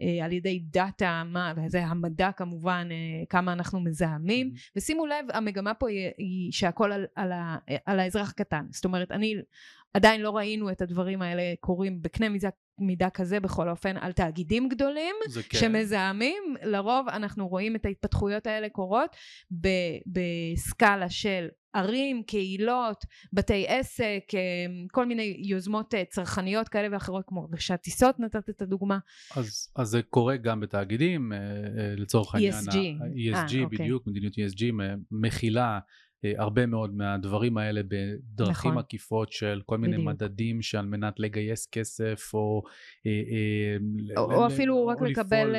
[0.00, 4.72] אה, על ידי דאטה, מה, וזה המדע כמובן, אה, כמה אנחנו מזהמים, mm-hmm.
[4.76, 7.32] ושימו לב, המגמה פה היא, שהכל על, על,
[7.86, 9.34] על האזרח הקטן, זאת אומרת, אני
[9.94, 12.48] עדיין לא ראינו את הדברים האלה קורים בקנה מידה,
[12.78, 15.14] מידה כזה בכל אופן על תאגידים גדולים
[15.48, 15.58] כן.
[15.58, 19.16] שמזהמים, לרוב אנחנו רואים את ההתפתחויות האלה קורות
[20.06, 24.40] בסקאלה של ערים, קהילות, בתי עסק, אה,
[24.92, 28.98] כל מיני יוזמות אה, צרכניות כאלה ואחרות כמו רכישת טיסות נתת את הדוגמה.
[29.36, 31.38] אז, אז זה קורה גם בתאגידים אה,
[31.96, 32.52] לצורך העניין.
[32.52, 32.76] ESG.
[32.76, 34.10] ה-ESG 아, בדיוק, אוקיי.
[34.10, 34.62] מדיניות ESG
[35.10, 35.78] מכילה
[36.38, 38.78] הרבה מאוד מהדברים האלה בדרכים נכון.
[38.78, 40.08] עקיפות של כל מיני בדיוק.
[40.08, 42.62] מדדים שעל מנת לגייס כסף או...
[43.06, 45.10] אה, אה, או, או אפילו או רק לפעול...
[45.10, 45.54] לקבל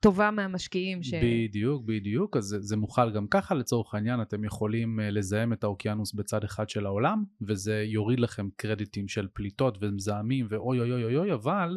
[0.00, 1.02] טובה מהמשקיעים.
[1.02, 1.14] ש...
[1.14, 6.12] בדיוק, בדיוק, אז זה, זה מוכל גם ככה לצורך העניין, אתם יכולים לזהם את האוקיינוס
[6.12, 11.32] בצד אחד של העולם, וזה יוריד לכם קרדיטים של פליטות ומזהמים ואוי אוי אוי אוי,
[11.32, 11.76] אבל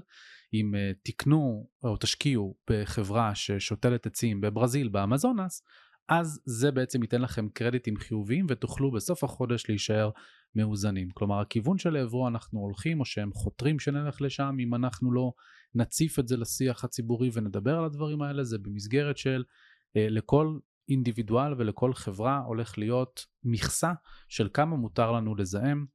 [0.53, 0.73] אם
[1.03, 5.63] תקנו או תשקיעו בחברה ששותלת עצים בברזיל, באמזונס,
[6.09, 10.09] אז זה בעצם ייתן לכם קרדיטים חיוביים ותוכלו בסוף החודש להישאר
[10.55, 11.09] מאוזנים.
[11.13, 15.31] כלומר הכיוון שלעברו אנחנו הולכים או שהם חותרים שנלך לשם אם אנחנו לא
[15.75, 19.43] נציף את זה לשיח הציבורי ונדבר על הדברים האלה זה במסגרת של
[19.97, 20.57] אה, לכל
[20.89, 23.91] אינדיבידואל ולכל חברה הולך להיות מכסה
[24.29, 25.85] של כמה מותר לנו לזהם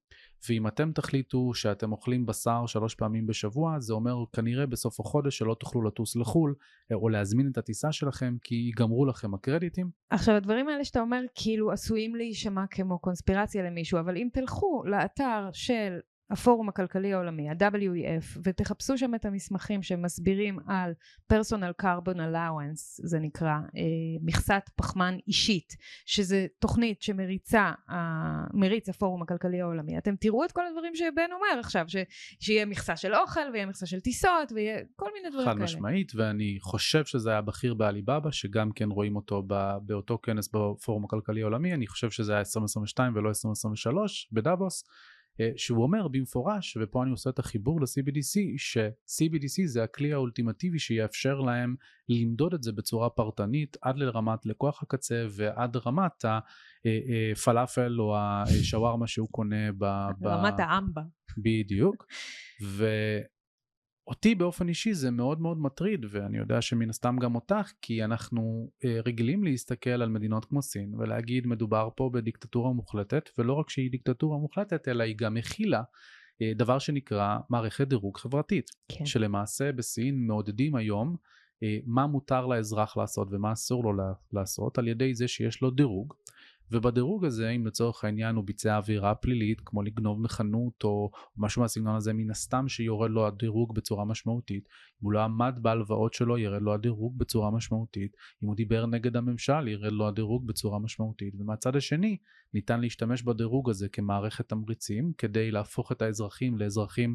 [0.49, 5.57] ואם אתם תחליטו שאתם אוכלים בשר שלוש פעמים בשבוע, זה אומר כנראה בסוף החודש שלא
[5.61, 6.55] תוכלו לטוס לחו"ל,
[6.93, 9.91] אה, או להזמין את הטיסה שלכם, כי ייגמרו לכם הקרדיטים.
[10.11, 15.49] עכשיו, הדברים האלה שאתה אומר, כאילו עשויים להישמע כמו קונספירציה למישהו, אבל אם תלכו לאתר
[15.53, 15.99] של
[16.31, 20.93] הפורום הכלכלי העולמי, ה-WEF, ותחפשו שם את המסמכים שמסבירים על
[21.33, 23.83] personal carbon allowance, זה נקרא, אה,
[24.23, 25.77] מכסת פחמן אישית,
[26.07, 27.97] שזה תוכנית שמריצה, אה,
[28.55, 29.99] מריץ הפורום הכלכלי העולמי.
[29.99, 31.97] אתם תראו את כל הדברים שבן אומר עכשיו, ש,
[32.41, 35.57] שיהיה מכסה של אוכל, ויהיה מכסה של טיסות, ויהיה כל מיני דברים כאלה.
[35.57, 40.49] חד משמעית, ואני חושב שזה היה בכיר בעליבאבא, שגם כן רואים אותו ב, באותו כנס
[40.49, 44.85] בפורום הכלכלי העולמי, אני חושב שזה היה 2022 ולא 2023 בדאבוס.
[45.41, 51.41] אה, שהוא אומר במפורש, ופה אני עושה את החיבור ל-CBDC, ש-CBDC זה הכלי האולטימטיבי שיאפשר
[51.41, 51.75] להם
[52.09, 56.25] למדוד את זה בצורה פרטנית עד לרמת לקוח הקצה ועד רמת
[57.35, 59.85] הפלאפל או השווארמה שהוא קונה ב...
[60.25, 61.03] רמת האמבה.
[61.39, 62.07] בדיוק.
[62.65, 62.87] ו...
[64.07, 68.71] אותי באופן אישי זה מאוד מאוד מטריד ואני יודע שמן הסתם גם אותך כי אנחנו
[68.85, 73.91] אה, רגילים להסתכל על מדינות כמו סין ולהגיד מדובר פה בדיקטטורה מוחלטת ולא רק שהיא
[73.91, 75.83] דיקטטורה מוחלטת אלא היא גם מכילה
[76.43, 79.07] אה, דבר שנקרא מערכת דירוג חברתית כן.
[79.07, 81.17] שלמעשה בסין מעודדים היום
[81.63, 86.15] אה, מה מותר לאזרח לעשות ומה אסור לו לעשות על ידי זה שיש לו דירוג
[86.71, 91.97] ובדירוג הזה אם לצורך העניין הוא ביצע עבירה פלילית כמו לגנוב מחנות או משהו מהסגנון
[91.97, 94.65] הזה מן הסתם שיורד לו הדירוג בצורה משמעותית.
[94.65, 98.13] אם הוא לא עמד בהלוואות שלו ירד לו הדירוג בצורה משמעותית.
[98.43, 101.35] אם הוא דיבר נגד הממשל ירד לו הדירוג בצורה משמעותית.
[101.39, 102.17] ומהצד השני
[102.55, 107.15] ניתן להשתמש בדירוג הזה כמערכת תמריצים כדי להפוך את האזרחים לאזרחים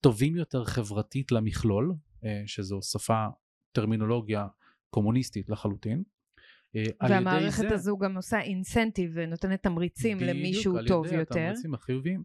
[0.00, 1.94] טובים יותר חברתית למכלול
[2.24, 3.26] אה, שזו שפה
[3.72, 4.46] טרמינולוגיה
[4.90, 6.02] קומוניסטית לחלוטין
[7.08, 7.74] והמערכת זה...
[7.74, 11.16] הזו גם עושה אינסנטיב ונותנת תמריצים בדיוק, למישהו טוב יותר.
[11.16, 12.22] בדיוק, על ידי התמריצים החיוביים.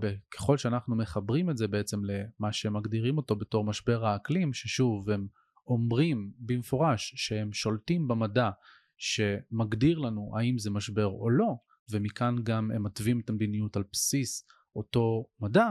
[0.00, 5.26] וככל שאנחנו מחברים את זה בעצם למה שמגדירים אותו בתור משבר האקלים, ששוב הם
[5.66, 8.50] אומרים במפורש שהם שולטים במדע
[8.96, 11.56] שמגדיר לנו האם זה משבר או לא,
[11.90, 14.46] ומכאן גם הם מתווים את המדיניות על בסיס
[14.76, 15.68] אותו מדע,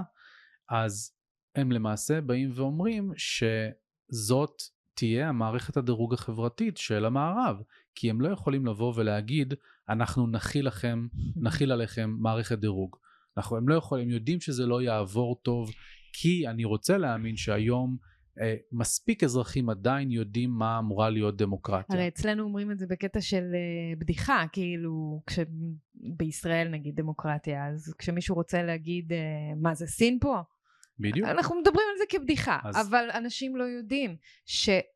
[0.69, 1.11] אז
[1.55, 4.61] הם למעשה באים ואומרים שזאת
[4.93, 7.61] תהיה המערכת הדירוג החברתית של המערב,
[7.95, 9.53] כי הם לא יכולים לבוא ולהגיד,
[9.89, 11.07] אנחנו נכיל לכם,
[11.45, 12.95] נכיל עליכם מערכת דירוג.
[13.37, 15.71] אנחנו, הם לא יכולים, הם יודעים שזה לא יעבור טוב,
[16.13, 17.97] כי אני רוצה להאמין שהיום
[18.41, 21.95] אה, מספיק אזרחים עדיין יודעים מה אמורה להיות דמוקרטיה.
[21.95, 25.21] הרי אצלנו אומרים את זה בקטע של אה, בדיחה, כאילו,
[25.95, 29.17] בישראל נגיד דמוקרטיה, אז כשמישהו רוצה להגיד אה,
[29.55, 30.41] מה זה סין פה,
[30.99, 31.27] בדיוק.
[31.29, 34.15] אנחנו מדברים על זה כבדיחה, אז- אבל אנשים לא יודעים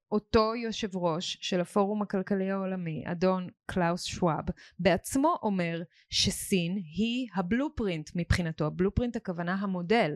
[0.10, 4.44] שאותו יושב ראש של הפורום הכלכלי העולמי, אדון קלאוס שוואב,
[4.80, 10.12] בעצמו אומר שסין היא ה blueprint מבחינתו, ה blueprint הכוונה המודל.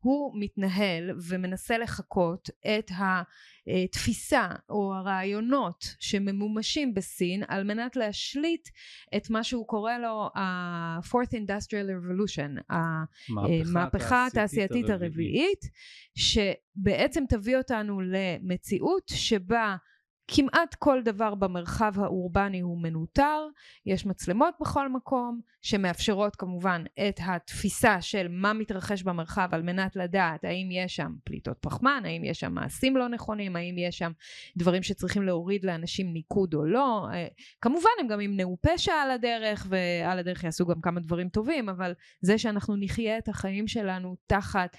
[0.00, 8.68] הוא מתנהל ומנסה לחקות את התפיסה או הרעיונות שממומשים בסין על מנת להשליט
[9.16, 12.74] את מה שהוא קורא לו ה-fourth industrial revolution,
[13.38, 15.60] המהפכה התעשייתית הרביעית,
[16.78, 19.76] שבעצם תביא אותנו למציאות שבה
[20.28, 23.46] כמעט כל דבר במרחב האורבני הוא מנוטר,
[23.86, 30.44] יש מצלמות בכל מקום שמאפשרות כמובן את התפיסה של מה מתרחש במרחב על מנת לדעת
[30.44, 34.12] האם יש שם פליטות פחמן, האם יש שם מעשים לא נכונים, האם יש שם
[34.56, 37.06] דברים שצריכים להוריד לאנשים ניקוד או לא.
[37.12, 37.26] אה,
[37.60, 41.92] כמובן הם גם ימנעו פשע על הדרך ועל הדרך יעשו גם כמה דברים טובים, אבל
[42.20, 44.76] זה שאנחנו נחיה את החיים שלנו תחת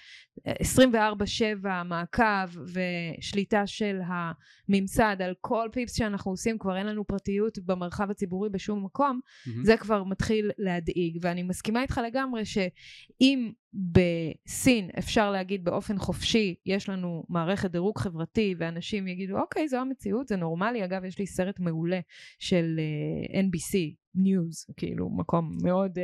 [0.47, 8.11] 24/7 מעקב ושליטה של הממסד על כל פיפס שאנחנו עושים, כבר אין לנו פרטיות במרחב
[8.11, 9.65] הציבורי בשום מקום, מהמם.
[9.65, 11.17] זה כבר מתחיל להדאיג.
[11.21, 18.55] ואני מסכימה איתך לגמרי שאם בסין אפשר להגיד באופן חופשי, יש לנו מערכת דירוג חברתי,
[18.57, 20.85] ואנשים יגידו, אוקיי, זו המציאות, זה נורמלי.
[20.85, 21.99] אגב, יש לי סרט מעולה
[22.39, 23.77] של uh, NBC.
[24.17, 26.01] ניוז, כאילו מקום מאוד uh,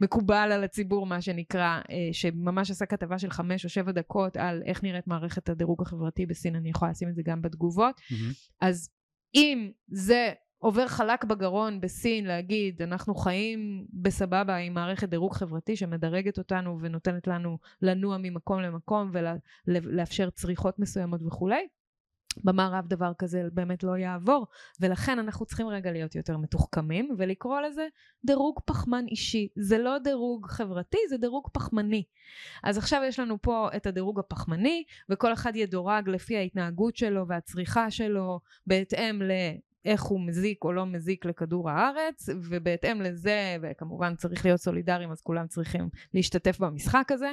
[0.00, 4.62] מקובל על הציבור מה שנקרא, uh, שממש עשה כתבה של חמש או שבע דקות על
[4.66, 8.00] איך נראית מערכת הדירוג החברתי בסין, אני יכולה לשים את זה גם בתגובות.
[8.10, 8.32] מהמם.
[8.60, 8.88] אז
[9.34, 10.32] אם זה
[10.62, 17.26] עובר חלק בגרון בסין להגיד אנחנו חיים בסבבה עם מערכת דירוג חברתי שמדרגת אותנו ונותנת
[17.26, 19.10] לנו לנוע ממקום למקום
[19.66, 21.68] ולאפשר צריכות מסוימות וכולי,
[22.44, 24.46] במערב דבר כזה באמת לא יעבור
[24.80, 27.86] ולכן אנחנו צריכים רגע להיות יותר מתוחכמים ולקרוא לזה
[28.24, 29.48] דירוג פחמן אישי.
[29.56, 32.04] זה לא דירוג חברתי זה דירוג פחמני.
[32.64, 37.90] אז עכשיו יש לנו פה את הדירוג הפחמני וכל אחד ידורג לפי ההתנהגות שלו והצריכה
[37.90, 39.30] שלו בהתאם ל...
[39.84, 45.20] איך הוא מזיק או לא מזיק לכדור הארץ, ובהתאם לזה, וכמובן צריך להיות סולידריים, אז
[45.20, 47.30] כולם צריכים להשתתף במשחק הזה,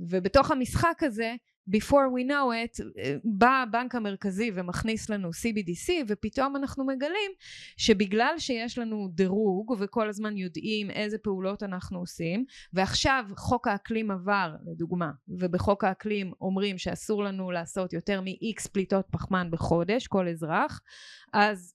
[0.00, 1.34] ובתוך המשחק הזה,
[1.70, 2.84] before we know it,
[3.24, 7.30] בא הבנק המרכזי ומכניס לנו CBDC, ופתאום אנחנו מגלים
[7.76, 14.54] שבגלל שיש לנו דירוג, וכל הזמן יודעים איזה פעולות אנחנו עושים, ועכשיו חוק האקלים עבר,
[14.66, 20.80] לדוגמה, ובחוק האקלים אומרים שאסור לנו לעשות יותר מ-X פליטות פחמן בחודש, כל אזרח,
[21.32, 21.74] אז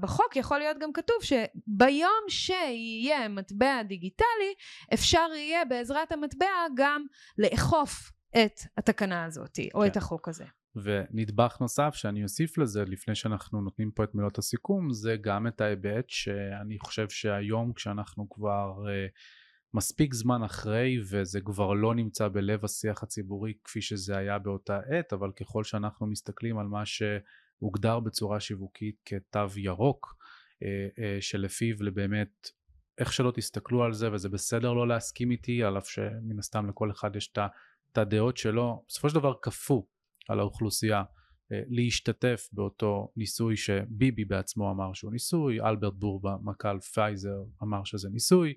[0.00, 4.54] בחוק יכול להיות גם כתוב שביום שיהיה מטבע דיגיטלי
[4.94, 6.46] אפשר יהיה בעזרת המטבע
[6.76, 7.06] גם
[7.38, 9.86] לאכוף את התקנה הזאת או כן.
[9.86, 10.44] את החוק הזה.
[10.82, 15.60] ונדבך נוסף שאני אוסיף לזה לפני שאנחנו נותנים פה את מילות הסיכום זה גם את
[15.60, 19.18] ההיבט שאני חושב שהיום כשאנחנו כבר uh,
[19.74, 25.12] מספיק זמן אחרי וזה כבר לא נמצא בלב השיח הציבורי כפי שזה היה באותה עת
[25.12, 27.02] אבל ככל שאנחנו מסתכלים על מה ש...
[27.58, 30.16] הוגדר בצורה שיווקית כתו ירוק
[30.62, 30.68] אה,
[30.98, 32.50] אה, שלפיו לבאמת
[32.98, 36.90] איך שלא תסתכלו על זה וזה בסדר לא להסכים איתי על אף שמן הסתם לכל
[36.90, 37.32] אחד יש
[37.92, 39.86] את הדעות שלו בסופו של דבר כפו
[40.28, 41.02] על האוכלוסייה
[41.52, 48.08] אה, להשתתף באותו ניסוי שביבי בעצמו אמר שהוא ניסוי אלברט בורבה מנכ"ל פייזר אמר שזה
[48.12, 48.54] ניסוי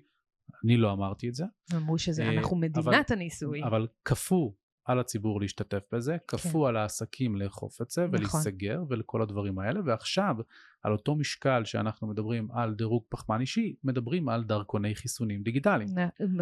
[0.64, 1.44] אני לא אמרתי את זה
[1.76, 3.64] אמרו שזה אנחנו מדינת אבל- הניסוי.
[3.64, 4.54] אבל כפו
[4.90, 8.22] על הציבור להשתתף בזה, כפו על העסקים לאכוף את זה כן.
[8.22, 8.40] נכון.
[8.40, 10.36] ולהיסגר ולכל הדברים האלה, ועכשיו
[10.82, 15.88] על אותו משקל שאנחנו מדברים על דירוג פחמן אישי, מדברים על דרכוני חיסונים דיגיטליים.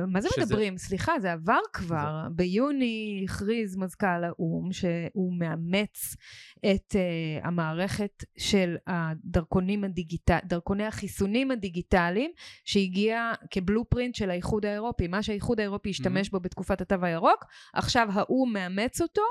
[0.09, 0.79] מה זה שזה- מדברים?
[0.79, 2.29] סליחה, זה עבר כבר.
[2.33, 6.17] ביוני הכריז מזכ"ל האו"ם שהוא מאמץ
[6.59, 12.31] את uh, המערכת של הדרכונים הדיגיטליים, דרכוני החיסונים הדיגיטליים,
[12.65, 15.09] שהגיע כבלופרינט של האיחוד האירופי.
[15.09, 17.45] מה שהאיחוד האירופי השתמש בו בתקופת התו הירוק,
[17.75, 19.23] עכשיו האו"ם מאמץ אותו,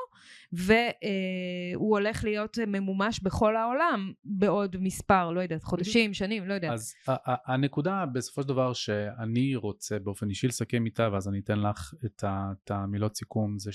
[0.54, 6.74] והוא הולך להיות ממומש בכל העולם בעוד מספר, לא יודעת, חודשים, שנים, לא יודעת.
[6.74, 6.94] אז
[7.26, 12.72] הנקודה בסופו של דבר שאני רוצה באופן אישי לסכם איתה, ואז אני אתן לך את
[12.72, 13.72] המילות סיכום, זה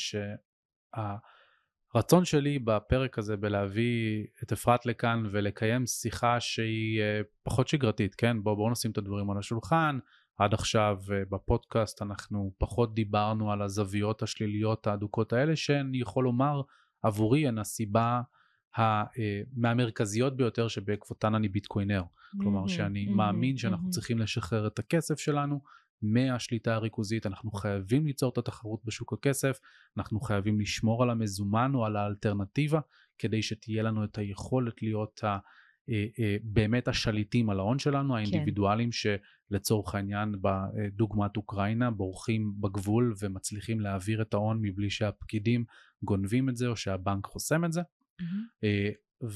[1.94, 8.42] שהרצון שלי בפרק הזה בלהביא את אפרת לכאן ולקיים שיחה שהיא אה, פחות שגרתית, כן?
[8.42, 9.98] בואו בוא נשים את הדברים על השולחן.
[10.38, 16.62] עד עכשיו אה, בפודקאסט אנחנו פחות דיברנו על הזוויות השליליות האדוקות האלה, שאני יכול לומר
[17.02, 18.20] עבורי הן הסיבה
[19.56, 22.02] מהמרכזיות ביותר שבעקבותן אני ביטקוינר.
[22.40, 25.60] כלומר שאני מאמין שאנחנו צריכים לשחרר את הכסף שלנו
[26.02, 29.58] מהשליטה הריכוזית, אנחנו חייבים ליצור את התחרות בשוק הכסף,
[29.96, 32.80] אנחנו חייבים לשמור על המזומן או על האלטרנטיבה,
[33.18, 35.38] כדי שתהיה לנו את היכולת להיות ה...
[35.90, 38.14] אה, אה, באמת השליטים על ההון שלנו, כן.
[38.14, 39.18] האינדיבידואלים כן.
[39.50, 45.64] שלצורך העניין בדוגמת אוקראינה בורחים בגבול ומצליחים להעביר את ההון מבלי שהפקידים
[46.02, 47.82] גונבים את זה או שהבנק חוסם את זה.
[48.22, 49.26] Mm-hmm.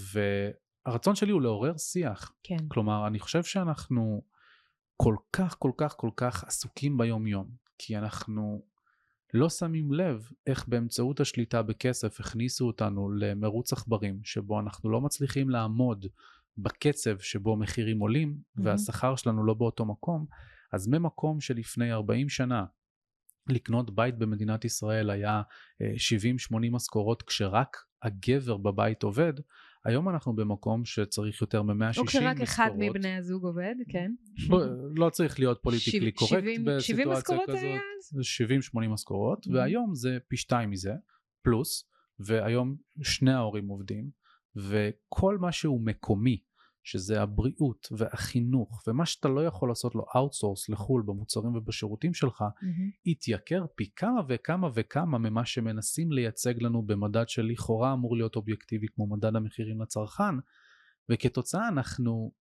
[0.86, 2.32] והרצון שלי הוא לעורר שיח.
[2.42, 2.68] כן.
[2.68, 4.22] כלומר, אני חושב שאנחנו
[4.96, 8.62] כל כך כל כך כל כך עסוקים ביום יום, כי אנחנו
[9.34, 15.50] לא שמים לב איך באמצעות השליטה בכסף הכניסו אותנו למרוץ עכברים שבו אנחנו לא מצליחים
[15.50, 16.06] לעמוד
[16.58, 18.60] בקצב שבו מחירים עולים mm-hmm.
[18.64, 20.26] והשכר שלנו לא באותו מקום,
[20.72, 22.64] אז ממקום שלפני 40 שנה
[23.48, 25.42] לקנות בית במדינת ישראל היה
[25.82, 25.84] 70-80
[26.54, 29.32] אה, משכורות כשרק הגבר בבית עובד,
[29.84, 31.98] היום אנחנו במקום שצריך יותר מ-160 משכורות.
[31.98, 34.12] או כשרק אחד מבני הזוג עובד, כן.
[34.94, 38.20] לא צריך להיות politically correct בסיטואציה כזאת.
[38.74, 39.50] 70-80 משכורות, mm-hmm.
[39.54, 40.92] והיום זה פי שתיים מזה,
[41.42, 44.10] פלוס, והיום שני ההורים עובדים,
[44.56, 46.40] וכל מה שהוא מקומי,
[46.86, 53.00] שזה הבריאות והחינוך ומה שאתה לא יכול לעשות לו outsource לחו"ל במוצרים ובשירותים שלך mm-hmm.
[53.10, 59.06] יתייקר פי כמה וכמה וכמה ממה שמנסים לייצג לנו במדד שלכאורה אמור להיות אובייקטיבי כמו
[59.06, 60.34] מדד המחירים לצרכן
[61.10, 62.32] וכתוצאה אנחנו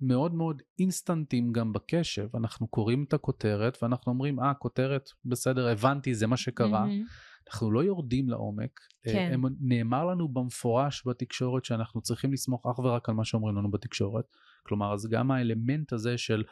[0.00, 6.14] מאוד מאוד אינסטנטים גם בקשב אנחנו קוראים את הכותרת ואנחנו אומרים אה כותרת בסדר הבנתי
[6.14, 7.27] זה מה שקרה mm-hmm.
[7.48, 9.30] אנחנו לא יורדים לעומק, אה, כן.
[9.32, 14.24] הם, נאמר לנו במפורש בתקשורת שאנחנו צריכים לסמוך אך ורק על מה שאומרים לנו בתקשורת,
[14.62, 16.44] כלומר אז גם האלמנט הזה של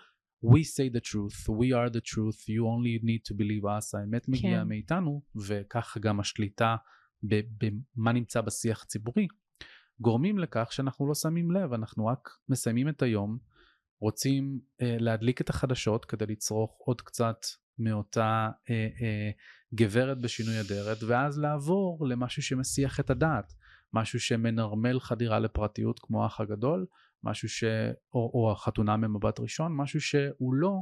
[0.44, 4.28] we say the truth, we are the truth, you only need to believe us, האמת
[4.28, 4.68] מגיעה כן.
[4.68, 6.76] מאיתנו, וככה גם השליטה
[7.22, 9.26] במה נמצא בשיח הציבורי,
[10.00, 13.38] גורמים לכך שאנחנו לא שמים לב, אנחנו רק מסיימים את היום,
[14.00, 17.36] רוצים אה, להדליק את החדשות כדי לצרוך עוד קצת
[17.78, 19.30] מאותה אה, אה,
[19.74, 23.52] גברת בשינוי אדרת ואז לעבור למשהו שמסיח את הדעת.
[23.92, 26.86] משהו שמנרמל חדירה לפרטיות כמו האח הגדול
[27.24, 27.64] משהו ש...
[28.14, 30.80] או, או החתונה ממבט ראשון משהו שהוא לא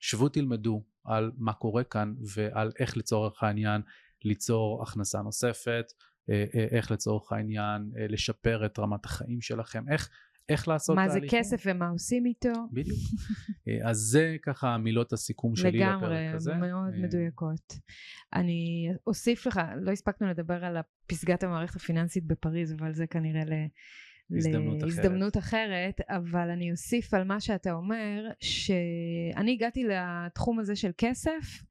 [0.00, 3.82] שבו תלמדו על מה קורה כאן ועל איך לצורך העניין
[4.24, 5.84] ליצור הכנסה נוספת
[6.30, 10.10] אה, אה, איך לצורך העניין אה, לשפר את רמת החיים שלכם איך
[10.48, 11.22] איך לעשות מה תהליכים.
[11.22, 12.52] מה זה כסף ומה עושים איתו.
[12.72, 12.98] בדיוק.
[13.68, 16.50] אה, אז זה ככה מילות הסיכום שלי לפרק הזה.
[16.50, 17.74] לגמרי, מאוד אה, מדויקות.
[18.34, 20.76] אני אוסיף לך, לא הספקנו לדבר על
[21.06, 23.52] פסגת המערכת הפיננסית בפריז, אבל זה כנראה ל...
[24.36, 26.00] הזדמנות להזדמנות אחרת.
[26.00, 31.62] אחרת, אבל אני אוסיף על מה שאתה אומר, שאני הגעתי לתחום הזה של כסף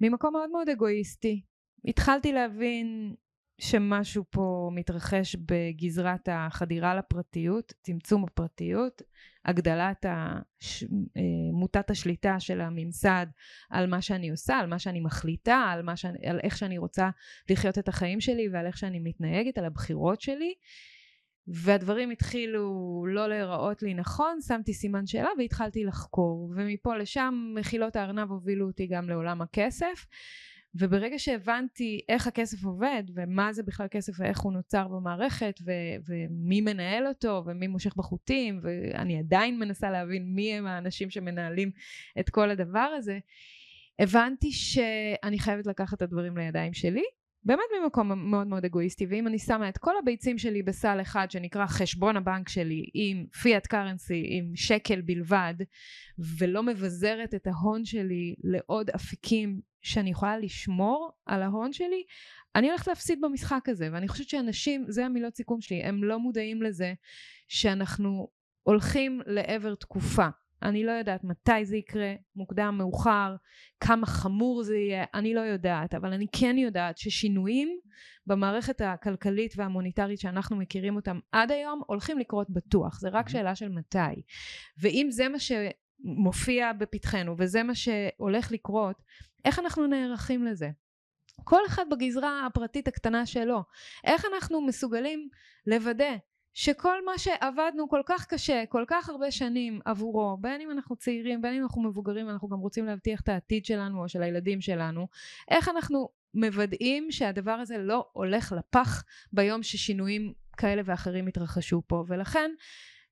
[0.00, 1.42] ממקום מאוד מאוד אגואיסטי.
[1.88, 3.14] התחלתי להבין
[3.58, 9.02] שמשהו פה מתרחש בגזרת החדירה לפרטיות, צמצום הפרטיות,
[9.44, 10.84] הגדלת הש...
[10.84, 11.22] אה,
[11.52, 13.26] מוטת השליטה של הממסד
[13.70, 17.10] על מה שאני עושה, על מה שאני מחליטה, על, מה שאני, על איך שאני רוצה
[17.50, 20.54] לחיות את החיים שלי ועל איך שאני מתנהגת, על הבחירות שלי.
[21.48, 26.52] והדברים התחילו לא להיראות לי נכון, שמתי סימן שאלה והתחלתי לחקור.
[26.56, 30.06] ומפה לשם מחילות הארנב הובילו אותי גם לעולם הכסף.
[30.78, 36.60] וברגע שהבנתי איך הכסף עובד ומה זה בכלל כסף ואיך הוא נוצר במערכת ו- ומי
[36.60, 41.70] מנהל אותו ומי מושך בחוטים ואני עדיין מנסה להבין מי הם האנשים שמנהלים
[42.20, 43.18] את כל הדבר הזה
[43.98, 47.04] הבנתי שאני חייבת לקחת את הדברים לידיים שלי
[47.46, 51.66] באמת ממקום מאוד מאוד אגואיסטי ואם אני שמה את כל הביצים שלי בסל אחד שנקרא
[51.66, 55.54] חשבון הבנק שלי עם פיאט קרנסי עם שקל בלבד
[56.38, 62.04] ולא מבזרת את ההון שלי לעוד אפיקים שאני יכולה לשמור על ההון שלי
[62.56, 66.62] אני הולכת להפסיד במשחק הזה ואני חושבת שאנשים זה המילות סיכום שלי הם לא מודעים
[66.62, 66.94] לזה
[67.48, 68.28] שאנחנו
[68.62, 70.26] הולכים לעבר תקופה.
[70.62, 73.36] אני לא יודעת מתי זה יקרה, מוקדם, מאוחר,
[73.80, 77.78] כמה חמור זה יהיה, אני לא יודעת, אבל אני כן יודעת ששינויים
[78.26, 83.68] במערכת הכלכלית והמוניטרית שאנחנו מכירים אותם עד היום הולכים לקרות בטוח, זה רק שאלה של
[83.68, 84.22] מתי.
[84.78, 85.38] ואם זה מה
[86.06, 88.96] שמופיע בפתחנו וזה מה שהולך לקרות,
[89.44, 90.70] איך אנחנו נערכים לזה?
[91.44, 93.62] כל אחד בגזרה הפרטית הקטנה שלו.
[94.04, 95.28] איך אנחנו מסוגלים
[95.66, 96.16] לוודא
[96.54, 101.42] שכל מה שעבדנו כל כך קשה, כל כך הרבה שנים עבורו, בין אם אנחנו צעירים,
[101.42, 105.06] בין אם אנחנו מבוגרים, אנחנו גם רוצים להבטיח את העתיד שלנו או של הילדים שלנו,
[105.50, 112.50] איך אנחנו מוודאים שהדבר הזה לא הולך לפח ביום ששינויים כאלה ואחרים יתרחשו פה, ולכן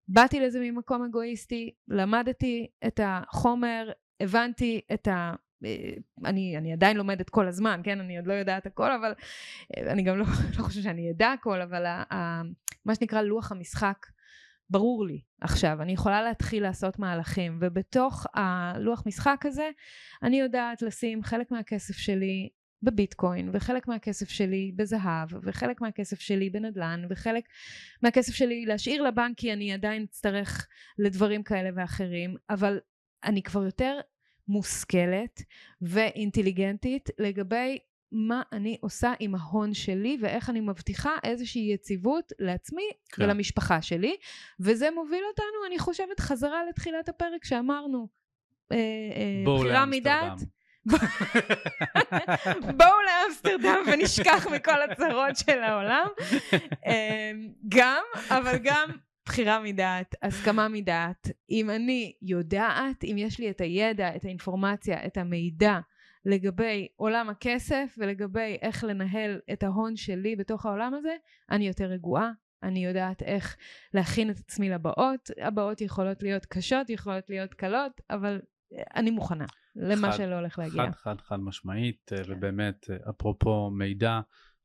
[0.09, 3.91] באתי לזה ממקום אגואיסטי, למדתי את החומר,
[4.21, 5.35] הבנתי את ה...
[6.25, 8.01] אני, אני עדיין לומדת כל הזמן, כן?
[8.01, 9.15] אני עוד לא יודעת הכל, אבל
[9.77, 10.25] אני גם לא,
[10.59, 12.43] לא חושבת שאני אדע הכל, אבל ה, ה,
[12.85, 14.07] מה שנקרא לוח המשחק
[14.71, 19.71] ברור לי עכשיו, אני יכולה להתחיל לעשות מהלכים, ובתוך הלוח משחק הזה
[20.23, 22.49] אני יודעת לשים חלק מהכסף שלי
[22.83, 27.45] בביטקוין, וחלק מהכסף שלי בזהב, וחלק מהכסף שלי בנדל"ן, וחלק
[28.03, 30.69] מהכסף שלי להשאיר לבנק כי אני עדיין אצטרך
[30.99, 32.81] לדברים כאלה ואחרים, אבל
[33.25, 34.01] אני כבר יותר
[34.49, 35.43] מושכלת
[35.83, 37.79] ואינטליגנטית לגבי
[38.13, 43.23] מה אני עושה עם ההון שלי ואיך אני מבטיחה איזושהי יציבות לעצמי כן.
[43.23, 44.17] ולמשפחה שלי
[44.61, 48.09] וזה מוביל אותנו אני חושבת חזרה לתחילת הפרק שאמרנו
[48.73, 50.39] אה, אה, בחירה מדעת
[52.77, 56.07] בואו לאמסטרדם ונשכח מכל הצרות של העולם.
[56.87, 57.33] אה,
[57.69, 58.91] גם אבל גם
[59.27, 61.29] בחירה מדעת, הסכמה מדעת.
[61.51, 65.79] אם אני יודעת, אם יש לי את הידע, את האינפורמציה, את המידע
[66.25, 71.17] לגבי עולם הכסף ולגבי איך לנהל את ההון שלי בתוך העולם הזה,
[71.51, 72.31] אני יותר רגועה,
[72.63, 73.57] אני יודעת איך
[73.95, 78.41] להכין את עצמי לבאות, הבאות יכולות להיות קשות, יכולות להיות קלות, אבל
[78.97, 80.83] אני מוכנה למה חד, שלא הולך להגיע.
[80.83, 82.23] חד חד חד משמעית, כן.
[82.29, 84.21] ובאמת, אפרופו מידע,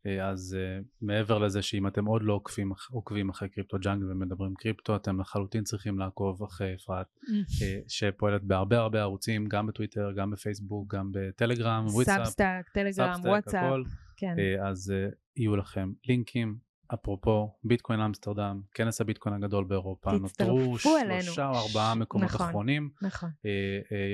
[0.05, 0.57] אה, אז
[1.01, 5.63] מעבר לזה שאם אתם עוד לא עוקבים, עוקבים אחרי Crypto Jungle ומדברים קריפטו, אתם לחלוטין
[5.63, 7.07] צריכים לעקוב אחרי אפרת,
[7.95, 13.87] שפועלת בהרבה הרבה ערוצים, גם בטוויטר, גם בפייסבוק, גם בטלגרם, Substack, טלגרם, וואטסאפ,
[14.17, 14.35] כן.
[14.69, 14.93] אז
[15.37, 16.68] יהיו לכם לינקים.
[16.93, 22.89] אפרופו Bitcoin Amsterdam, כנס הביטקוין הגדול באירופה, נותרו שלושה או ארבעה מקומות נכון, אחרונים.
[23.01, 23.29] נכון.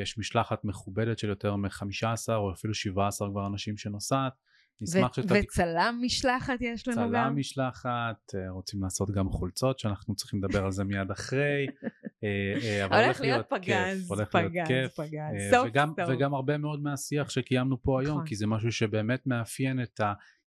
[0.01, 4.33] יש משלחת מכובדת של יותר מ-15 או אפילו 17 כבר אנשים שנוסעת.
[4.81, 5.33] נשמח שאתה...
[5.39, 7.27] וצלם משלחת יש לנו צלם גם.
[7.27, 11.67] צלם משלחת, אה, רוצים לעשות גם חולצות שאנחנו צריכים לדבר על זה מיד אחרי.
[12.23, 16.09] אה, אה, אבל הולך להיות פגז, פגז, פגז, סוף טוב.
[16.09, 18.27] וגם הרבה מאוד מהשיח שקיימנו פה היום, נכון.
[18.27, 20.01] כי זה משהו שבאמת מאפיין את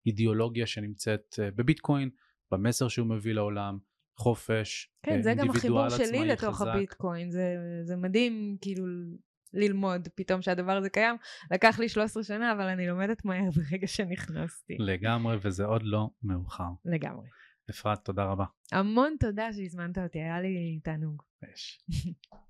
[0.08, 2.10] האידיאולוגיה שנמצאת בביטקוין,
[2.52, 3.78] במסר שהוא מביא לעולם.
[4.20, 8.86] חופש, כן, זה גם החיבור שלי לתוך הביטקוין, זה, זה מדהים, כאילו,
[9.54, 11.16] ללמוד פתאום שהדבר הזה קיים.
[11.52, 14.78] לקח לי 13 שנה, אבל אני לומדת מהר ברגע שנכנסתי.
[14.80, 16.70] לגמרי, וזה עוד לא מאוחר.
[16.86, 17.28] לגמרי.
[17.70, 18.46] אפרת, תודה רבה.
[18.72, 21.24] המון תודה שהזמנת אותי, היה לי תענוג.
[21.54, 21.80] יש.